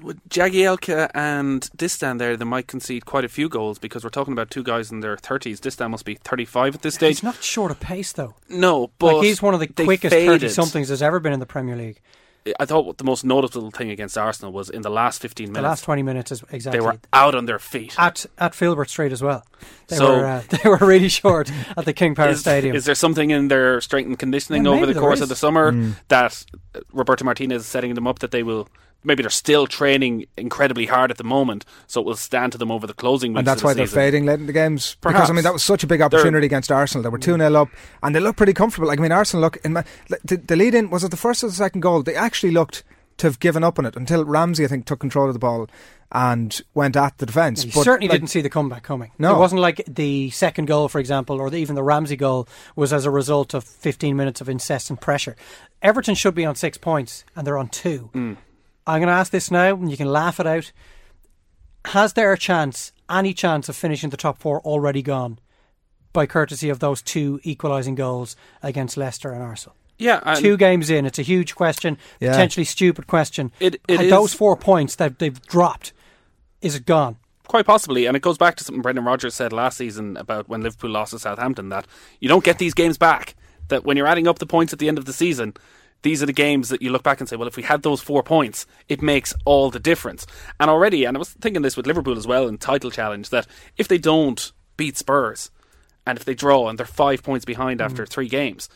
With 0.00 0.20
Jagielka 0.28 1.10
and 1.12 1.62
Distin 1.76 2.20
there, 2.20 2.36
they 2.36 2.44
might 2.44 2.68
concede 2.68 3.04
quite 3.04 3.24
a 3.24 3.28
few 3.28 3.48
goals 3.48 3.80
because 3.80 4.04
we're 4.04 4.10
talking 4.10 4.32
about 4.32 4.52
two 4.52 4.62
guys 4.62 4.92
in 4.92 5.00
their 5.00 5.16
30s. 5.16 5.58
Distin 5.58 5.90
must 5.90 6.04
be 6.04 6.14
35 6.14 6.76
at 6.76 6.82
this 6.82 6.94
stage. 6.94 7.16
He's 7.16 7.24
not 7.24 7.42
short 7.42 7.72
of 7.72 7.80
pace, 7.80 8.12
though. 8.12 8.34
No, 8.48 8.92
but 9.00 9.16
like 9.16 9.24
he's 9.24 9.42
one 9.42 9.54
of 9.54 9.60
the 9.60 9.66
quickest 9.66 10.14
faded. 10.14 10.28
thirty 10.28 10.48
somethings 10.48 10.86
there's 10.86 11.02
ever 11.02 11.18
been 11.18 11.32
in 11.32 11.40
the 11.40 11.46
Premier 11.46 11.74
League. 11.74 12.00
I 12.60 12.66
thought 12.66 12.98
the 12.98 13.04
most 13.04 13.24
noticeable 13.24 13.70
thing 13.70 13.90
against 13.90 14.18
Arsenal 14.18 14.52
was 14.52 14.68
in 14.68 14.82
the 14.82 14.90
last 14.90 15.22
15 15.22 15.46
minutes. 15.46 15.62
The 15.62 15.68
last 15.68 15.84
twenty 15.84 16.02
minutes 16.02 16.30
is 16.30 16.44
exactly 16.50 16.78
They 16.80 16.84
were 16.84 16.98
out 17.12 17.34
on 17.34 17.46
their 17.46 17.58
feet. 17.58 17.94
at 17.98 18.26
at 18.38 18.54
Filbert 18.54 18.90
Street 18.90 19.12
as 19.12 19.22
well. 19.22 19.46
They 19.88 19.96
So- 19.96 20.18
were 20.18 20.26
uh, 20.26 20.42
they 20.50 20.68
were 20.68 20.76
really 20.76 21.08
short 21.08 21.50
at 21.76 21.86
the 21.86 21.94
King 21.94 22.14
Power 22.14 22.28
is, 22.30 22.40
Stadium. 22.40 22.76
is 22.76 22.84
there 22.84 22.94
something 22.94 23.30
in 23.30 23.48
their 23.48 23.80
strength 23.80 24.08
and 24.08 24.18
conditioning 24.18 24.66
Yeah, 24.66 24.72
over 24.72 24.84
the 24.86 24.92
course 25.00 25.18
is. 25.18 25.22
of 25.22 25.28
the 25.30 25.36
summer 25.36 25.72
Mm. 25.72 25.94
that 26.08 26.44
uh, 26.74 26.80
Roberto 26.92 27.24
Martinez 27.24 27.62
is 27.62 27.66
setting 27.66 27.94
them 27.94 28.06
up 28.06 28.18
that 28.18 28.30
they 28.30 28.42
will? 28.42 28.68
Maybe 29.04 29.22
they're 29.22 29.30
still 29.30 29.66
training 29.66 30.26
incredibly 30.36 30.86
hard 30.86 31.10
at 31.10 31.18
the 31.18 31.24
moment, 31.24 31.64
so 31.86 32.00
it 32.00 32.06
will 32.06 32.16
stand 32.16 32.52
to 32.52 32.58
them 32.58 32.70
over 32.70 32.86
the 32.86 32.94
closing 32.94 33.32
weeks. 33.32 33.38
And 33.40 33.46
that's 33.46 33.58
of 33.58 33.62
the 33.62 33.66
why 33.66 33.74
they're 33.74 33.86
fading 33.86 34.24
late 34.24 34.40
in 34.40 34.46
the 34.46 34.52
games. 34.52 34.96
Because 35.00 35.30
I 35.30 35.32
mean 35.32 35.44
that 35.44 35.52
was 35.52 35.62
such 35.62 35.84
a 35.84 35.86
big 35.86 35.98
They're- 35.98 36.06
opportunity 36.06 36.46
against 36.46 36.72
Arsenal. 36.72 37.02
They 37.02 37.10
were 37.10 37.18
two 37.18 37.36
0 37.36 37.54
up, 37.54 37.68
and 38.02 38.14
they 38.14 38.20
looked 38.20 38.38
pretty 38.38 38.54
comfortable. 38.54 38.88
Like 38.88 38.98
I 38.98 39.02
mean, 39.02 39.12
Arsenal 39.12 39.42
look 39.42 39.58
in 39.64 39.74
my, 39.74 39.84
the, 40.24 40.36
the 40.38 40.56
lead 40.56 40.74
in 40.74 40.90
was 40.90 41.04
it 41.04 41.10
the 41.10 41.16
first 41.16 41.44
or 41.44 41.48
the 41.48 41.52
second 41.52 41.82
goal? 41.82 42.02
They 42.02 42.14
actually 42.14 42.52
looked 42.52 42.82
to 43.18 43.28
have 43.28 43.38
given 43.38 43.62
up 43.62 43.78
on 43.78 43.86
it 43.86 43.94
until 43.94 44.24
Ramsey, 44.24 44.64
I 44.64 44.68
think, 44.68 44.86
took 44.86 44.98
control 44.98 45.28
of 45.28 45.34
the 45.34 45.38
ball 45.38 45.68
and 46.10 46.60
went 46.74 46.96
at 46.96 47.18
the 47.18 47.26
defence. 47.26 47.62
He 47.62 47.70
But, 47.70 47.84
certainly 47.84 48.08
like, 48.08 48.20
didn't 48.20 48.30
see 48.30 48.40
the 48.40 48.50
comeback 48.50 48.82
coming. 48.82 49.12
No. 49.20 49.36
It 49.36 49.38
wasn't 49.38 49.60
like 49.60 49.84
the 49.86 50.30
second 50.30 50.66
goal, 50.66 50.88
for 50.88 50.98
example, 50.98 51.40
or 51.40 51.48
the, 51.48 51.58
even 51.58 51.76
the 51.76 51.82
Ramsey 51.84 52.16
goal 52.16 52.48
was 52.74 52.92
as 52.92 53.04
a 53.04 53.10
result 53.10 53.54
of 53.54 53.62
15 53.62 54.16
minutes 54.16 54.40
of 54.40 54.48
incessant 54.48 55.00
pressure. 55.00 55.36
Everton 55.80 56.16
should 56.16 56.34
be 56.34 56.44
on 56.44 56.56
six 56.56 56.76
points, 56.76 57.24
and 57.36 57.46
they're 57.46 57.58
on 57.58 57.68
two. 57.68 58.10
Mm. 58.14 58.36
I'm 58.86 59.00
going 59.00 59.08
to 59.08 59.14
ask 59.14 59.32
this 59.32 59.50
now, 59.50 59.74
and 59.74 59.90
you 59.90 59.96
can 59.96 60.08
laugh 60.12 60.38
it 60.40 60.46
out. 60.46 60.72
Has 61.86 62.14
there 62.14 62.32
a 62.32 62.38
chance, 62.38 62.92
any 63.10 63.34
chance 63.34 63.68
of 63.68 63.76
finishing 63.76 64.10
the 64.10 64.16
top 64.16 64.38
four 64.38 64.60
already 64.62 65.02
gone 65.02 65.38
by 66.12 66.26
courtesy 66.26 66.68
of 66.70 66.78
those 66.78 67.02
two 67.02 67.40
equalising 67.42 67.94
goals 67.94 68.36
against 68.62 68.96
Leicester 68.96 69.32
and 69.32 69.42
Arsenal? 69.42 69.76
Yeah, 69.98 70.20
and- 70.24 70.38
two 70.40 70.56
games 70.56 70.90
in, 70.90 71.06
it's 71.06 71.18
a 71.18 71.22
huge 71.22 71.54
question, 71.54 71.98
Yeah. 72.20 72.30
potentially 72.32 72.64
stupid 72.64 73.06
question. 73.06 73.52
It- 73.60 73.80
it 73.88 73.96
Had 73.96 74.06
is- 74.06 74.10
those 74.10 74.34
four 74.34 74.56
points 74.56 74.96
that 74.96 75.18
they've 75.18 75.40
dropped, 75.46 75.92
is 76.60 76.74
it 76.74 76.84
gone? 76.86 77.16
Quite 77.46 77.66
possibly, 77.66 78.06
and 78.06 78.16
it 78.16 78.20
goes 78.22 78.38
back 78.38 78.56
to 78.56 78.64
something 78.64 78.82
Brendan 78.82 79.04
Rodgers 79.04 79.34
said 79.34 79.52
last 79.52 79.76
season 79.76 80.16
about 80.16 80.48
when 80.48 80.62
Liverpool 80.62 80.90
lost 80.90 81.12
to 81.12 81.18
Southampton 81.18 81.68
that 81.68 81.86
you 82.18 82.28
don't 82.28 82.42
get 82.44 82.58
these 82.58 82.74
games 82.74 82.98
back. 82.98 83.34
That 83.68 83.84
when 83.84 83.96
you're 83.96 84.06
adding 84.06 84.26
up 84.26 84.38
the 84.40 84.46
points 84.46 84.72
at 84.72 84.78
the 84.78 84.88
end 84.88 84.98
of 84.98 85.04
the 85.04 85.12
season, 85.12 85.54
these 86.04 86.22
are 86.22 86.26
the 86.26 86.32
games 86.32 86.68
that 86.68 86.82
you 86.82 86.90
look 86.90 87.02
back 87.02 87.18
and 87.18 87.28
say, 87.28 87.34
well, 87.34 87.48
if 87.48 87.56
we 87.56 87.62
had 87.62 87.82
those 87.82 88.02
four 88.02 88.22
points, 88.22 88.66
it 88.90 89.00
makes 89.00 89.34
all 89.46 89.70
the 89.70 89.80
difference. 89.80 90.26
And 90.60 90.70
already, 90.70 91.04
and 91.04 91.16
I 91.16 91.18
was 91.18 91.30
thinking 91.30 91.62
this 91.62 91.78
with 91.78 91.86
Liverpool 91.86 92.18
as 92.18 92.26
well 92.26 92.46
in 92.46 92.58
title 92.58 92.90
challenge, 92.90 93.30
that 93.30 93.46
if 93.78 93.88
they 93.88 93.96
don't 93.96 94.52
beat 94.76 94.98
Spurs 94.98 95.50
and 96.06 96.18
if 96.18 96.26
they 96.26 96.34
draw 96.34 96.68
and 96.68 96.78
they're 96.78 96.84
five 96.84 97.22
points 97.22 97.46
behind 97.46 97.80
after 97.80 98.04
mm. 98.04 98.08
three 98.08 98.28
games, 98.28 98.68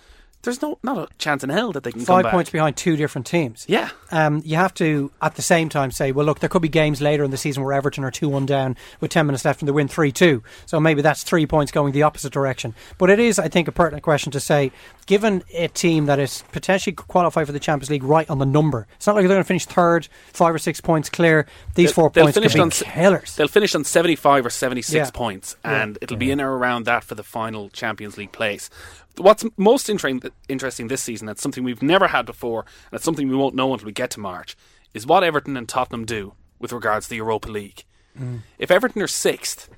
there's 0.42 0.62
no 0.62 0.78
not 0.82 0.96
a 0.98 1.08
chance 1.18 1.42
in 1.42 1.50
hell 1.50 1.72
that 1.72 1.82
they 1.82 1.90
can 1.92 2.04
come 2.04 2.22
Five 2.22 2.30
points 2.30 2.50
behind 2.50 2.76
two 2.76 2.96
different 2.96 3.26
teams. 3.26 3.64
Yeah. 3.68 3.90
Um, 4.10 4.40
you 4.44 4.56
have 4.56 4.72
to, 4.74 5.10
at 5.20 5.34
the 5.34 5.42
same 5.42 5.68
time, 5.68 5.90
say, 5.90 6.12
well, 6.12 6.24
look, 6.24 6.38
there 6.40 6.48
could 6.48 6.62
be 6.62 6.68
games 6.68 7.00
later 7.02 7.24
in 7.24 7.30
the 7.30 7.36
season 7.36 7.62
where 7.62 7.72
Everton 7.74 8.04
are 8.04 8.10
2 8.10 8.28
1 8.28 8.46
down 8.46 8.76
with 9.00 9.10
10 9.10 9.26
minutes 9.26 9.44
left 9.44 9.60
and 9.60 9.68
they 9.68 9.72
win 9.72 9.88
3 9.88 10.12
2. 10.12 10.42
So 10.66 10.80
maybe 10.80 11.02
that's 11.02 11.22
three 11.24 11.46
points 11.46 11.72
going 11.72 11.92
the 11.92 12.04
opposite 12.04 12.32
direction. 12.32 12.74
But 12.98 13.10
it 13.10 13.18
is, 13.18 13.38
I 13.38 13.48
think, 13.48 13.68
a 13.68 13.72
pertinent 13.72 14.02
question 14.02 14.32
to 14.32 14.40
say, 14.40 14.70
given 15.06 15.42
a 15.52 15.68
team 15.68 16.06
that 16.06 16.18
is 16.18 16.44
potentially 16.52 16.94
qualified 16.94 17.46
for 17.46 17.52
the 17.52 17.60
Champions 17.60 17.90
League 17.90 18.04
right 18.04 18.28
on 18.30 18.38
the 18.38 18.46
number, 18.46 18.86
it's 18.96 19.06
not 19.06 19.16
like 19.16 19.22
they're 19.22 19.28
going 19.28 19.40
to 19.42 19.44
finish 19.48 19.66
third, 19.66 20.08
five 20.32 20.54
or 20.54 20.58
six 20.58 20.80
points 20.80 21.10
clear. 21.10 21.46
These 21.74 21.88
They'll- 21.88 21.94
four 21.94 22.10
they'll 22.10 22.24
points 22.24 22.36
finish 22.38 22.54
be 22.54 22.60
on 22.60 22.70
killers. 22.70 23.36
They'll 23.36 23.48
finish 23.48 23.74
on 23.74 23.84
75 23.84 24.46
or 24.46 24.50
76 24.50 24.94
Yeah. 24.94 25.10
points, 25.10 25.56
Yeah. 25.64 25.82
and 25.82 25.98
it'll 26.00 26.16
be 26.16 26.30
in 26.30 26.40
or 26.40 26.56
around 26.56 26.84
that 26.86 27.04
for 27.04 27.14
the 27.14 27.22
final 27.24 27.68
Champions 27.70 28.16
League 28.16 28.32
place. 28.32 28.70
What's 29.18 29.44
most 29.56 29.88
interesting, 29.88 30.30
interesting 30.48 30.88
this 30.88 31.02
season, 31.02 31.26
that's 31.26 31.42
something 31.42 31.64
we've 31.64 31.82
never 31.82 32.08
had 32.08 32.26
before, 32.26 32.60
and 32.90 32.96
it's 32.96 33.04
something 33.04 33.28
we 33.28 33.36
won't 33.36 33.54
know 33.54 33.72
until 33.72 33.86
we 33.86 33.92
get 33.92 34.10
to 34.12 34.20
March, 34.20 34.56
is 34.94 35.06
what 35.06 35.24
Everton 35.24 35.56
and 35.56 35.68
Tottenham 35.68 36.04
do 36.04 36.34
with 36.58 36.72
regards 36.72 37.06
to 37.06 37.10
the 37.10 37.16
Europa 37.16 37.48
League. 37.50 37.84
Mm. 38.18 38.40
If 38.58 38.70
Everton 38.70 39.02
are 39.02 39.06
sixth, 39.06 39.68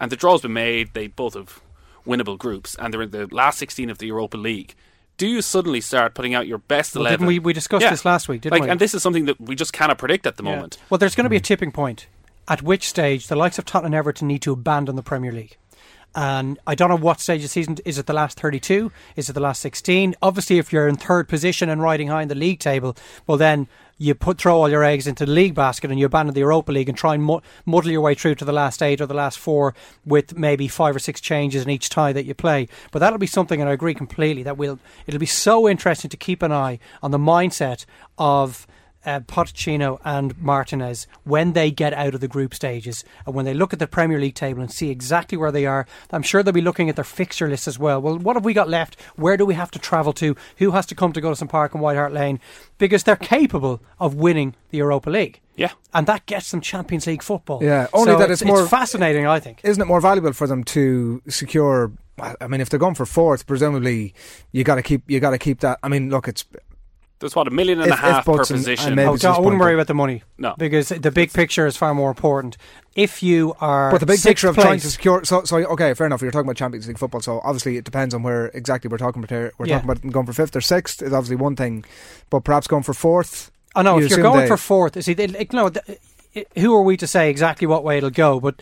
and 0.00 0.10
the 0.10 0.16
draw's 0.16 0.42
been 0.42 0.52
made, 0.52 0.94
they 0.94 1.06
both 1.06 1.34
have 1.34 1.60
winnable 2.06 2.38
groups, 2.38 2.74
and 2.78 2.92
they're 2.92 3.02
in 3.02 3.10
the 3.10 3.28
last 3.34 3.58
16 3.58 3.90
of 3.90 3.98
the 3.98 4.06
Europa 4.06 4.36
League. 4.36 4.74
Do 5.16 5.26
you 5.26 5.42
suddenly 5.42 5.80
start 5.80 6.14
putting 6.14 6.34
out 6.34 6.46
your 6.46 6.58
best 6.58 6.94
Well, 6.94 7.02
11? 7.02 7.20
didn't 7.20 7.28
we- 7.28 7.38
we 7.38 7.52
discussed 7.52 7.88
this 7.88 8.04
last 8.04 8.28
week, 8.28 8.40
didn't 8.42 8.52
like, 8.52 8.62
we? 8.62 8.68
And 8.70 8.80
this 8.80 8.94
is 8.94 9.02
something 9.02 9.26
that 9.26 9.40
we 9.40 9.54
just 9.54 9.72
cannot 9.72 9.98
predict 9.98 10.26
at 10.26 10.36
the 10.36 10.42
Yeah. 10.42 10.54
moment. 10.56 10.78
Well, 10.90 10.98
there's 10.98 11.14
going 11.14 11.24
to 11.24 11.30
be 11.30 11.36
a 11.36 11.40
tipping 11.40 11.70
point 11.70 12.06
at 12.48 12.62
which 12.62 12.88
stage 12.88 13.28
the 13.28 13.36
likes 13.36 13.58
of 13.58 13.64
Tottenham 13.64 13.92
and 13.92 13.94
Everton 13.94 14.26
need 14.26 14.42
to 14.42 14.52
abandon 14.52 14.96
the 14.96 15.02
Premier 15.02 15.30
League. 15.30 15.56
And 16.14 16.58
I 16.66 16.74
don't 16.74 16.90
know 16.90 16.96
what 16.96 17.20
stage 17.20 17.42
of 17.44 17.50
season. 17.50 17.78
Is 17.84 17.98
it 17.98 18.06
the 18.06 18.12
last 18.12 18.38
32? 18.38 18.92
Is 19.16 19.30
it 19.30 19.32
the 19.32 19.40
last 19.40 19.60
16? 19.60 20.14
Obviously, 20.20 20.58
if 20.58 20.72
you're 20.72 20.88
in 20.88 20.96
third 20.96 21.28
position 21.28 21.68
and 21.68 21.82
riding 21.82 22.08
high 22.08 22.22
in 22.22 22.28
the 22.28 22.34
league 22.34 22.58
table, 22.58 22.96
well, 23.26 23.38
then 23.38 23.66
you 24.02 24.14
put 24.14 24.38
throw 24.38 24.56
all 24.56 24.68
your 24.68 24.82
eggs 24.82 25.06
into 25.06 25.24
the 25.24 25.30
league 25.30 25.54
basket 25.54 25.90
and 25.90 26.00
you 26.00 26.06
abandon 26.06 26.34
the 26.34 26.40
Europa 26.40 26.72
League 26.72 26.88
and 26.88 26.98
try 26.98 27.14
and 27.14 27.22
muddle 27.64 27.90
your 27.90 28.00
way 28.00 28.14
through 28.14 28.34
to 28.34 28.44
the 28.44 28.52
last 28.52 28.82
eight 28.82 29.00
or 29.00 29.06
the 29.06 29.14
last 29.14 29.38
four 29.38 29.74
with 30.04 30.36
maybe 30.36 30.66
five 30.66 30.96
or 30.96 30.98
six 30.98 31.20
changes 31.20 31.62
in 31.62 31.70
each 31.70 31.88
tie 31.88 32.12
that 32.12 32.24
you 32.24 32.34
play. 32.34 32.68
But 32.90 32.98
that'll 32.98 33.18
be 33.18 33.28
something, 33.28 33.60
and 33.60 33.70
I 33.70 33.72
agree 33.72 33.94
completely, 33.94 34.42
that 34.42 34.56
will 34.56 34.80
it'll 35.06 35.20
be 35.20 35.26
so 35.26 35.68
interesting 35.68 36.10
to 36.10 36.16
keep 36.16 36.42
an 36.42 36.50
eye 36.52 36.80
on 37.00 37.12
the 37.12 37.18
mindset 37.18 37.86
of 38.18 38.66
uh, 39.04 39.20
Pochettino 39.20 39.98
and 40.04 40.38
Martinez 40.40 41.06
when 41.24 41.52
they 41.52 41.70
get 41.70 41.92
out 41.92 42.14
of 42.14 42.20
the 42.20 42.28
group 42.28 42.54
stages 42.54 43.04
and 43.26 43.34
when 43.34 43.44
they 43.44 43.54
look 43.54 43.72
at 43.72 43.78
the 43.78 43.86
Premier 43.86 44.18
League 44.18 44.34
table 44.34 44.60
and 44.60 44.70
see 44.70 44.90
exactly 44.90 45.36
where 45.38 45.52
they 45.52 45.66
are. 45.66 45.86
I'm 46.10 46.22
sure 46.22 46.42
they'll 46.42 46.52
be 46.52 46.60
looking 46.60 46.88
at 46.88 46.96
their 46.96 47.04
fixture 47.04 47.48
list 47.48 47.66
as 47.66 47.78
well. 47.78 48.00
Well, 48.00 48.18
what 48.18 48.36
have 48.36 48.44
we 48.44 48.54
got 48.54 48.68
left? 48.68 49.00
Where 49.16 49.36
do 49.36 49.46
we 49.46 49.54
have 49.54 49.70
to 49.72 49.78
travel 49.78 50.12
to? 50.14 50.36
Who 50.58 50.72
has 50.72 50.86
to 50.86 50.94
come 50.94 51.12
to 51.12 51.20
Goodison 51.20 51.48
Park 51.48 51.74
and 51.74 51.82
White 51.82 51.96
Hart 51.96 52.12
Lane? 52.12 52.40
Because 52.78 53.04
they're 53.04 53.16
capable 53.16 53.82
of 53.98 54.14
winning 54.14 54.54
the 54.70 54.78
Europa 54.78 55.10
League. 55.10 55.40
Yeah. 55.56 55.72
And 55.92 56.06
that 56.06 56.26
gets 56.26 56.50
them 56.50 56.60
Champions 56.60 57.06
League 57.06 57.22
football. 57.22 57.62
Yeah, 57.62 57.86
only 57.92 58.12
So 58.12 58.18
that 58.18 58.30
it's 58.30 58.44
more 58.44 58.66
fascinating, 58.66 59.26
I 59.26 59.40
think. 59.40 59.60
Isn't 59.62 59.82
it 59.82 59.86
more 59.86 60.00
valuable 60.00 60.32
for 60.32 60.46
them 60.46 60.64
to 60.64 61.22
secure? 61.28 61.92
I 62.18 62.46
mean, 62.46 62.60
if 62.60 62.68
they're 62.68 62.78
going 62.78 62.94
for 62.94 63.06
fourth, 63.06 63.46
presumably 63.46 64.14
you 64.52 64.64
got 64.64 64.76
to 64.76 64.82
keep 64.82 65.02
you 65.10 65.18
got 65.20 65.30
to 65.30 65.38
keep 65.38 65.60
that. 65.60 65.78
I 65.82 65.88
mean, 65.88 66.10
look, 66.10 66.28
it's 66.28 66.44
There's 67.22 67.34
what 67.34 67.48
a 67.48 67.50
million 67.50 67.80
and 67.80 67.90
a 67.90 67.94
If- 67.94 67.98
if 67.98 68.04
half 68.04 68.24
per 68.26 68.36
Boats 68.36 68.50
and- 68.50 68.58
and 68.58 68.64
position. 68.66 68.94
maybe 68.94 69.08
Oh, 69.08 69.14
it's 69.14 69.24
I 69.24 69.38
wouldn't 69.38 69.58
worry 69.60 69.72
about 69.74 69.86
the 69.86 69.94
money. 69.94 70.22
No. 70.36 70.54
Because 70.58 70.88
the 70.90 71.10
big 71.10 71.32
picture 71.32 71.66
is 71.66 71.76
far 71.76 71.94
more 71.94 72.10
important. 72.10 72.56
If 72.94 73.22
you 73.22 73.54
are. 73.60 73.90
But 73.90 74.00
the 74.00 74.06
big 74.06 74.20
picture 74.20 74.48
of 74.48 74.54
place, 74.54 74.66
trying 74.66 74.80
to 74.80 74.90
secure, 74.90 75.24
so, 75.24 75.44
so 75.44 75.56
okay, 75.56 75.94
fair 75.94 76.06
enough. 76.06 76.20
You're 76.20 76.30
talking 76.30 76.46
about 76.46 76.56
Champions 76.56 76.86
League 76.86 76.98
football, 76.98 77.22
so 77.22 77.40
obviously 77.42 77.78
it 77.78 77.84
depends 77.84 78.12
on 78.14 78.22
where 78.22 78.46
exactly 78.48 78.88
we're 78.88 78.98
talking 78.98 79.22
about. 79.24 79.30
Here. 79.34 79.52
We're 79.58 79.66
Yeah. 79.66 79.80
talking 79.80 79.90
about 79.90 80.12
going 80.12 80.26
for 80.26 80.32
fifth 80.34 80.54
or 80.54 80.60
sixth 80.60 81.00
is 81.00 81.12
obviously 81.12 81.36
one 81.36 81.56
thing, 81.56 81.84
but 82.28 82.44
perhaps 82.44 82.66
going 82.66 82.82
for 82.82 82.92
fourth. 82.92 83.50
I 83.74 83.82
know 83.82 83.98
you 83.98 84.04
if 84.04 84.10
you're 84.10 84.20
going 84.20 84.40
they- 84.40 84.48
for 84.48 84.58
fourth, 84.58 85.02
see, 85.02 85.14
they, 85.14 85.28
like, 85.28 85.52
no, 85.54 85.70
th- 85.70 85.98
who 86.58 86.74
are 86.74 86.82
we 86.82 86.96
to 86.98 87.06
say 87.06 87.30
exactly 87.30 87.66
what 87.66 87.82
way 87.84 87.96
it'll 87.98 88.10
go? 88.10 88.40
But 88.40 88.60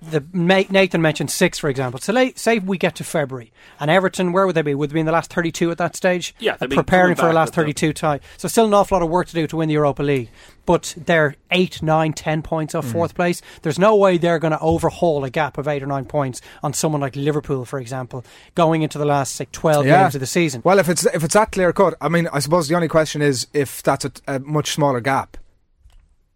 the 0.00 0.24
Nathan 0.32 1.02
mentioned 1.02 1.30
six, 1.30 1.58
for 1.58 1.68
example. 1.68 2.00
So 2.00 2.12
lay, 2.12 2.32
say 2.34 2.58
we 2.58 2.78
get 2.78 2.94
to 2.96 3.04
February 3.04 3.52
and 3.80 3.90
Everton, 3.90 4.32
where 4.32 4.46
would 4.46 4.54
they 4.54 4.62
be? 4.62 4.74
Would 4.74 4.90
they 4.90 4.94
be 4.94 5.00
in 5.00 5.06
the 5.06 5.12
last 5.12 5.32
32 5.32 5.70
at 5.70 5.78
that 5.78 5.96
stage? 5.96 6.34
Yeah, 6.38 6.56
they'd 6.56 6.70
be 6.70 6.76
preparing 6.76 7.16
for 7.16 7.28
a 7.28 7.32
last 7.32 7.48
with 7.48 7.66
the- 7.66 7.72
32 7.72 7.92
tie. 7.92 8.20
So 8.36 8.48
still 8.48 8.66
an 8.66 8.74
awful 8.74 8.96
lot 8.96 9.04
of 9.04 9.10
work 9.10 9.26
to 9.28 9.34
do 9.34 9.46
to 9.46 9.56
win 9.56 9.68
the 9.68 9.74
Europa 9.74 10.02
League. 10.02 10.30
But 10.66 10.94
they're 10.98 11.34
eight, 11.50 11.82
nine, 11.82 12.12
ten 12.12 12.42
points 12.42 12.74
off 12.74 12.86
mm. 12.86 12.92
fourth 12.92 13.14
place. 13.14 13.40
There's 13.62 13.78
no 13.78 13.96
way 13.96 14.18
they're 14.18 14.38
going 14.38 14.52
to 14.52 14.60
overhaul 14.60 15.24
a 15.24 15.30
gap 15.30 15.56
of 15.56 15.66
eight 15.66 15.82
or 15.82 15.86
nine 15.86 16.04
points 16.04 16.42
on 16.62 16.74
someone 16.74 17.00
like 17.00 17.16
Liverpool, 17.16 17.64
for 17.64 17.80
example, 17.80 18.22
going 18.54 18.82
into 18.82 18.98
the 18.98 19.06
last 19.06 19.34
say 19.34 19.46
12 19.50 19.86
games 19.86 20.14
of 20.14 20.20
the 20.20 20.26
season. 20.26 20.60
Well, 20.64 20.78
if 20.78 20.88
it's 20.88 21.06
if 21.06 21.24
it's 21.24 21.34
that 21.34 21.52
clear 21.52 21.72
cut, 21.72 21.94
I 22.00 22.08
mean, 22.08 22.28
I 22.32 22.40
suppose 22.40 22.68
the 22.68 22.74
only 22.74 22.88
question 22.88 23.22
is 23.22 23.46
if 23.54 23.82
that's 23.82 24.04
a, 24.04 24.12
a 24.26 24.38
much 24.40 24.72
smaller 24.72 25.00
gap. 25.00 25.38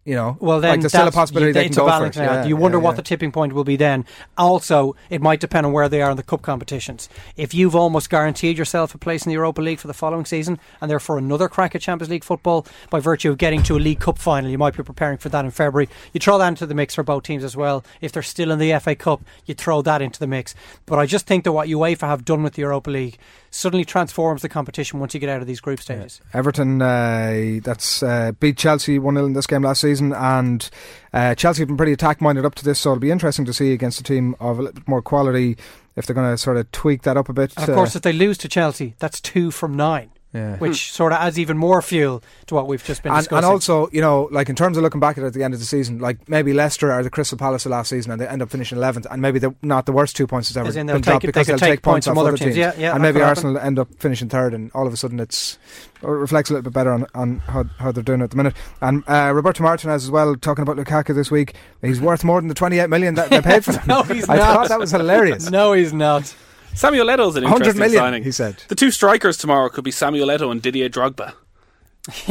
You 0.05 0.15
know, 0.15 0.37
Well, 0.41 0.59
then 0.59 0.71
like 0.71 0.79
there's 0.81 0.91
still 0.91 1.07
a 1.07 1.11
possibility 1.11 1.47
you, 1.47 1.53
they 1.53 1.69
can 1.69 1.75
go. 1.75 2.11
Yeah, 2.15 2.45
you 2.45 2.57
wonder 2.57 2.77
yeah, 2.77 2.83
what 2.83 2.97
the 2.97 3.01
tipping 3.01 3.31
point 3.31 3.53
will 3.53 3.63
be 3.63 3.77
then. 3.77 4.05
Also, 4.37 4.97
it 5.09 5.21
might 5.21 5.39
depend 5.39 5.65
on 5.65 5.71
where 5.71 5.87
they 5.87 6.01
are 6.01 6.11
in 6.11 6.17
the 6.17 6.23
cup 6.23 6.41
competitions. 6.41 7.07
If 7.37 7.53
you've 7.53 7.75
almost 7.75 8.09
guaranteed 8.09 8.57
yourself 8.57 8.93
a 8.93 8.97
place 8.97 9.25
in 9.25 9.29
the 9.29 9.35
Europa 9.35 9.61
League 9.61 9.79
for 9.79 9.87
the 9.87 9.93
following 9.93 10.25
season, 10.25 10.59
and 10.81 10.91
therefore 10.91 11.17
another 11.17 11.47
crack 11.47 11.73
at 11.73 11.81
Champions 11.81 12.09
League 12.09 12.25
football 12.25 12.67
by 12.89 12.99
virtue 12.99 13.29
of 13.31 13.37
getting 13.37 13.63
to 13.63 13.77
a 13.77 13.79
League 13.79 14.01
Cup 14.01 14.17
final, 14.17 14.51
you 14.51 14.57
might 14.57 14.75
be 14.75 14.83
preparing 14.83 15.17
for 15.17 15.29
that 15.29 15.45
in 15.45 15.51
February. 15.51 15.87
You 16.11 16.19
throw 16.19 16.37
that 16.37 16.49
into 16.49 16.65
the 16.65 16.75
mix 16.75 16.95
for 16.95 17.03
both 17.03 17.23
teams 17.23 17.43
as 17.43 17.55
well. 17.55 17.85
If 18.01 18.11
they're 18.11 18.23
still 18.23 18.51
in 18.51 18.59
the 18.59 18.77
FA 18.79 18.95
Cup, 18.95 19.23
you 19.45 19.53
throw 19.53 19.81
that 19.83 20.01
into 20.01 20.19
the 20.19 20.27
mix. 20.27 20.53
But 20.85 20.99
I 20.99 21.05
just 21.05 21.27
think 21.27 21.45
that 21.45 21.53
what 21.53 21.69
UEFA 21.69 22.07
have 22.07 22.25
done 22.25 22.43
with 22.43 22.55
the 22.55 22.61
Europa 22.63 22.89
League 22.89 23.17
suddenly 23.53 23.85
transforms 23.85 24.41
the 24.41 24.49
competition 24.49 24.99
once 24.99 25.13
you 25.13 25.19
get 25.19 25.29
out 25.29 25.41
of 25.41 25.47
these 25.47 25.61
group 25.61 25.79
stages. 25.79 26.19
Everton, 26.33 26.81
uh, 26.81 27.59
that's 27.63 28.01
uh, 28.01 28.31
beat 28.39 28.57
Chelsea 28.57 28.97
1 28.97 29.13
0 29.13 29.25
in 29.27 29.33
this 29.33 29.47
game 29.47 29.61
last 29.61 29.81
season, 29.81 30.11
and 30.13 30.69
uh, 31.13 31.35
Chelsea 31.35 31.61
have 31.61 31.67
been 31.67 31.77
pretty 31.77 31.93
attack 31.93 32.19
minded 32.19 32.45
up 32.45 32.55
to 32.55 32.65
this, 32.65 32.79
so 32.79 32.91
it'll 32.91 32.99
be 32.99 33.11
interesting 33.11 33.45
to 33.45 33.53
see 33.53 33.71
against 33.71 33.99
a 33.99 34.03
team 34.03 34.35
of 34.39 34.59
a 34.59 34.63
little 34.63 34.75
bit 34.75 34.87
more 34.87 35.01
quality 35.01 35.55
if 35.95 36.05
they're 36.05 36.15
going 36.15 36.31
to 36.31 36.37
sort 36.37 36.57
of 36.57 36.71
tweak 36.71 37.03
that 37.03 37.15
up 37.15 37.29
a 37.29 37.33
bit. 37.33 37.53
And 37.57 37.69
of 37.69 37.75
course, 37.75 37.95
if 37.95 38.01
they 38.01 38.13
lose 38.13 38.37
to 38.39 38.47
Chelsea, 38.47 38.95
that's 38.97 39.21
two 39.21 39.51
from 39.51 39.75
nine. 39.75 40.09
Yeah. 40.33 40.57
Which 40.57 40.91
sort 40.91 41.11
of 41.13 41.19
adds 41.19 41.37
even 41.37 41.57
more 41.59 41.81
fuel 41.83 42.23
to 42.47 42.55
what 42.55 42.67
we've 42.67 42.83
just 42.83 43.03
been 43.03 43.11
and, 43.11 43.19
discussing. 43.19 43.37
and 43.37 43.45
also, 43.45 43.87
you 43.91 44.01
know, 44.01 44.29
like 44.31 44.49
in 44.49 44.55
terms 44.55 44.77
of 44.77 44.83
looking 44.83 44.99
back 44.99 45.17
at 45.17 45.23
it 45.23 45.27
at 45.27 45.33
the 45.33 45.43
end 45.43 45.53
of 45.53 45.59
the 45.59 45.65
season, 45.65 45.99
like 45.99 46.27
maybe 46.27 46.53
Leicester 46.53 46.91
are 46.91 47.03
the 47.03 47.11
Crystal 47.11 47.37
Palace 47.37 47.65
of 47.67 47.71
last 47.71 47.89
season 47.89 48.11
and 48.11 48.19
they 48.19 48.27
end 48.27 48.41
up 48.41 48.49
finishing 48.49 48.79
11th, 48.79 49.05
and 49.11 49.21
maybe 49.21 49.37
they're 49.37 49.53
not 49.61 49.85
the 49.85 49.91
worst 49.91 50.15
two 50.15 50.25
points 50.25 50.49
that's 50.49 50.57
ever 50.57 50.73
been 50.73 50.87
dropped 50.87 51.05
take 51.05 51.21
they 51.21 51.27
because 51.27 51.47
they'll 51.47 51.57
take 51.59 51.69
take 51.69 51.81
points 51.83 52.05
points 52.05 52.07
off 52.07 52.11
from 52.13 52.17
other 52.17 52.29
other 52.29 52.37
teams. 52.37 52.55
teams. 52.55 52.57
Yeah, 52.57 52.73
yeah, 52.77 52.93
and 52.93 53.01
maybe 53.03 53.19
could 53.19 53.27
Arsenal 53.27 53.57
end 53.59 53.77
up 53.77 53.93
finishing 53.99 54.27
third, 54.27 54.55
and 54.55 54.71
all 54.73 54.87
of 54.87 54.93
a 54.93 54.97
sudden 54.97 55.19
it's 55.19 55.59
it 56.01 56.07
reflects 56.07 56.49
a 56.49 56.53
little 56.53 56.63
bit 56.63 56.73
better 56.73 56.91
on, 56.91 57.05
on 57.13 57.37
how, 57.39 57.63
how 57.77 57.91
they're 57.91 58.01
doing 58.03 58.21
at 58.23 58.31
the 58.31 58.35
minute. 58.37 58.55
And 58.81 59.03
uh, 59.07 59.31
Roberto 59.35 59.61
Martinez 59.63 60.03
as 60.03 60.09
well, 60.11 60.35
talking 60.35 60.63
about 60.63 60.77
Lukaku 60.77 61.13
this 61.13 61.29
week, 61.29 61.53
he's 61.81 62.01
worth 62.01 62.23
more 62.23 62.41
than 62.41 62.47
the 62.47 62.53
28 62.55 62.89
million 62.89 63.13
that 63.15 63.29
they 63.29 63.39
paid 63.41 63.63
for 63.63 63.71
him. 63.79 63.83
no, 63.87 64.01
he's 64.01 64.27
I 64.27 64.37
not. 64.37 64.55
thought 64.55 64.69
that 64.69 64.79
was 64.79 64.91
hilarious. 64.91 65.49
No, 65.51 65.73
he's 65.73 65.93
not. 65.93 66.35
Samuel 66.75 67.07
Eto's 67.09 67.35
an 67.35 67.43
interesting 67.43 67.77
million, 67.79 67.99
signing. 67.99 68.23
he 68.23 68.31
said. 68.31 68.63
The 68.67 68.75
two 68.75 68.91
strikers 68.91 69.37
tomorrow 69.37 69.69
could 69.69 69.83
be 69.83 69.91
Samuel 69.91 70.27
Eto'o 70.29 70.51
and 70.51 70.61
Didier 70.61 70.89
Drogba. 70.89 71.33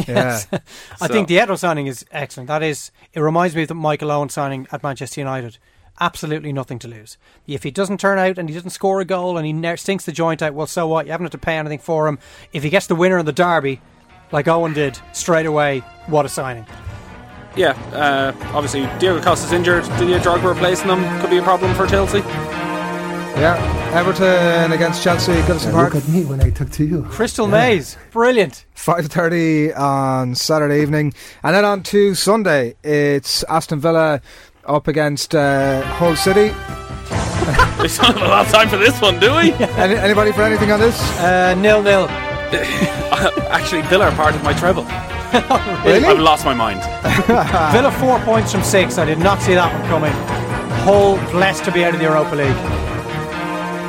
Yes. 0.07 0.47
I 0.51 1.07
So- 1.07 1.13
think 1.13 1.27
the 1.27 1.37
Eto'o 1.37 1.57
signing 1.57 1.87
is 1.87 2.05
excellent. 2.11 2.47
That 2.47 2.61
is, 2.63 2.91
it 3.13 3.19
reminds 3.21 3.55
me 3.55 3.63
of 3.63 3.67
the 3.69 3.75
Michael 3.75 4.11
Owen 4.11 4.29
signing 4.29 4.67
at 4.71 4.83
Manchester 4.83 5.21
United. 5.21 5.57
Absolutely 5.99 6.51
nothing 6.51 6.79
to 6.79 6.87
lose. 6.87 7.17
If 7.47 7.63
he 7.63 7.71
doesn't 7.71 7.99
turn 7.99 8.17
out 8.17 8.37
and 8.39 8.49
he 8.49 8.55
doesn't 8.55 8.71
score 8.71 8.99
a 8.99 9.05
goal 9.05 9.37
and 9.37 9.45
he 9.45 9.53
ne- 9.53 9.75
stinks 9.75 10.05
the 10.05 10.11
joint 10.11 10.41
out, 10.41 10.53
well, 10.55 10.67
so 10.67 10.87
what? 10.87 11.05
You 11.05 11.11
haven't 11.11 11.25
had 11.25 11.31
to 11.33 11.37
pay 11.37 11.55
anything 11.57 11.79
for 11.79 12.07
him. 12.07 12.17
If 12.51 12.63
he 12.63 12.69
gets 12.71 12.87
the 12.87 12.95
winner 12.95 13.17
in 13.19 13.25
the 13.27 13.31
derby, 13.31 13.79
like 14.31 14.47
Owen 14.47 14.73
did 14.73 14.99
straight 15.13 15.45
away, 15.45 15.79
what 16.07 16.25
a 16.25 16.29
signing! 16.29 16.65
Yeah, 17.55 17.71
uh, 17.93 18.33
obviously 18.55 18.81
Diego 18.97 19.21
Costa's 19.21 19.51
injured. 19.53 19.83
Didier 19.99 20.17
Drogba 20.19 20.51
replacing 20.55 20.89
him 20.89 21.21
could 21.21 21.29
be 21.29 21.37
a 21.37 21.43
problem 21.43 21.75
for 21.75 21.85
Chelsea. 21.85 22.21
Yeah, 23.35 23.91
Everton 23.93 24.71
against 24.71 25.03
Chelsea, 25.03 25.33
Goodison 25.41 25.71
Park. 25.71 25.95
Look 25.95 26.03
at 26.03 26.09
me 26.09 26.23
when 26.23 26.39
I 26.39 26.51
talk 26.51 26.69
to 26.71 26.85
you. 26.85 27.01
Crystal 27.03 27.47
Maze, 27.47 27.97
brilliant. 28.11 28.65
5.30 28.75 29.77
on 29.77 30.35
Saturday 30.35 30.81
evening. 30.81 31.13
And 31.41 31.55
then 31.55 31.65
on 31.65 31.81
to 31.83 32.13
Sunday, 32.13 32.75
it's 32.83 33.43
Aston 33.45 33.79
Villa 33.79 34.21
up 34.65 34.87
against 34.87 35.33
uh, 35.33 35.81
Hull 35.81 36.15
City. 36.15 36.43
we 36.43 37.87
don't 37.87 38.05
have 38.05 38.17
a 38.17 38.19
lot 38.27 38.45
of 38.45 38.51
time 38.51 38.69
for 38.69 38.77
this 38.77 39.01
one, 39.01 39.19
do 39.19 39.31
we? 39.35 39.51
Any, 39.81 39.95
anybody 39.95 40.31
for 40.31 40.43
anything 40.43 40.71
on 40.71 40.79
this? 40.79 40.99
Uh, 41.19 41.55
nil 41.55 41.81
nil. 41.81 42.07
Actually, 43.49 43.81
Villa 43.83 44.05
are 44.05 44.15
part 44.15 44.35
of 44.35 44.43
my 44.43 44.53
treble. 44.53 44.85
Really? 45.83 46.05
I've 46.05 46.19
lost 46.19 46.45
my 46.45 46.53
mind. 46.53 46.81
Villa 47.73 47.91
four 47.99 48.19
points 48.19 48.51
from 48.51 48.61
six. 48.63 48.99
I 48.99 49.05
did 49.05 49.17
not 49.17 49.41
see 49.41 49.55
that 49.55 49.73
one 49.73 49.89
coming. 49.89 50.11
Hull 50.85 51.17
blessed 51.31 51.65
to 51.65 51.71
be 51.71 51.83
out 51.83 51.93
of 51.95 51.99
the 51.99 52.05
Europa 52.05 52.35
League. 52.35 52.82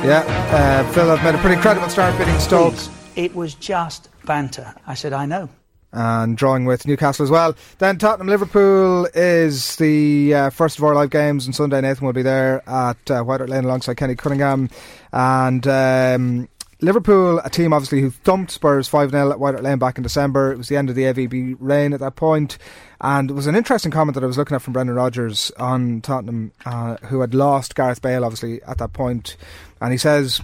Yeah, 0.05 0.19
uh, 0.19 0.83
have 0.93 1.23
made 1.23 1.33
a 1.33 1.37
pretty 1.39 1.55
incredible 1.55 1.89
start 1.89 2.15
beating 2.19 2.39
Stoke 2.39 2.75
It 3.15 3.33
was 3.33 3.55
just 3.55 4.09
banter. 4.23 4.75
I 4.85 4.93
said, 4.93 5.13
I 5.13 5.25
know. 5.25 5.49
and 5.93 6.37
drawing 6.37 6.65
with 6.65 6.85
Newcastle 6.85 7.23
as 7.23 7.31
well. 7.31 7.55
Then 7.79 7.97
Tottenham 7.97 8.27
Liverpool 8.27 9.07
is 9.15 9.77
the 9.77 10.31
uh, 10.35 10.49
first 10.51 10.77
of 10.77 10.83
our 10.83 10.93
live 10.93 11.09
games, 11.09 11.47
and 11.47 11.55
Sunday 11.55 11.81
Nathan 11.81 12.05
will 12.05 12.13
be 12.13 12.21
there 12.21 12.61
at 12.69 13.09
uh, 13.09 13.23
White 13.23 13.39
Hart 13.39 13.49
Lane 13.49 13.63
alongside 13.63 13.97
Kenny 13.97 14.13
Cunningham. 14.13 14.69
And 15.11 15.65
um, 15.65 16.49
Liverpool, 16.81 17.39
a 17.39 17.49
team 17.49 17.71
obviously 17.71 18.01
who 18.01 18.11
thumped 18.11 18.51
Spurs 18.51 18.87
5 18.87 19.11
0 19.11 19.31
at 19.31 19.39
White 19.39 19.53
Hart 19.53 19.63
Lane 19.63 19.79
back 19.79 19.97
in 19.97 20.03
December. 20.03 20.51
It 20.51 20.57
was 20.57 20.67
the 20.67 20.75
end 20.75 20.89
of 20.89 20.95
the 20.95 21.03
AVB 21.03 21.57
reign 21.59 21.93
at 21.93 22.01
that 22.01 22.15
point. 22.15 22.57
And 22.99 23.29
it 23.29 23.33
was 23.33 23.47
an 23.47 23.55
interesting 23.55 23.91
comment 23.91 24.15
that 24.15 24.23
I 24.23 24.27
was 24.27 24.37
looking 24.37 24.55
at 24.55 24.61
from 24.61 24.73
Brendan 24.73 24.95
Rodgers 24.95 25.51
on 25.57 26.01
Tottenham, 26.01 26.51
uh, 26.65 26.97
who 27.07 27.21
had 27.21 27.33
lost 27.33 27.75
Gareth 27.75 28.01
Bale 28.01 28.25
obviously 28.25 28.61
at 28.63 28.77
that 28.79 28.93
point. 28.93 29.37
And 29.79 29.91
he 29.91 29.97
says, 29.97 30.41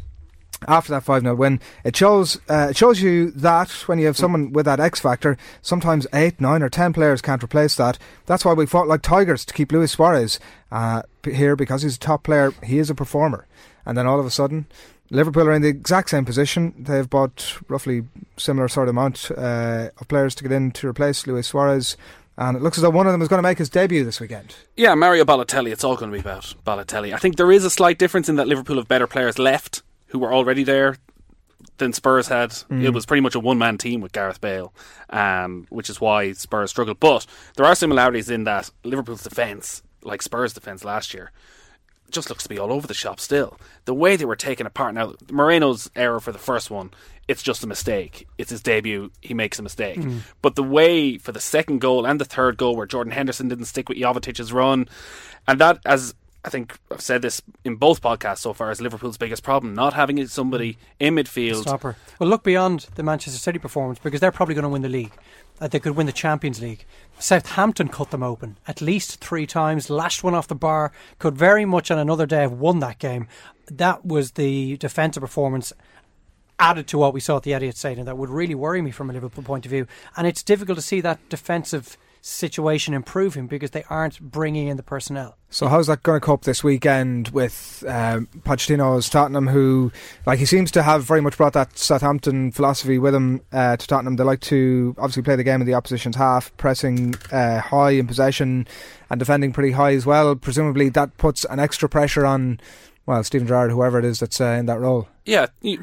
after 0.67 0.91
that 0.91 1.03
5 1.03 1.23
0 1.23 1.35
win, 1.35 1.59
it 1.83 1.95
shows 1.95 2.39
uh, 2.47 2.67
it 2.69 2.77
shows 2.77 3.01
you 3.01 3.31
that 3.31 3.71
when 3.87 3.99
you 3.99 4.05
have 4.05 4.17
someone 4.17 4.53
with 4.53 4.65
that 4.65 4.79
X 4.79 4.99
factor, 4.99 5.37
sometimes 5.61 6.07
8, 6.13 6.39
9, 6.39 6.63
or 6.63 6.69
10 6.69 6.93
players 6.93 7.21
can't 7.21 7.43
replace 7.43 7.75
that. 7.75 7.97
That's 8.25 8.45
why 8.45 8.53
we 8.53 8.65
fought 8.65 8.87
like 8.87 9.01
tigers 9.01 9.43
to 9.45 9.53
keep 9.53 9.71
Luis 9.71 9.91
Suarez 9.91 10.39
uh, 10.71 11.01
here 11.25 11.55
because 11.55 11.81
he's 11.81 11.95
a 11.95 11.99
top 11.99 12.23
player, 12.23 12.53
he 12.63 12.77
is 12.77 12.89
a 12.89 12.95
performer. 12.95 13.47
And 13.85 13.97
then 13.97 14.05
all 14.05 14.19
of 14.19 14.25
a 14.25 14.31
sudden, 14.31 14.67
Liverpool 15.11 15.47
are 15.47 15.53
in 15.53 15.61
the 15.61 15.67
exact 15.67 16.09
same 16.09 16.25
position. 16.25 16.73
They've 16.79 17.09
bought 17.09 17.57
roughly 17.67 18.03
similar 18.37 18.67
sort 18.69 18.87
of 18.87 18.95
amount 18.95 19.29
uh, 19.37 19.89
of 19.99 20.07
players 20.07 20.33
to 20.35 20.43
get 20.43 20.53
in 20.53 20.71
to 20.71 20.87
replace 20.87 21.27
Luis 21.27 21.47
Suarez. 21.47 21.97
And 22.37 22.55
it 22.55 22.63
looks 22.63 22.77
as 22.77 22.81
though 22.81 22.89
one 22.89 23.07
of 23.07 23.11
them 23.11 23.21
is 23.21 23.27
going 23.27 23.37
to 23.37 23.47
make 23.47 23.57
his 23.57 23.69
debut 23.69 24.05
this 24.05 24.21
weekend. 24.21 24.55
Yeah, 24.77 24.95
Mario 24.95 25.25
Balotelli. 25.25 25.71
It's 25.71 25.83
all 25.83 25.97
going 25.97 26.11
to 26.11 26.15
be 26.15 26.21
about 26.21 26.55
Balotelli. 26.65 27.13
I 27.13 27.17
think 27.17 27.35
there 27.35 27.51
is 27.51 27.65
a 27.65 27.69
slight 27.69 27.99
difference 27.99 28.29
in 28.29 28.37
that 28.37 28.47
Liverpool 28.47 28.77
have 28.77 28.87
better 28.87 29.05
players 29.05 29.37
left 29.37 29.83
who 30.07 30.19
were 30.19 30.33
already 30.33 30.63
there 30.63 30.95
than 31.77 31.91
Spurs 31.91 32.29
had. 32.29 32.51
Mm. 32.51 32.83
It 32.83 32.89
was 32.91 33.05
pretty 33.05 33.21
much 33.21 33.35
a 33.35 33.39
one 33.39 33.57
man 33.57 33.77
team 33.77 33.99
with 33.99 34.13
Gareth 34.13 34.39
Bale, 34.39 34.73
um, 35.09 35.67
which 35.69 35.89
is 35.89 35.99
why 35.99 36.31
Spurs 36.31 36.69
struggled. 36.69 37.01
But 37.01 37.25
there 37.57 37.65
are 37.65 37.75
similarities 37.75 38.29
in 38.29 38.45
that 38.45 38.71
Liverpool's 38.85 39.23
defence, 39.23 39.83
like 40.03 40.21
Spurs' 40.21 40.53
defence 40.53 40.85
last 40.85 41.13
year, 41.13 41.31
just 42.11 42.29
looks 42.29 42.43
to 42.43 42.49
be 42.49 42.59
all 42.59 42.71
over 42.71 42.87
the 42.87 42.93
shop 42.93 43.19
still. 43.19 43.59
The 43.85 43.93
way 43.93 44.15
they 44.15 44.25
were 44.25 44.35
taken 44.35 44.65
apart 44.65 44.93
now, 44.93 45.13
Moreno's 45.31 45.89
error 45.95 46.19
for 46.19 46.31
the 46.31 46.39
first 46.39 46.69
one, 46.69 46.91
it's 47.27 47.43
just 47.43 47.63
a 47.63 47.67
mistake. 47.67 48.27
It's 48.37 48.49
his 48.49 48.61
debut, 48.61 49.11
he 49.21 49.33
makes 49.33 49.59
a 49.59 49.63
mistake. 49.63 49.99
Mm. 49.99 50.21
But 50.41 50.55
the 50.55 50.63
way 50.63 51.17
for 51.17 51.31
the 51.31 51.39
second 51.39 51.79
goal 51.79 52.05
and 52.05 52.19
the 52.19 52.25
third 52.25 52.57
goal, 52.57 52.75
where 52.75 52.85
Jordan 52.85 53.13
Henderson 53.13 53.47
didn't 53.47 53.65
stick 53.65 53.89
with 53.89 53.97
Jovetic's 53.97 54.51
run, 54.51 54.87
and 55.47 55.59
that, 55.59 55.79
as 55.85 56.13
I 56.43 56.49
think 56.49 56.77
I've 56.91 57.01
said 57.01 57.21
this 57.21 57.41
in 57.63 57.75
both 57.75 58.01
podcasts 58.01 58.39
so 58.39 58.53
far, 58.53 58.71
is 58.71 58.81
Liverpool's 58.81 59.17
biggest 59.17 59.43
problem: 59.43 59.73
not 59.73 59.93
having 59.93 60.25
somebody 60.27 60.77
in 60.99 61.15
midfield. 61.15 61.61
Stopper. 61.61 61.95
Well, 62.19 62.29
look 62.29 62.43
beyond 62.43 62.87
the 62.95 63.03
Manchester 63.03 63.39
City 63.39 63.59
performance 63.59 63.99
because 63.99 64.19
they're 64.19 64.31
probably 64.31 64.55
going 64.55 64.63
to 64.63 64.69
win 64.69 64.81
the 64.81 64.89
league. 64.89 65.13
Uh, 65.61 65.67
they 65.67 65.79
could 65.79 65.95
win 65.95 66.07
the 66.07 66.11
Champions 66.11 66.59
League. 66.59 66.85
Southampton 67.19 67.87
cut 67.87 68.09
them 68.09 68.23
open 68.23 68.57
at 68.67 68.81
least 68.81 69.23
three 69.23 69.45
times, 69.45 69.91
lashed 69.91 70.23
one 70.23 70.33
off 70.33 70.47
the 70.47 70.55
bar, 70.55 70.91
could 71.19 71.37
very 71.37 71.65
much 71.65 71.91
on 71.91 71.99
another 71.99 72.25
day 72.25 72.41
have 72.41 72.53
won 72.53 72.79
that 72.79 72.97
game. 72.97 73.27
That 73.67 74.03
was 74.03 74.31
the 74.31 74.77
defensive 74.77 75.21
performance 75.21 75.71
added 76.59 76.87
to 76.87 76.97
what 76.97 77.13
we 77.13 77.19
saw 77.19 77.37
at 77.37 77.43
the 77.43 77.51
Etihad 77.51 77.75
Stadium 77.75 78.05
that 78.05 78.17
would 78.17 78.29
really 78.29 78.55
worry 78.55 78.81
me 78.81 78.91
from 78.91 79.09
a 79.09 79.13
Liverpool 79.13 79.43
point 79.43 79.65
of 79.65 79.69
view. 79.69 79.85
And 80.17 80.25
it's 80.25 80.43
difficult 80.43 80.77
to 80.77 80.81
see 80.81 80.99
that 81.01 81.29
defensive 81.29 81.95
situation 82.21 82.93
improving 82.93 83.47
because 83.47 83.71
they 83.71 83.83
aren't 83.89 84.19
bringing 84.21 84.67
in 84.67 84.77
the 84.77 84.83
personnel. 84.83 85.37
So 85.49 85.67
how's 85.67 85.87
that 85.87 86.01
going 86.03 86.21
to 86.21 86.25
cope 86.25 86.43
this 86.43 86.63
weekend 86.63 87.29
with 87.29 87.83
um, 87.87 88.27
Pochettino's 88.43 89.09
Tottenham, 89.09 89.47
who 89.47 89.91
like 90.25 90.39
he 90.39 90.45
seems 90.45 90.71
to 90.71 90.83
have 90.83 91.03
very 91.03 91.19
much 91.19 91.35
brought 91.35 91.53
that 91.53 91.77
Southampton 91.77 92.51
philosophy 92.51 92.97
with 92.97 93.13
him 93.13 93.41
uh, 93.51 93.75
to 93.75 93.87
Tottenham. 93.87 94.15
They 94.15 94.23
like 94.23 94.39
to 94.41 94.95
obviously 94.97 95.23
play 95.23 95.35
the 95.35 95.43
game 95.43 95.59
in 95.59 95.67
the 95.67 95.73
opposition's 95.73 96.15
half, 96.15 96.55
pressing 96.55 97.15
uh, 97.31 97.59
high 97.59 97.91
in 97.91 98.07
possession 98.07 98.67
and 99.09 99.19
defending 99.19 99.51
pretty 99.51 99.71
high 99.71 99.93
as 99.93 100.05
well. 100.05 100.35
Presumably 100.35 100.87
that 100.89 101.17
puts 101.17 101.43
an 101.45 101.59
extra 101.59 101.89
pressure 101.89 102.25
on 102.25 102.59
well 103.05 103.23
Steven 103.23 103.47
Gerrard, 103.47 103.71
whoever 103.71 103.99
it 103.99 104.05
is 104.05 104.19
that's 104.19 104.39
uh, 104.41 104.45
in 104.59 104.65
that 104.67 104.79
role. 104.79 105.07
Yeah, 105.25 105.47
you- 105.61 105.79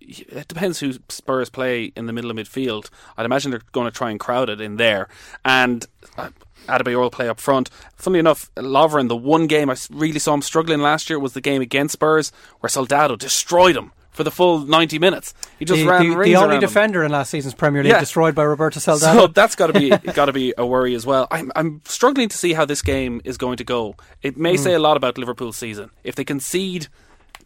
it 0.00 0.48
depends 0.48 0.80
who 0.80 0.94
Spurs 1.08 1.50
play 1.50 1.92
in 1.96 2.06
the 2.06 2.12
middle 2.12 2.30
of 2.30 2.36
midfield. 2.36 2.90
I'd 3.16 3.26
imagine 3.26 3.50
they're 3.50 3.60
going 3.72 3.86
to 3.90 3.96
try 3.96 4.10
and 4.10 4.20
crowd 4.20 4.48
it 4.50 4.60
in 4.60 4.76
there, 4.76 5.08
and 5.44 5.84
uh, 6.16 6.30
Adebayor 6.68 6.98
will 7.00 7.10
play 7.10 7.28
up 7.28 7.40
front. 7.40 7.70
Funnily 7.96 8.20
enough, 8.20 8.50
Lovren, 8.56 9.08
the 9.08 9.16
one 9.16 9.46
game 9.46 9.70
I 9.70 9.76
really 9.90 10.18
saw 10.18 10.34
him 10.34 10.42
struggling 10.42 10.80
last 10.80 11.08
year 11.10 11.18
was 11.18 11.32
the 11.32 11.40
game 11.40 11.62
against 11.62 11.92
Spurs, 11.94 12.32
where 12.60 12.70
Soldado 12.70 13.16
destroyed 13.16 13.76
him 13.76 13.92
for 14.16 14.24
the 14.24 14.30
full 14.30 14.60
ninety 14.66 14.98
minutes. 14.98 15.34
He 15.58 15.64
just 15.64 15.82
the, 15.82 15.86
ran 15.88 16.02
the, 16.02 16.08
the 16.08 16.34
only 16.34 16.34
around 16.34 16.52
him. 16.54 16.60
defender 16.60 17.04
in 17.04 17.12
last 17.12 17.30
season's 17.30 17.54
Premier 17.54 17.82
League 17.84 17.90
Yeah. 17.92 18.00
destroyed 18.00 18.34
by 18.34 18.42
Roberto 18.42 18.80
Soldado. 18.80 19.20
So 19.20 19.26
that's 19.38 19.54
got 19.54 19.68
to 19.68 19.72
be 19.74 19.90
got 20.14 20.24
to 20.26 20.32
be 20.32 20.52
a 20.58 20.66
worry 20.66 20.94
as 20.94 21.06
well. 21.06 21.28
I'm 21.30 21.52
I'm 21.54 21.82
struggling 21.84 22.28
to 22.30 22.36
see 22.36 22.54
how 22.54 22.64
this 22.64 22.82
game 22.82 23.20
is 23.24 23.36
going 23.36 23.58
to 23.58 23.64
go. 23.64 23.94
It 24.22 24.36
may 24.36 24.54
Mm. 24.54 24.58
say 24.58 24.72
a 24.72 24.78
lot 24.80 24.96
about 24.96 25.16
Liverpool's 25.18 25.56
season 25.56 25.90
if 26.02 26.14
they 26.16 26.24
concede 26.24 26.88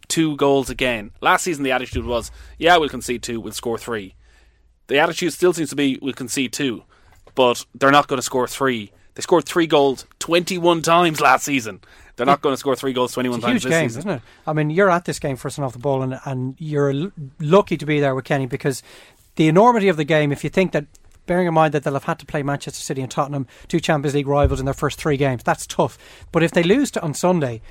two 0.08 0.36
goals 0.36 0.70
again. 0.70 1.10
Last 1.20 1.42
season 1.44 1.62
the 1.64 1.72
attitude 1.72 2.04
was, 2.06 2.30
yeah, 2.58 2.76
we'll 2.78 2.88
concede 2.88 3.22
two, 3.22 3.40
we'll 3.40 3.52
score 3.52 3.78
three. 3.78 4.14
The 4.86 4.98
attitude 4.98 5.32
still 5.32 5.52
seems 5.52 5.70
to 5.70 5.76
be 5.76 5.98
we'll 6.00 6.14
concede 6.14 6.52
two, 6.52 6.82
but 7.34 7.64
they're 7.74 7.90
not 7.92 8.06
going 8.08 8.18
to 8.18 8.22
score 8.22 8.46
three. 8.48 8.92
They 9.14 9.22
scored 9.22 9.44
three 9.44 9.66
goals 9.66 10.06
21 10.20 10.82
times 10.82 11.20
last 11.20 11.44
season. 11.44 11.80
They're 12.20 12.26
not 12.26 12.42
going 12.42 12.52
to 12.52 12.58
score 12.58 12.76
three 12.76 12.92
goals 12.92 13.12
21 13.14 13.38
It's 13.38 13.44
times 13.46 13.52
huge 13.54 13.62
this 13.64 13.70
game, 13.70 13.88
season. 13.88 14.00
isn't 14.00 14.10
it? 14.10 14.22
I 14.46 14.52
mean, 14.52 14.68
you're 14.68 14.90
at 14.90 15.06
this 15.06 15.18
game 15.18 15.36
first 15.36 15.56
and 15.56 15.64
off 15.64 15.72
the 15.72 15.78
ball, 15.78 16.02
and, 16.02 16.20
and 16.26 16.54
you're 16.58 16.90
l- 16.90 17.12
lucky 17.40 17.78
to 17.78 17.86
be 17.86 17.98
there 17.98 18.14
with 18.14 18.26
Kenny 18.26 18.44
because 18.44 18.82
the 19.36 19.48
enormity 19.48 19.88
of 19.88 19.96
the 19.96 20.04
game, 20.04 20.30
if 20.30 20.44
you 20.44 20.50
think 20.50 20.72
that, 20.72 20.84
bearing 21.24 21.46
in 21.46 21.54
mind 21.54 21.72
that 21.72 21.82
they'll 21.82 21.94
have 21.94 22.04
had 22.04 22.18
to 22.18 22.26
play 22.26 22.42
Manchester 22.42 22.78
City 22.82 23.00
and 23.00 23.10
Tottenham, 23.10 23.46
two 23.68 23.80
Champions 23.80 24.14
League 24.14 24.26
rivals 24.26 24.60
in 24.60 24.66
their 24.66 24.74
first 24.74 24.98
three 25.00 25.16
games, 25.16 25.42
that's 25.42 25.66
tough. 25.66 25.96
But 26.30 26.42
if 26.42 26.50
they 26.50 26.62
lose 26.62 26.90
to, 26.90 27.02
on 27.02 27.14
Sunday, 27.14 27.62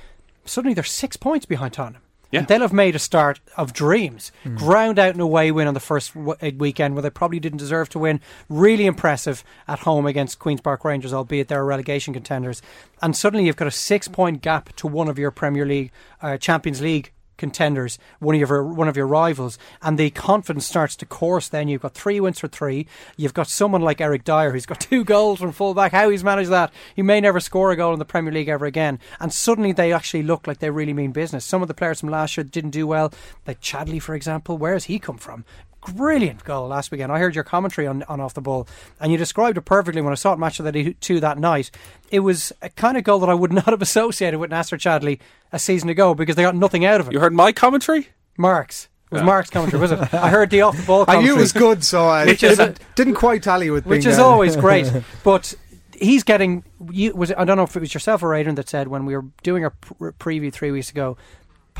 suddenly 0.44 0.74
they're 0.74 0.82
six 0.82 1.16
points 1.16 1.46
behind 1.46 1.74
Tottenham. 1.74 2.02
Yeah. 2.30 2.40
And 2.40 2.48
they'll 2.48 2.60
have 2.60 2.72
made 2.72 2.94
a 2.94 3.00
start 3.00 3.40
of 3.56 3.72
dreams. 3.72 4.30
Ground 4.54 4.98
out 4.98 5.10
and 5.12 5.20
away 5.20 5.50
win 5.50 5.66
on 5.66 5.74
the 5.74 5.80
first 5.80 6.14
w- 6.14 6.36
uh, 6.40 6.50
weekend 6.56 6.94
where 6.94 7.02
they 7.02 7.10
probably 7.10 7.40
didn't 7.40 7.58
deserve 7.58 7.88
to 7.90 7.98
win. 7.98 8.20
Really 8.48 8.86
impressive 8.86 9.42
at 9.66 9.80
home 9.80 10.06
against 10.06 10.38
Queen's 10.38 10.60
Park 10.60 10.84
Rangers, 10.84 11.12
albeit 11.12 11.48
they're 11.48 11.64
relegation 11.64 12.14
contenders. 12.14 12.62
And 13.02 13.16
suddenly 13.16 13.46
you've 13.46 13.56
got 13.56 13.68
a 13.68 13.72
six 13.72 14.06
point 14.06 14.42
gap 14.42 14.74
to 14.76 14.86
one 14.86 15.08
of 15.08 15.18
your 15.18 15.30
Premier 15.32 15.66
League, 15.66 15.90
uh, 16.22 16.36
Champions 16.36 16.80
League 16.80 17.12
contenders, 17.40 17.98
one 18.20 18.36
of 18.36 18.40
your 18.40 18.62
one 18.62 18.86
of 18.86 18.96
your 18.96 19.08
rivals, 19.08 19.58
and 19.82 19.98
the 19.98 20.10
confidence 20.10 20.66
starts 20.66 20.94
to 20.96 21.06
course. 21.06 21.48
Then 21.48 21.66
you've 21.66 21.82
got 21.82 21.94
three 21.94 22.20
wins 22.20 22.38
for 22.38 22.46
three. 22.46 22.86
You've 23.16 23.34
got 23.34 23.48
someone 23.48 23.82
like 23.82 24.00
Eric 24.00 24.22
Dier 24.22 24.52
who's 24.52 24.66
got 24.66 24.80
two 24.90 25.02
goals 25.02 25.40
from 25.40 25.50
fullback. 25.50 25.90
How 25.90 26.08
he's 26.10 26.22
managed 26.22 26.50
that, 26.50 26.72
he 26.94 27.02
may 27.02 27.20
never 27.20 27.40
score 27.40 27.72
a 27.72 27.76
goal 27.76 27.92
in 27.92 27.98
the 27.98 28.04
Premier 28.04 28.32
League 28.32 28.48
ever 28.48 28.66
again. 28.66 29.00
And 29.18 29.32
suddenly 29.32 29.72
they 29.72 29.92
actually 29.92 30.22
look 30.22 30.46
like 30.46 30.58
they 30.58 30.70
really 30.70 30.92
mean 30.92 31.10
business. 31.10 31.44
Some 31.44 31.62
of 31.62 31.68
the 31.68 31.74
players 31.74 32.00
from 32.00 32.10
last 32.10 32.36
year 32.36 32.44
didn't 32.44 32.70
do 32.70 32.86
well, 32.86 33.12
like 33.46 33.60
Chadli, 33.60 34.00
for 34.00 34.14
example. 34.14 34.56
Where 34.56 34.74
has 34.74 34.84
he 34.84 35.00
come 35.00 35.18
from? 35.18 35.44
Brilliant 35.88 36.44
goal 36.44 36.68
last 36.68 36.90
weekend. 36.90 37.10
I 37.10 37.18
heard 37.18 37.34
your 37.34 37.44
commentary 37.44 37.86
on, 37.86 38.02
on 38.04 38.20
off 38.20 38.34
the 38.34 38.40
ball, 38.42 38.68
and 39.00 39.10
you 39.10 39.16
described 39.16 39.56
it 39.56 39.62
perfectly 39.62 40.02
when 40.02 40.12
I 40.12 40.16
saw 40.16 40.34
it 40.34 40.38
match 40.38 40.60
of 40.60 40.70
the 40.70 40.94
two 40.94 41.20
that 41.20 41.38
night. 41.38 41.70
It 42.10 42.20
was 42.20 42.52
a 42.60 42.68
kind 42.68 42.96
of 42.98 43.04
goal 43.04 43.18
that 43.20 43.30
I 43.30 43.34
would 43.34 43.52
not 43.52 43.68
have 43.68 43.80
associated 43.80 44.38
with 44.38 44.50
Nacer 44.50 44.78
Chadli 44.78 45.18
a 45.52 45.58
season 45.58 45.88
ago 45.88 46.14
because 46.14 46.36
they 46.36 46.42
got 46.42 46.54
nothing 46.54 46.84
out 46.84 47.00
of 47.00 47.08
it. 47.08 47.12
You 47.12 47.20
heard 47.20 47.32
my 47.32 47.52
commentary? 47.52 48.08
Mark's. 48.36 48.88
It 49.10 49.14
was 49.14 49.22
Mark's 49.24 49.50
commentary, 49.50 49.80
was 49.80 49.90
it? 49.90 50.14
I 50.14 50.28
heard 50.28 50.50
the 50.50 50.60
off 50.60 50.76
the 50.76 50.84
ball 50.84 51.04
I 51.08 51.20
knew 51.20 51.34
it 51.34 51.40
was 51.40 51.52
good, 51.52 51.82
so 51.82 52.06
I 52.06 52.26
Which 52.26 52.44
is 52.44 52.58
didn't, 52.58 52.78
didn't 52.94 53.14
quite 53.14 53.42
tally 53.42 53.68
with 53.70 53.84
which 53.84 54.04
being, 54.04 54.12
is 54.12 54.20
uh, 54.20 54.26
always 54.26 54.54
great. 54.54 54.88
But 55.24 55.52
he's 56.00 56.22
getting. 56.22 56.62
You, 56.92 57.14
was 57.14 57.30
it, 57.30 57.38
I 57.38 57.44
don't 57.44 57.56
know 57.56 57.64
if 57.64 57.74
it 57.74 57.80
was 57.80 57.92
yourself 57.92 58.22
or 58.22 58.34
Adrian 58.34 58.54
that 58.54 58.68
said 58.68 58.86
when 58.86 59.06
we 59.06 59.16
were 59.16 59.24
doing 59.42 59.64
our 59.64 59.70
pr- 59.70 60.10
preview 60.10 60.52
three 60.52 60.70
weeks 60.70 60.90
ago. 60.90 61.16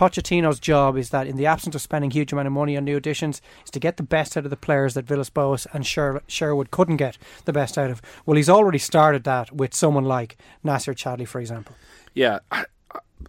Pochettino's 0.01 0.59
job 0.59 0.97
is 0.97 1.11
that, 1.11 1.27
in 1.27 1.37
the 1.37 1.45
absence 1.45 1.75
of 1.75 1.83
spending 1.83 2.11
huge 2.11 2.33
amount 2.33 2.47
of 2.47 2.55
money 2.55 2.75
on 2.75 2.87
new 2.87 2.97
additions, 2.97 3.43
is 3.67 3.71
to 3.73 3.79
get 3.79 3.99
the 3.99 4.03
best 4.03 4.35
out 4.35 4.45
of 4.45 4.51
the 4.51 4.57
players 4.57 4.95
that 4.95 5.05
Villas-Boas 5.05 5.67
and 5.75 5.87
Sher- 5.87 6.23
Sherwood 6.27 6.71
couldn't 6.71 6.97
get 6.97 7.19
the 7.45 7.53
best 7.53 7.77
out 7.77 7.91
of. 7.91 8.01
Well, 8.25 8.39
he's 8.39 8.49
already 8.49 8.79
started 8.79 9.25
that 9.25 9.53
with 9.53 9.75
someone 9.75 10.07
like 10.07 10.39
Nacer 10.65 10.95
Chadli, 10.95 11.29
for 11.29 11.39
example. 11.39 11.77
Yeah. 12.15 12.39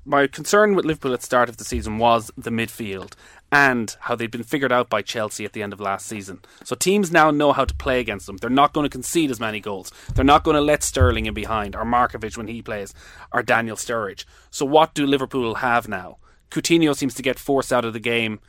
My 0.06 0.28
concern 0.28 0.74
with 0.74 0.86
Liverpool 0.86 1.14
at 1.14 1.20
the 1.20 1.26
start 1.26 1.50
of 1.50 1.58
the 1.58 1.66
season 1.66 1.98
was 1.98 2.32
the 2.38 2.50
midfield 2.50 3.16
and 3.52 3.94
how 4.00 4.16
they'd 4.16 4.32
been 4.32 4.42
figured 4.42 4.72
out 4.72 4.90
by 4.90 5.02
Chelsea 5.02 5.44
at 5.44 5.52
the 5.52 5.62
end 5.62 5.74
of 5.74 5.82
last 5.82 6.06
season. 6.06 6.40
So 6.64 6.78
teams 6.78 7.12
now 7.12 7.32
know 7.32 7.52
how 7.52 7.66
to 7.66 7.76
play 7.76 8.00
against 8.00 8.28
them. 8.28 8.38
They're 8.38 8.50
not 8.50 8.72
going 8.72 8.86
to 8.86 8.90
concede 8.90 9.30
as 9.30 9.42
many 9.42 9.60
goals. 9.60 9.92
They're 10.16 10.24
not 10.24 10.46
going 10.46 10.56
to 10.56 10.62
let 10.62 10.84
Sterling 10.84 11.26
in 11.26 11.34
behind, 11.34 11.76
or 11.76 11.84
Markovic 11.84 12.38
when 12.38 12.48
he 12.48 12.62
plays, 12.62 12.94
or 13.34 13.44
Daniel 13.44 13.76
Sturridge. 13.76 14.24
So 14.52 14.66
what 14.66 14.94
do 14.94 15.06
Liverpool 15.06 15.56
have 15.56 15.90
now? 15.90 16.18
Coutinho 16.52 16.96
seems 16.96 17.16
to 17.16 17.22
get 17.22 17.40
forced 17.40 17.74
out 17.74 17.86
of 17.86 17.94
the 17.94 18.00
game, 18.00 18.40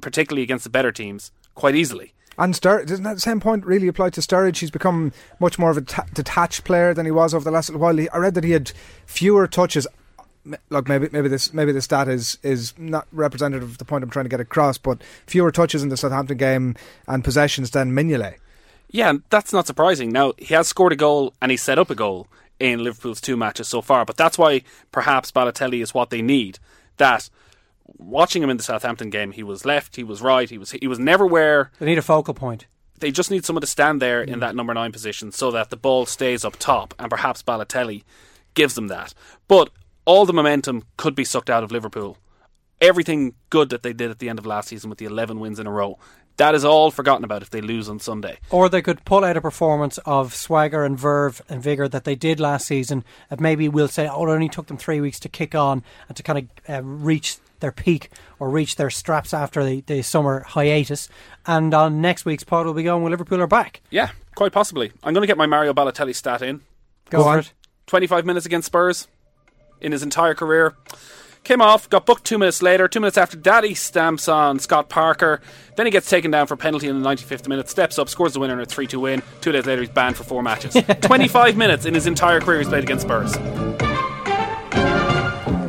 particularly 0.00 0.42
against 0.42 0.64
the 0.64 0.70
better 0.70 0.90
teams, 0.90 1.30
quite 1.54 1.74
easily. 1.74 2.14
And 2.38 2.54
Stur- 2.54 2.84
doesn't 2.84 3.04
that 3.04 3.20
same 3.20 3.40
point 3.40 3.64
really 3.64 3.88
apply 3.88 4.10
to 4.10 4.20
Sturridge? 4.20 4.58
He's 4.58 4.70
become 4.70 5.12
much 5.40 5.58
more 5.58 5.70
of 5.70 5.76
a 5.78 5.80
detached 5.80 6.64
player 6.64 6.92
than 6.92 7.06
he 7.06 7.12
was 7.12 7.32
over 7.32 7.44
the 7.44 7.50
last 7.50 7.68
little 7.68 7.80
while. 7.80 7.96
He, 7.96 8.08
I 8.10 8.18
read 8.18 8.34
that 8.34 8.44
he 8.44 8.50
had 8.50 8.72
fewer 9.06 9.46
touches. 9.46 9.86
Look, 10.68 10.86
maybe 10.86 11.08
maybe 11.10 11.28
this 11.28 11.52
maybe 11.52 11.72
the 11.72 11.80
stat 11.80 12.08
is 12.08 12.38
is 12.42 12.74
not 12.78 13.08
representative 13.10 13.70
of 13.70 13.78
the 13.78 13.84
point 13.84 14.04
I'm 14.04 14.10
trying 14.10 14.26
to 14.26 14.30
get 14.30 14.38
across, 14.38 14.78
but 14.78 15.02
fewer 15.26 15.50
touches 15.50 15.82
in 15.82 15.88
the 15.88 15.96
Southampton 15.96 16.36
game 16.36 16.76
and 17.08 17.24
possessions 17.24 17.70
than 17.70 17.92
Mignolet. 17.92 18.36
Yeah, 18.88 19.14
that's 19.30 19.52
not 19.52 19.66
surprising. 19.66 20.10
Now, 20.10 20.34
he 20.38 20.54
has 20.54 20.68
scored 20.68 20.92
a 20.92 20.96
goal 20.96 21.34
and 21.42 21.50
he 21.50 21.56
set 21.56 21.78
up 21.78 21.90
a 21.90 21.94
goal 21.94 22.28
in 22.60 22.84
Liverpool's 22.84 23.20
two 23.20 23.36
matches 23.36 23.68
so 23.68 23.82
far, 23.82 24.04
but 24.04 24.16
that's 24.16 24.38
why 24.38 24.62
perhaps 24.92 25.32
Balotelli 25.32 25.82
is 25.82 25.92
what 25.92 26.10
they 26.10 26.22
need. 26.22 26.58
That 26.98 27.28
watching 27.86 28.42
him 28.42 28.50
in 28.50 28.56
the 28.56 28.62
Southampton 28.62 29.10
game, 29.10 29.32
he 29.32 29.42
was 29.42 29.64
left, 29.64 29.96
he 29.96 30.04
was 30.04 30.20
right, 30.22 30.48
he 30.48 30.58
was 30.58 30.70
he 30.72 30.86
was 30.86 30.98
never 30.98 31.26
where 31.26 31.70
They 31.78 31.86
need 31.86 31.98
a 31.98 32.02
focal 32.02 32.34
point. 32.34 32.66
they 33.00 33.10
just 33.10 33.30
need 33.30 33.44
someone 33.44 33.60
to 33.60 33.66
stand 33.66 34.00
there 34.00 34.22
in 34.22 34.36
mm. 34.36 34.40
that 34.40 34.56
number 34.56 34.74
nine 34.74 34.92
position 34.92 35.32
so 35.32 35.50
that 35.50 35.70
the 35.70 35.76
ball 35.76 36.06
stays 36.06 36.44
up 36.44 36.56
top, 36.56 36.94
and 36.98 37.10
perhaps 37.10 37.42
Balotelli 37.42 38.04
gives 38.54 38.74
them 38.74 38.88
that. 38.88 39.14
But 39.48 39.70
all 40.04 40.24
the 40.24 40.32
momentum 40.32 40.84
could 40.96 41.14
be 41.14 41.24
sucked 41.24 41.50
out 41.50 41.62
of 41.64 41.70
Liverpool. 41.70 42.16
Everything 42.80 43.34
good 43.50 43.70
that 43.70 43.82
they 43.82 43.92
did 43.92 44.10
at 44.10 44.18
the 44.18 44.28
end 44.28 44.38
of 44.38 44.46
last 44.46 44.68
season 44.68 44.90
with 44.90 44.98
the 44.98 45.06
11 45.06 45.40
wins 45.40 45.58
in 45.58 45.66
a 45.66 45.70
row, 45.70 45.98
that 46.36 46.54
is 46.54 46.64
all 46.64 46.90
forgotten 46.90 47.24
about 47.24 47.42
if 47.42 47.50
they 47.50 47.60
lose 47.60 47.88
on 47.88 47.98
Sunday. 47.98 48.38
Or 48.50 48.68
they 48.68 48.82
could 48.82 49.04
pull 49.04 49.24
out 49.24 49.36
a 49.36 49.40
performance 49.40 49.98
of 49.98 50.34
swagger 50.34 50.84
and 50.84 50.98
verve 50.98 51.40
and 51.48 51.62
vigour 51.62 51.88
that 51.88 52.04
they 52.04 52.14
did 52.14 52.40
last 52.40 52.66
season. 52.66 53.04
And 53.30 53.40
maybe 53.40 53.68
we'll 53.68 53.88
say, 53.88 54.08
oh, 54.08 54.26
it 54.26 54.30
only 54.30 54.48
took 54.48 54.66
them 54.66 54.76
three 54.76 55.00
weeks 55.00 55.18
to 55.20 55.28
kick 55.28 55.54
on 55.54 55.82
and 56.08 56.16
to 56.16 56.22
kind 56.22 56.38
of 56.38 56.74
uh, 56.74 56.82
reach 56.82 57.38
their 57.60 57.72
peak 57.72 58.10
or 58.38 58.50
reach 58.50 58.76
their 58.76 58.90
straps 58.90 59.32
after 59.32 59.64
the, 59.64 59.80
the 59.82 60.02
summer 60.02 60.40
hiatus. 60.40 61.08
And 61.46 61.72
on 61.72 62.00
next 62.00 62.24
week's 62.24 62.44
pod, 62.44 62.66
we'll 62.66 62.74
be 62.74 62.82
going, 62.82 63.02
well, 63.02 63.10
Liverpool 63.10 63.40
are 63.40 63.46
back. 63.46 63.80
Yeah, 63.90 64.10
quite 64.34 64.52
possibly. 64.52 64.92
I'm 65.02 65.14
going 65.14 65.22
to 65.22 65.26
get 65.26 65.38
my 65.38 65.46
Mario 65.46 65.72
Balotelli 65.72 66.14
stat 66.14 66.42
in. 66.42 66.60
Go, 67.08 67.22
for 67.22 67.38
it. 67.38 67.52
25 67.86 68.26
minutes 68.26 68.46
against 68.46 68.66
Spurs 68.66 69.08
in 69.80 69.92
his 69.92 70.02
entire 70.02 70.34
career. 70.34 70.74
Came 71.46 71.62
off, 71.62 71.88
got 71.88 72.06
booked 72.06 72.24
two 72.24 72.38
minutes 72.38 72.60
later. 72.60 72.88
Two 72.88 72.98
minutes 72.98 73.16
after 73.16 73.36
Daddy 73.36 73.72
stamps 73.74 74.26
on 74.26 74.58
Scott 74.58 74.88
Parker. 74.88 75.40
Then 75.76 75.86
he 75.86 75.92
gets 75.92 76.10
taken 76.10 76.32
down 76.32 76.48
for 76.48 76.56
penalty 76.56 76.88
in 76.88 77.00
the 77.00 77.08
95th 77.08 77.46
minute, 77.46 77.68
steps 77.68 78.00
up, 78.00 78.08
scores 78.08 78.32
the 78.32 78.40
winner 78.40 78.54
in 78.54 78.58
a 78.58 78.66
3 78.66 78.88
2 78.88 78.98
win. 78.98 79.22
Two 79.42 79.52
days 79.52 79.64
later, 79.64 79.82
he's 79.82 79.90
banned 79.90 80.16
for 80.16 80.24
four 80.24 80.42
matches. 80.42 80.74
25 81.02 81.56
minutes 81.56 81.86
in 81.86 81.94
his 81.94 82.08
entire 82.08 82.40
career 82.40 82.58
he's 82.58 82.66
played 82.66 82.82
against 82.82 83.04
Spurs. 83.06 83.30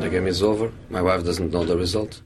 The 0.02 0.10
game 0.10 0.26
is 0.26 0.42
over. 0.42 0.72
My 0.90 1.04
wife 1.04 1.24
doesn't 1.24 1.52
know 1.52 1.64
the 1.64 1.78
result. 1.78 2.24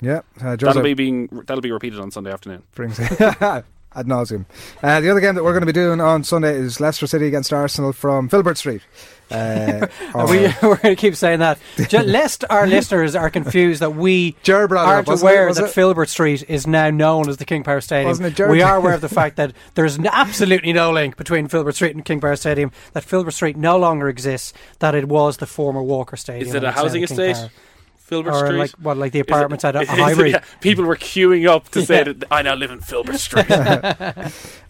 Yeah, 0.00 0.22
uh, 0.40 0.56
That'll 0.56 0.82
be 0.82 0.94
being 0.94 1.26
that'll 1.46 1.60
be 1.60 1.72
repeated 1.72 2.00
on 2.00 2.10
Sunday 2.10 2.32
afternoon. 2.32 2.62
brings 2.74 2.98
it 2.98 3.20
ad 3.20 3.64
nauseum. 4.06 4.46
Uh, 4.82 5.00
the 5.00 5.10
other 5.10 5.20
game 5.20 5.34
that 5.34 5.44
we're 5.44 5.52
going 5.52 5.60
to 5.60 5.66
be 5.66 5.72
doing 5.72 6.00
on 6.00 6.24
Sunday 6.24 6.56
is 6.56 6.80
Leicester 6.80 7.06
City 7.06 7.26
against 7.26 7.52
Arsenal 7.52 7.92
from 7.92 8.30
Filbert 8.30 8.56
Street. 8.56 8.80
Uh, 9.30 9.86
Are 10.14 10.28
we, 10.28 10.42
we're 10.62 10.76
going 10.76 10.94
to 10.94 10.96
keep 10.96 11.16
saying 11.16 11.40
that. 11.40 11.58
Ju- 11.88 11.98
Lest 12.00 12.44
our 12.50 12.66
listeners 12.66 13.14
are 13.14 13.30
confused 13.30 13.80
that 13.80 13.94
we 13.94 14.36
Ger 14.42 14.68
aren't 14.76 15.08
up, 15.08 15.20
aware 15.20 15.48
it? 15.48 15.54
That 15.54 15.64
it? 15.64 15.70
Filbert 15.70 16.08
Street 16.08 16.44
is 16.48 16.66
now 16.66 16.90
known 16.90 17.28
as 17.28 17.38
the 17.38 17.44
King 17.44 17.62
Power 17.62 17.80
Stadium. 17.80 18.32
Ger? 18.34 18.50
we 18.50 18.62
are 18.62 18.76
aware 18.76 18.94
of 18.94 19.00
the 19.00 19.08
fact 19.08 19.36
that 19.36 19.52
there's 19.74 19.98
absolutely 19.98 20.72
no 20.72 20.92
link 20.92 21.16
between 21.16 21.48
Filbert 21.48 21.74
Street 21.74 21.94
and 21.94 22.04
King 22.04 22.20
Power 22.20 22.36
Stadium, 22.36 22.70
that 22.92 23.04
Filbert 23.04 23.34
Street 23.34 23.56
no 23.56 23.78
longer 23.78 24.08
exists, 24.08 24.52
that 24.78 24.94
it 24.94 25.08
was 25.08 25.38
the 25.38 25.46
former 25.46 25.82
Walker 25.82 26.16
Stadium. 26.16 26.48
Is 26.48 26.54
it 26.54 26.64
a 26.64 26.72
housing 26.72 27.02
the 27.02 27.06
King 27.06 27.18
estate? 27.18 27.36
Power. 27.36 27.50
Filbert 28.04 28.34
Or 28.34 28.46
Street? 28.46 28.58
like, 28.58 28.70
what, 28.72 28.96
like 28.98 29.12
the 29.12 29.20
Is 29.20 29.26
it- 29.26 29.30
apartments 29.30 29.64
at 29.64 29.74
is 29.82 29.82
it- 29.82 29.88
Highbury? 29.88 30.30
yeah, 30.32 30.44
people 30.60 30.84
were 30.84 30.96
queuing 30.96 31.48
up 31.48 31.70
to 31.70 31.82
say 31.86 31.98
Yeah. 31.98 32.12
that 32.12 32.24
I 32.30 32.42
now 32.42 32.54
live 32.54 32.70
in 32.70 32.80
Filbert 32.80 33.18
Street. 33.18 33.46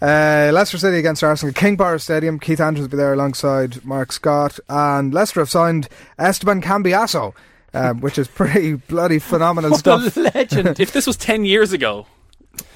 Uh, 0.02 0.50
Leicester 0.52 0.76
City 0.76 0.98
against 0.98 1.24
Arsenal, 1.24 1.52
King 1.54 1.76
Power 1.78 1.98
Stadium. 1.98 2.38
Keith 2.38 2.60
Andrews 2.60 2.82
will 2.84 2.90
be 2.90 2.96
there 2.98 3.14
alongside 3.14 3.82
Mark 3.86 4.12
Scott, 4.12 4.58
and 4.68 5.14
Leicester 5.14 5.40
have 5.40 5.48
signed 5.50 5.88
Esteban 6.18 6.60
Cambiasso, 6.60 7.32
um, 7.72 8.00
which 8.02 8.18
is 8.18 8.28
pretty 8.28 8.74
bloody 8.74 9.18
phenomenal 9.18 9.70
What 9.70 9.80
stuff. 9.80 10.16
a 10.16 10.20
legend. 10.20 10.78
if 10.78 10.92
this 10.92 11.06
was 11.06 11.16
10 11.16 11.46
years 11.46 11.72
ago, 11.72 12.06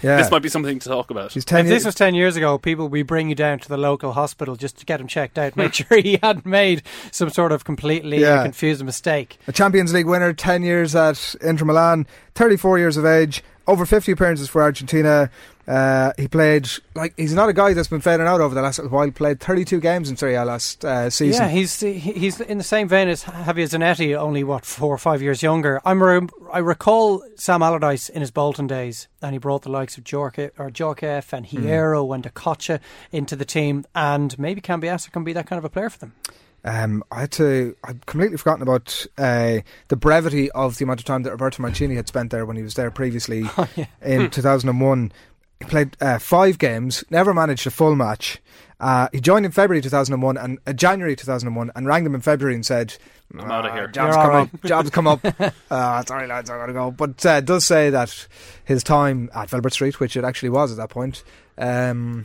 Yeah, 0.03 0.17
this 0.19 0.31
might 0.31 0.43
be 0.43 0.49
something 0.49 0.79
to 0.79 0.89
talk 0.89 1.11
about. 1.11 1.33
she's 1.33 1.45
ten. 1.45 1.61
If 1.61 1.67
years. 1.67 1.81
this 1.81 1.87
was 1.87 1.95
10 1.97 2.15
years 2.15 2.37
ago, 2.37 2.57
people 2.57 2.89
would 2.89 3.07
bring 3.07 3.29
you 3.29 3.35
down 3.35 3.59
to 3.59 3.69
the 3.69 3.77
local 3.77 4.13
hospital 4.13 4.55
just 4.55 4.79
to 4.79 4.87
get 4.87 5.01
him 5.01 5.09
checked 5.09 5.39
out, 5.39 5.57
make 5.57 5.75
sure 5.75 6.01
he 6.01 6.19
hadn't 6.23 6.47
made 6.47 6.83
some 7.11 7.31
sort 7.31 7.51
of 7.53 7.65
completely 7.65 8.21
Yeah. 8.21 8.43
confused 8.45 8.85
mistake. 8.85 9.39
a 9.49 9.53
Champions 9.53 9.93
League 9.93 10.07
winner, 10.07 10.33
10 10.33 10.63
years 10.63 10.95
at 10.95 11.35
Inter 11.43 11.65
Milan, 11.65 12.07
34 12.37 12.79
years 12.79 12.97
of 12.97 13.05
age, 13.05 13.43
over 13.67 13.85
50 13.85 14.13
appearances 14.13 14.49
for 14.49 14.63
Argentina. 14.63 15.31
Uh, 15.69 16.13
he 16.17 16.27
played, 16.27 16.67
like, 16.95 17.13
he's 17.19 17.35
not 17.35 17.51
a 17.51 17.53
guy 17.53 17.75
that's 17.75 17.89
been 17.89 18.01
fading 18.01 18.27
out 18.27 18.41
over 18.41 18.55
the 18.55 18.63
last 18.63 18.79
while. 18.89 19.11
Played 19.11 19.39
32 19.41 19.81
games 19.81 20.09
in 20.09 20.17
Serie 20.17 20.35
A 20.35 20.45
last 20.47 20.83
uh, 20.83 21.11
season. 21.11 21.43
Yeah, 21.43 21.51
he's 21.51 21.79
he's 21.81 22.41
in 22.41 22.57
the 22.57 22.65
same 22.65 22.89
vein 22.89 23.09
as 23.09 23.25
Javier 23.25 23.69
Zanetti, 23.69 24.17
only 24.17 24.43
what 24.43 24.65
four 24.65 24.95
or 24.95 24.99
five 24.99 25.21
years 25.21 25.43
younger. 25.43 25.79
I'm 25.85 26.03
re- 26.03 26.27
I 26.51 26.61
recall 26.61 27.23
Sam 27.37 27.63
Allardyce 27.63 28.09
in 28.09 28.23
his 28.23 28.31
Bolton 28.31 28.67
days, 28.67 29.09
and 29.21 29.35
he 29.35 29.39
brought 29.39 29.61
the 29.61 29.71
likes 29.71 29.99
of 29.99 30.05
Jorke 30.05 30.53
or 30.59 30.71
Djorkaeff 30.71 31.35
and 31.35 31.45
Hierro 31.47 32.15
and 32.15 32.25
Okocha 32.25 32.81
into 33.13 33.37
the 33.37 33.45
team, 33.45 33.85
and 33.95 34.39
maybe 34.39 34.63
Cambiasso 34.63 35.13
can 35.13 35.23
be 35.23 35.35
that 35.35 35.47
kind 35.47 35.59
of 35.59 35.67
a 35.67 35.71
player 35.71 35.91
for 35.91 35.99
them. 35.99 36.15
Um, 36.65 37.05
I 37.13 37.21
had 37.21 37.33
to. 37.33 37.77
I'd 37.85 38.07
completely 38.07 38.37
forgotten 38.39 38.63
about 38.63 39.07
uh, 39.19 39.59
the 39.89 39.97
brevity 39.97 40.51
of 40.53 40.79
the 40.79 40.85
amount 40.85 41.01
of 41.01 41.05
time 41.07 41.23
that 41.25 41.31
Roberto 41.31 41.63
Mancini 41.63 41.95
had 41.95 42.09
spent 42.09 42.31
there 42.31 42.47
when 42.47 42.57
he 42.57 42.63
was 42.63 42.75
there 42.75 42.91
previously 42.91 43.45
Oh, 43.59 43.69
in 44.03 44.31
2001. 44.31 45.13
He 45.61 45.67
played 45.67 45.97
uh, 46.01 46.19
five 46.19 46.59
games, 46.59 47.05
never 47.11 47.35
managed 47.35 47.67
a 47.67 47.71
full 47.71 47.97
match. 47.97 48.41
Uh, 48.81 49.09
he 49.13 49.21
joined 49.21 49.45
in 49.45 49.51
February 49.51 49.83
2001 49.83 50.37
and 50.37 50.59
uh, 50.67 50.73
January 50.73 51.17
2001 51.17 51.73
and 51.75 51.87
rang 51.87 52.05
them 52.05 52.15
in 52.15 52.21
February 52.21 52.55
and 52.55 52.65
said, 52.65 52.97
I'm 53.37 53.51
out 53.51 53.67
of 53.67 53.73
here. 53.73 53.89
Jobs 53.89 54.15
You're 54.15 54.25
come 54.25 54.35
all 54.35 54.43
up. 54.43 54.65
Jobs 54.65 54.91
come 54.91 55.07
up. 55.07 55.21
uh, 55.71 56.05
sorry, 56.05 56.27
lads, 56.27 56.49
I've 56.49 56.61
gotta 56.61 56.73
go. 56.73 56.91
But 56.91 57.27
uh, 57.27 57.31
it 57.31 57.45
does 57.45 57.65
say 57.65 57.91
that 57.91 58.27
his 58.65 58.83
time 58.83 59.31
at 59.35 59.51
Filbert 59.51 59.73
Street, 59.73 60.01
which 60.01 60.17
it 60.17 60.25
actually 60.25 60.51
was 60.51 60.71
at 60.71 60.79
that 60.79 60.91
point, 60.91 61.25
um, 61.59 62.25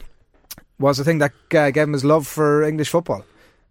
was 0.80 0.98
the 0.98 1.04
thing 1.04 1.18
that 1.18 1.34
uh, 1.54 1.72
gave 1.72 1.84
him 1.84 1.94
his 1.94 2.06
love 2.06 2.28
for 2.28 2.64
English 2.64 2.90
football, 2.90 3.26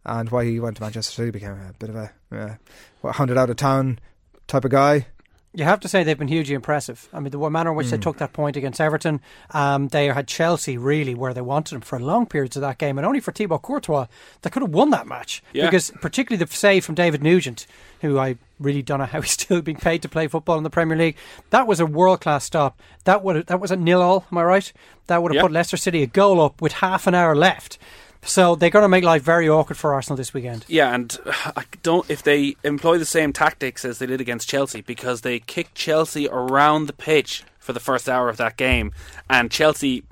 and 0.05 0.29
why 0.31 0.45
he 0.45 0.61
went 0.61 0.77
to 0.77 0.83
Manchester 0.83 1.13
City 1.13 1.31
became 1.31 1.53
a 1.53 1.73
bit 1.79 1.91
of 1.91 1.97
a 1.97 2.13
uh, 2.33 2.55
what, 3.01 3.15
hounded 3.15 3.39
out 3.39 3.49
of 3.49 3.57
town 3.57 3.99
type 4.47 4.65
of 4.65 4.71
guy. 4.71 5.07
You 5.55 5.65
have 5.65 5.81
to 5.81 5.89
say 5.89 6.03
they've 6.03 6.19
been 6.19 6.29
hugely 6.29 6.55
impressive. 6.55 7.09
I 7.13 7.21
mean, 7.21 7.31
the 7.31 7.51
manner 7.51 7.71
in 7.73 7.77
which 7.77 7.91
they 7.91 7.99
Mm. 7.99 8.03
took 8.03 8.17
that 8.19 8.33
point 8.33 8.57
against 8.57 8.81
Everton, 8.81 9.21
um, 9.51 9.89
they 9.89 10.07
had 10.07 10.27
Chelsea 10.27 10.79
really 10.79 11.15
where 11.15 11.35
they 11.35 11.43
wanted 11.43 11.75
them 11.75 11.83
for 11.83 12.01
long 12.01 12.25
periods 12.25 12.57
of 12.57 12.63
that 12.63 12.79
game, 12.79 12.97
and 12.97 13.07
only 13.07 13.21
for 13.21 13.33
Thibaut 13.33 13.61
Courtois 13.61 14.07
they 14.41 14.49
could 14.49 14.63
have 14.63 14.71
won 14.71 14.89
that 14.91 15.07
match. 15.07 15.43
Yeah. 15.53 15.67
Because 15.67 15.93
particularly 16.01 16.43
the 16.43 16.51
save 16.55 16.87
from 16.87 16.95
David 16.95 17.23
Nugent, 17.23 17.67
who 18.01 18.19
I 18.19 18.37
really 18.59 18.81
don't 18.81 19.01
know 19.01 19.05
how 19.05 19.21
he's 19.23 19.33
still 19.33 19.61
being 19.61 19.77
paid 19.77 20.01
to 20.03 20.09
play 20.09 20.27
football 20.27 20.57
in 20.57 20.65
the 20.65 20.71
Premier 20.71 20.97
League. 20.97 21.17
That 21.51 21.67
was 21.67 21.81
a 21.81 21.87
world 21.87 22.23
class 22.23 22.45
stop. 22.45 22.81
That 23.05 23.23
would 23.23 23.47
that 23.49 23.61
was 23.61 23.71
a 23.71 23.77
nil 23.77 24.01
all. 24.01 24.25
Am 24.33 24.39
I 24.39 24.45
right? 24.45 24.73
That 25.09 25.23
would 25.23 25.33
have 25.33 25.37
Yeah. 25.37 25.43
put 25.43 25.53
Leicester 25.53 25.77
City 25.77 26.03
a 26.03 26.07
goal 26.07 26.41
up 26.41 26.63
with 26.63 26.73
half 26.75 27.07
an 27.07 27.15
hour 27.15 27.37
left. 27.37 27.77
So 28.25 28.55
they're 28.55 28.71
going 28.71 28.85
to 28.85 28.89
make 28.89 29.05
life 29.05 29.23
very 29.23 29.49
awkward 29.49 29.77
for 29.77 29.93
Arsenal 29.95 30.17
this 30.17 30.33
weekend. 30.33 30.65
Yeah, 30.69 30.95
and 30.95 31.17
I 31.27 31.65
don't 31.83 32.09
if 32.11 32.23
they 32.23 32.57
employ 32.63 32.99
the 32.99 33.05
same 33.05 33.33
tactics 33.33 33.85
as 33.85 33.99
they 33.99 34.07
did 34.07 34.21
against 34.21 34.49
Chelsea 34.49 34.81
because 34.81 35.23
they 35.23 35.41
kicked 35.41 35.75
Chelsea 35.75 36.29
around 36.29 36.87
the 36.87 36.93
pitch 36.93 37.45
for 37.59 37.73
the 37.73 37.81
first 37.81 38.09
hour 38.09 38.29
of 38.29 38.37
that 38.39 38.57
game, 38.57 38.93
and 39.29 39.51
Chelsea. 39.51 40.05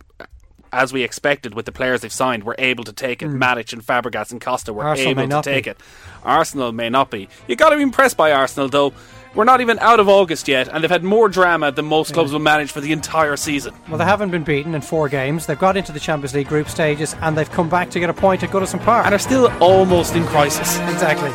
As 0.73 0.93
we 0.93 1.03
expected, 1.03 1.53
with 1.53 1.67
the 1.67 1.73
players 1.73 2.03
they've 2.03 2.13
signed, 2.13 2.45
were 2.45 2.55
able 2.57 2.85
to 2.85 2.93
take 2.93 3.23
it. 3.23 3.27
Hmm. 3.27 3.43
Matic 3.43 3.73
and 3.73 3.85
Fabregas 3.85 4.31
and 4.31 4.41
Costa 4.41 4.73
were 4.73 4.85
Arsenal 4.85 5.19
able 5.19 5.43
to 5.43 5.43
take 5.43 5.65
be. 5.65 5.71
it. 5.71 5.81
Arsenal 6.23 6.71
may 6.71 6.89
not 6.89 7.11
be. 7.11 7.29
You 7.49 7.57
got 7.57 7.71
to 7.71 7.77
be 7.77 7.83
impressed 7.83 8.17
by 8.17 8.31
Arsenal, 8.31 8.69
though. 8.69 8.93
We're 9.33 9.45
not 9.45 9.61
even 9.61 9.79
out 9.79 10.01
of 10.01 10.09
August 10.09 10.49
yet, 10.49 10.67
and 10.67 10.83
they've 10.83 10.91
had 10.91 11.05
more 11.05 11.29
drama 11.29 11.71
than 11.71 11.85
most 11.85 12.13
clubs 12.13 12.33
will 12.33 12.41
manage 12.41 12.73
for 12.73 12.81
the 12.81 12.91
entire 12.91 13.37
season. 13.37 13.73
Well, 13.89 13.97
they 13.97 14.05
haven't 14.05 14.31
been 14.31 14.43
beaten 14.43 14.75
in 14.75 14.81
four 14.81 15.09
games. 15.09 15.47
They've 15.47 15.57
got 15.57 15.77
into 15.77 15.93
the 15.93 16.01
Champions 16.01 16.35
League 16.35 16.49
group 16.49 16.69
stages, 16.69 17.15
and 17.21 17.39
they've 17.39 17.51
come 17.51 17.69
back 17.69 17.91
to 17.91 18.01
get 18.01 18.11
a 18.11 18.13
point 18.13 18.43
at 18.43 18.51
Goodison 18.51 18.81
Park. 18.83 19.07
And 19.07 19.15
are 19.15 19.21
still 19.21 19.47
almost 19.63 20.17
in 20.17 20.25
crisis. 20.27 20.81
Exactly. 20.81 21.31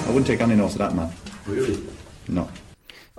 I 0.00 0.04
wouldn't 0.06 0.28
take 0.28 0.40
any 0.40 0.54
notice 0.54 0.74
of 0.74 0.78
that, 0.78 0.94
man. 0.94 1.12
Really? 1.46 1.84
No. 2.28 2.48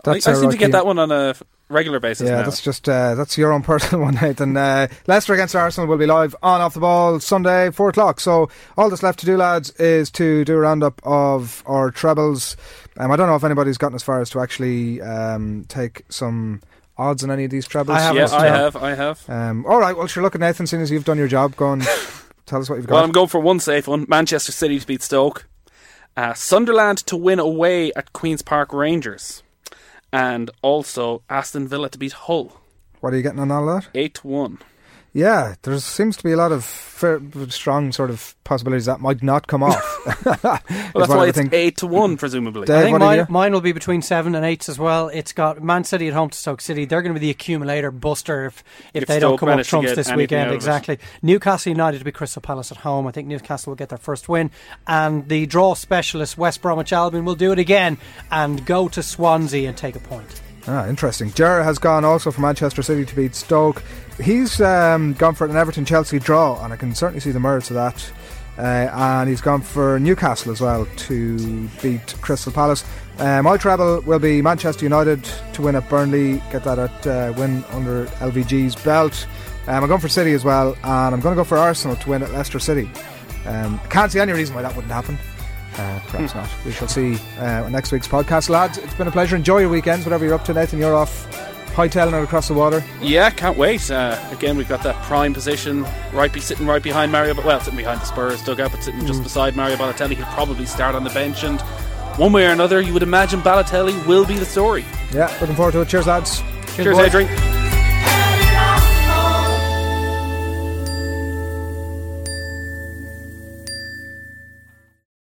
I, 0.05 0.11
I 0.11 0.19
seem 0.19 0.51
to 0.51 0.57
get 0.57 0.71
that 0.71 0.85
one 0.85 0.99
on 0.99 1.11
a 1.11 1.29
f- 1.31 1.43
regular 1.71 1.99
basis 1.99 2.29
Yeah, 2.29 2.37
now. 2.37 2.43
that's 2.43 2.61
just 2.61 2.87
uh, 2.87 3.15
that's 3.15 3.37
your 3.37 3.51
own 3.51 3.61
personal 3.71 4.03
one, 4.05 4.15
Nathan. 4.15 4.55
Uh, 4.55 4.87
Leicester 5.07 5.33
against 5.33 5.55
Arsenal 5.55 5.87
will 5.87 5.97
be 5.97 6.05
live 6.05 6.35
on 6.43 6.61
off 6.61 6.73
the 6.73 6.79
ball 6.79 7.19
Sunday 7.19 7.71
four 7.71 7.89
o'clock. 7.89 8.19
So 8.19 8.49
all 8.77 8.89
that's 8.89 9.03
left 9.03 9.19
to 9.19 9.25
do, 9.25 9.37
lads, 9.37 9.71
is 9.71 10.11
to 10.11 10.45
do 10.45 10.53
a 10.55 10.59
roundup 10.59 11.01
of 11.03 11.63
our 11.65 11.91
trebles. 11.91 12.57
Um, 12.97 13.11
I 13.11 13.15
don't 13.15 13.27
know 13.27 13.35
if 13.35 13.43
anybody's 13.43 13.77
gotten 13.77 13.95
as 13.95 14.03
far 14.03 14.21
as 14.21 14.29
to 14.31 14.39
actually 14.39 15.01
um, 15.01 15.65
take 15.67 16.03
some 16.09 16.61
odds 16.97 17.23
on 17.23 17.31
any 17.31 17.45
of 17.45 17.51
these 17.51 17.65
trebles. 17.67 17.97
I 17.97 18.13
yeah, 18.13 18.27
haven't. 18.27 18.39
I 18.39 18.45
have, 18.47 18.75
I 18.75 18.95
have. 18.95 19.29
Um, 19.29 19.65
all 19.65 19.79
right, 19.79 19.95
well, 19.97 20.07
sure. 20.07 20.21
Look 20.21 20.35
at 20.35 20.41
Nathan. 20.41 20.67
Seeing 20.67 20.81
as 20.83 20.91
you've 20.91 21.05
done 21.05 21.17
your 21.17 21.27
job, 21.27 21.55
go 21.55 21.71
and 21.73 21.81
tell 22.45 22.59
us 22.59 22.69
what 22.69 22.75
you've 22.75 22.87
got. 22.87 22.95
Well, 22.95 23.03
I'm 23.03 23.11
going 23.11 23.27
for 23.29 23.39
one 23.39 23.59
safe 23.59 23.87
one. 23.87 24.05
Manchester 24.07 24.51
City 24.51 24.79
to 24.79 24.85
beat 24.85 25.01
Stoke. 25.01 25.47
Uh, 26.17 26.33
Sunderland 26.33 26.97
to 27.07 27.15
win 27.15 27.39
away 27.39 27.91
at 27.93 28.11
Queen's 28.11 28.41
Park 28.41 28.73
Rangers. 28.73 29.41
And 30.13 30.51
also 30.61 31.23
Aston 31.29 31.67
Villa 31.67 31.89
to 31.89 31.97
beat 31.97 32.13
Hull. 32.13 32.59
what 32.99 33.13
are 33.13 33.17
you 33.17 33.23
getting 33.23 33.39
on 33.39 33.51
all 33.51 33.65
that? 33.67 33.87
8 33.95 34.23
1. 34.25 34.57
Yeah, 35.13 35.55
there 35.63 35.77
seems 35.79 36.15
to 36.17 36.23
be 36.23 36.31
a 36.31 36.37
lot 36.37 36.53
of 36.53 36.63
fair, 36.63 37.19
strong 37.49 37.91
sort 37.91 38.09
of 38.09 38.33
possibilities 38.45 38.85
that 38.85 39.01
might 39.01 39.21
not 39.21 39.47
come 39.47 39.63
off. 39.63 39.87
Well, 40.25 40.49
that's 40.95 41.09
why 41.09 41.27
it's 41.27 41.37
8 41.37 41.77
to 41.77 41.87
1, 41.87 42.17
presumably. 42.17 42.65
Dave, 42.65 42.77
I 42.77 42.83
think 42.83 42.99
mine, 42.99 43.25
mine 43.29 43.53
will 43.53 43.61
be 43.61 43.71
between 43.71 44.01
seven 44.01 44.33
and 44.35 44.43
eight 44.43 44.67
as 44.67 44.79
well. 44.79 45.09
It's 45.09 45.31
got 45.31 45.61
Man 45.63 45.83
City 45.83 46.07
at 46.07 46.13
home 46.13 46.29
to 46.31 46.37
Stoke 46.37 46.59
City. 46.59 46.85
They're 46.85 47.01
going 47.01 47.13
to 47.13 47.19
be 47.19 47.27
the 47.27 47.31
accumulator 47.31 47.91
buster 47.91 48.45
if, 48.45 48.63
if, 48.93 49.03
If 49.03 49.07
they 49.07 49.19
don't 49.19 49.37
come 49.37 49.49
up 49.49 49.53
manage 49.53 49.67
trumps 49.67 49.95
this 49.95 50.11
weekend. 50.11 50.47
out 50.47 50.53
it. 50.53 50.55
Exactly. 50.55 50.99
Newcastle 51.21 51.71
United 51.71 51.99
to 51.99 52.05
be 52.05 52.11
Crystal 52.11 52.41
Palace 52.41 52.71
at 52.71 52.79
home. 52.79 53.05
I 53.07 53.11
think 53.11 53.27
Newcastle 53.27 53.71
will 53.71 53.77
get 53.77 53.89
their 53.89 53.97
first 53.97 54.27
win. 54.27 54.51
And 54.87 55.27
the 55.27 55.45
draw 55.45 55.75
specialist 55.75 56.37
West 56.37 56.61
Bromwich 56.61 56.91
Albion 56.91 57.25
will 57.25 57.35
do 57.35 57.51
it 57.51 57.59
again 57.59 57.97
and 58.31 58.65
go 58.65 58.87
to 58.89 59.03
Swansea 59.03 59.67
and 59.67 59.77
take 59.77 59.95
a 59.95 59.99
point. 59.99 60.41
Ah, 60.67 60.87
interesting. 60.87 61.31
Jarrah 61.31 61.63
has 61.63 61.79
gone 61.79 62.05
also 62.05 62.31
for 62.31 62.41
Manchester 62.41 62.81
City 62.83 63.05
to 63.05 63.15
beat 63.15 63.33
Stoke. 63.33 63.81
He's 64.21 64.61
um, 64.61 65.13
gone 65.13 65.33
for 65.33 65.45
an 65.45 65.55
Everton 65.55 65.85
Chelsea 65.85 66.19
draw, 66.19 66.63
and 66.63 66.71
I 66.71 66.77
can 66.77 66.93
certainly 66.93 67.19
see 67.19 67.31
the 67.31 67.39
merits 67.39 67.69
of 67.71 67.75
that. 67.75 68.11
Uh, 68.57 68.89
and 68.93 69.29
he's 69.29 69.41
gone 69.41 69.61
for 69.61 69.99
Newcastle 69.99 70.51
as 70.51 70.61
well 70.61 70.85
to 70.95 71.67
beat 71.81 72.13
Crystal 72.21 72.51
Palace. 72.51 72.83
My 73.17 73.57
treble 73.57 74.01
will 74.01 74.19
be 74.19 74.41
Manchester 74.41 74.83
United 74.85 75.23
to 75.53 75.61
win 75.61 75.75
at 75.75 75.87
Burnley, 75.89 76.41
get 76.51 76.63
that 76.63 76.77
at 76.77 77.07
uh, 77.07 77.33
win 77.37 77.63
under 77.71 78.05
LVG's 78.17 78.75
belt. 78.83 79.27
Um, 79.67 79.83
I'm 79.83 79.87
going 79.87 80.01
for 80.01 80.09
City 80.09 80.33
as 80.33 80.43
well, 80.43 80.75
and 80.83 81.15
I'm 81.15 81.21
going 81.21 81.35
to 81.35 81.39
go 81.39 81.43
for 81.43 81.57
Arsenal 81.57 81.95
to 81.97 82.09
win 82.09 82.23
at 82.23 82.31
Leicester 82.31 82.59
City. 82.59 82.89
Um, 83.45 83.79
can't 83.89 84.11
see 84.11 84.19
any 84.19 84.33
reason 84.33 84.53
why 84.53 84.61
that 84.63 84.75
wouldn't 84.75 84.93
happen. 84.93 85.17
Uh, 85.77 85.99
perhaps 86.07 86.35
not. 86.35 86.49
We 86.65 86.71
shall 86.71 86.87
see 86.87 87.17
uh, 87.39 87.67
next 87.69 87.91
week's 87.91 88.07
podcast, 88.07 88.49
lads. 88.49 88.77
It's 88.77 88.93
been 88.93 89.07
a 89.07 89.11
pleasure. 89.11 89.35
Enjoy 89.35 89.59
your 89.59 89.69
weekends, 89.69 90.05
whatever 90.05 90.25
you're 90.25 90.33
up 90.33 90.43
to. 90.45 90.53
Nathan, 90.53 90.79
you're 90.79 90.95
off 90.95 91.27
hightailing 91.73 92.19
it 92.19 92.23
across 92.23 92.49
the 92.49 92.53
water. 92.53 92.83
Yeah, 93.01 93.29
can't 93.29 93.57
wait. 93.57 93.89
Uh, 93.89 94.17
again, 94.31 94.57
we've 94.57 94.67
got 94.67 94.83
that 94.83 95.01
prime 95.03 95.33
position, 95.33 95.85
right 96.11 96.31
be 96.31 96.41
sitting 96.41 96.67
right 96.67 96.83
behind 96.83 97.11
Mario. 97.11 97.33
But 97.33 97.45
well, 97.45 97.59
sitting 97.61 97.77
behind 97.77 98.01
the 98.01 98.05
Spurs 98.05 98.43
dugout, 98.43 98.71
but 98.71 98.83
sitting 98.83 99.05
just 99.05 99.23
beside 99.23 99.55
Mario 99.55 99.77
Balotelli. 99.77 100.15
He'll 100.15 100.25
probably 100.27 100.65
start 100.65 100.95
on 100.95 101.03
the 101.03 101.09
bench, 101.11 101.43
and 101.43 101.61
one 102.17 102.33
way 102.33 102.45
or 102.45 102.51
another, 102.51 102.81
you 102.81 102.91
would 102.93 103.03
imagine 103.03 103.41
Balotelli 103.41 104.05
will 104.05 104.25
be 104.25 104.37
the 104.37 104.45
story. 104.45 104.83
Yeah, 105.13 105.35
looking 105.39 105.55
forward 105.55 105.71
to 105.73 105.81
it. 105.81 105.87
Cheers, 105.87 106.07
lads. 106.07 106.43
Cheers, 106.75 106.97
boys. 106.97 107.07
Adrian. 107.07 107.60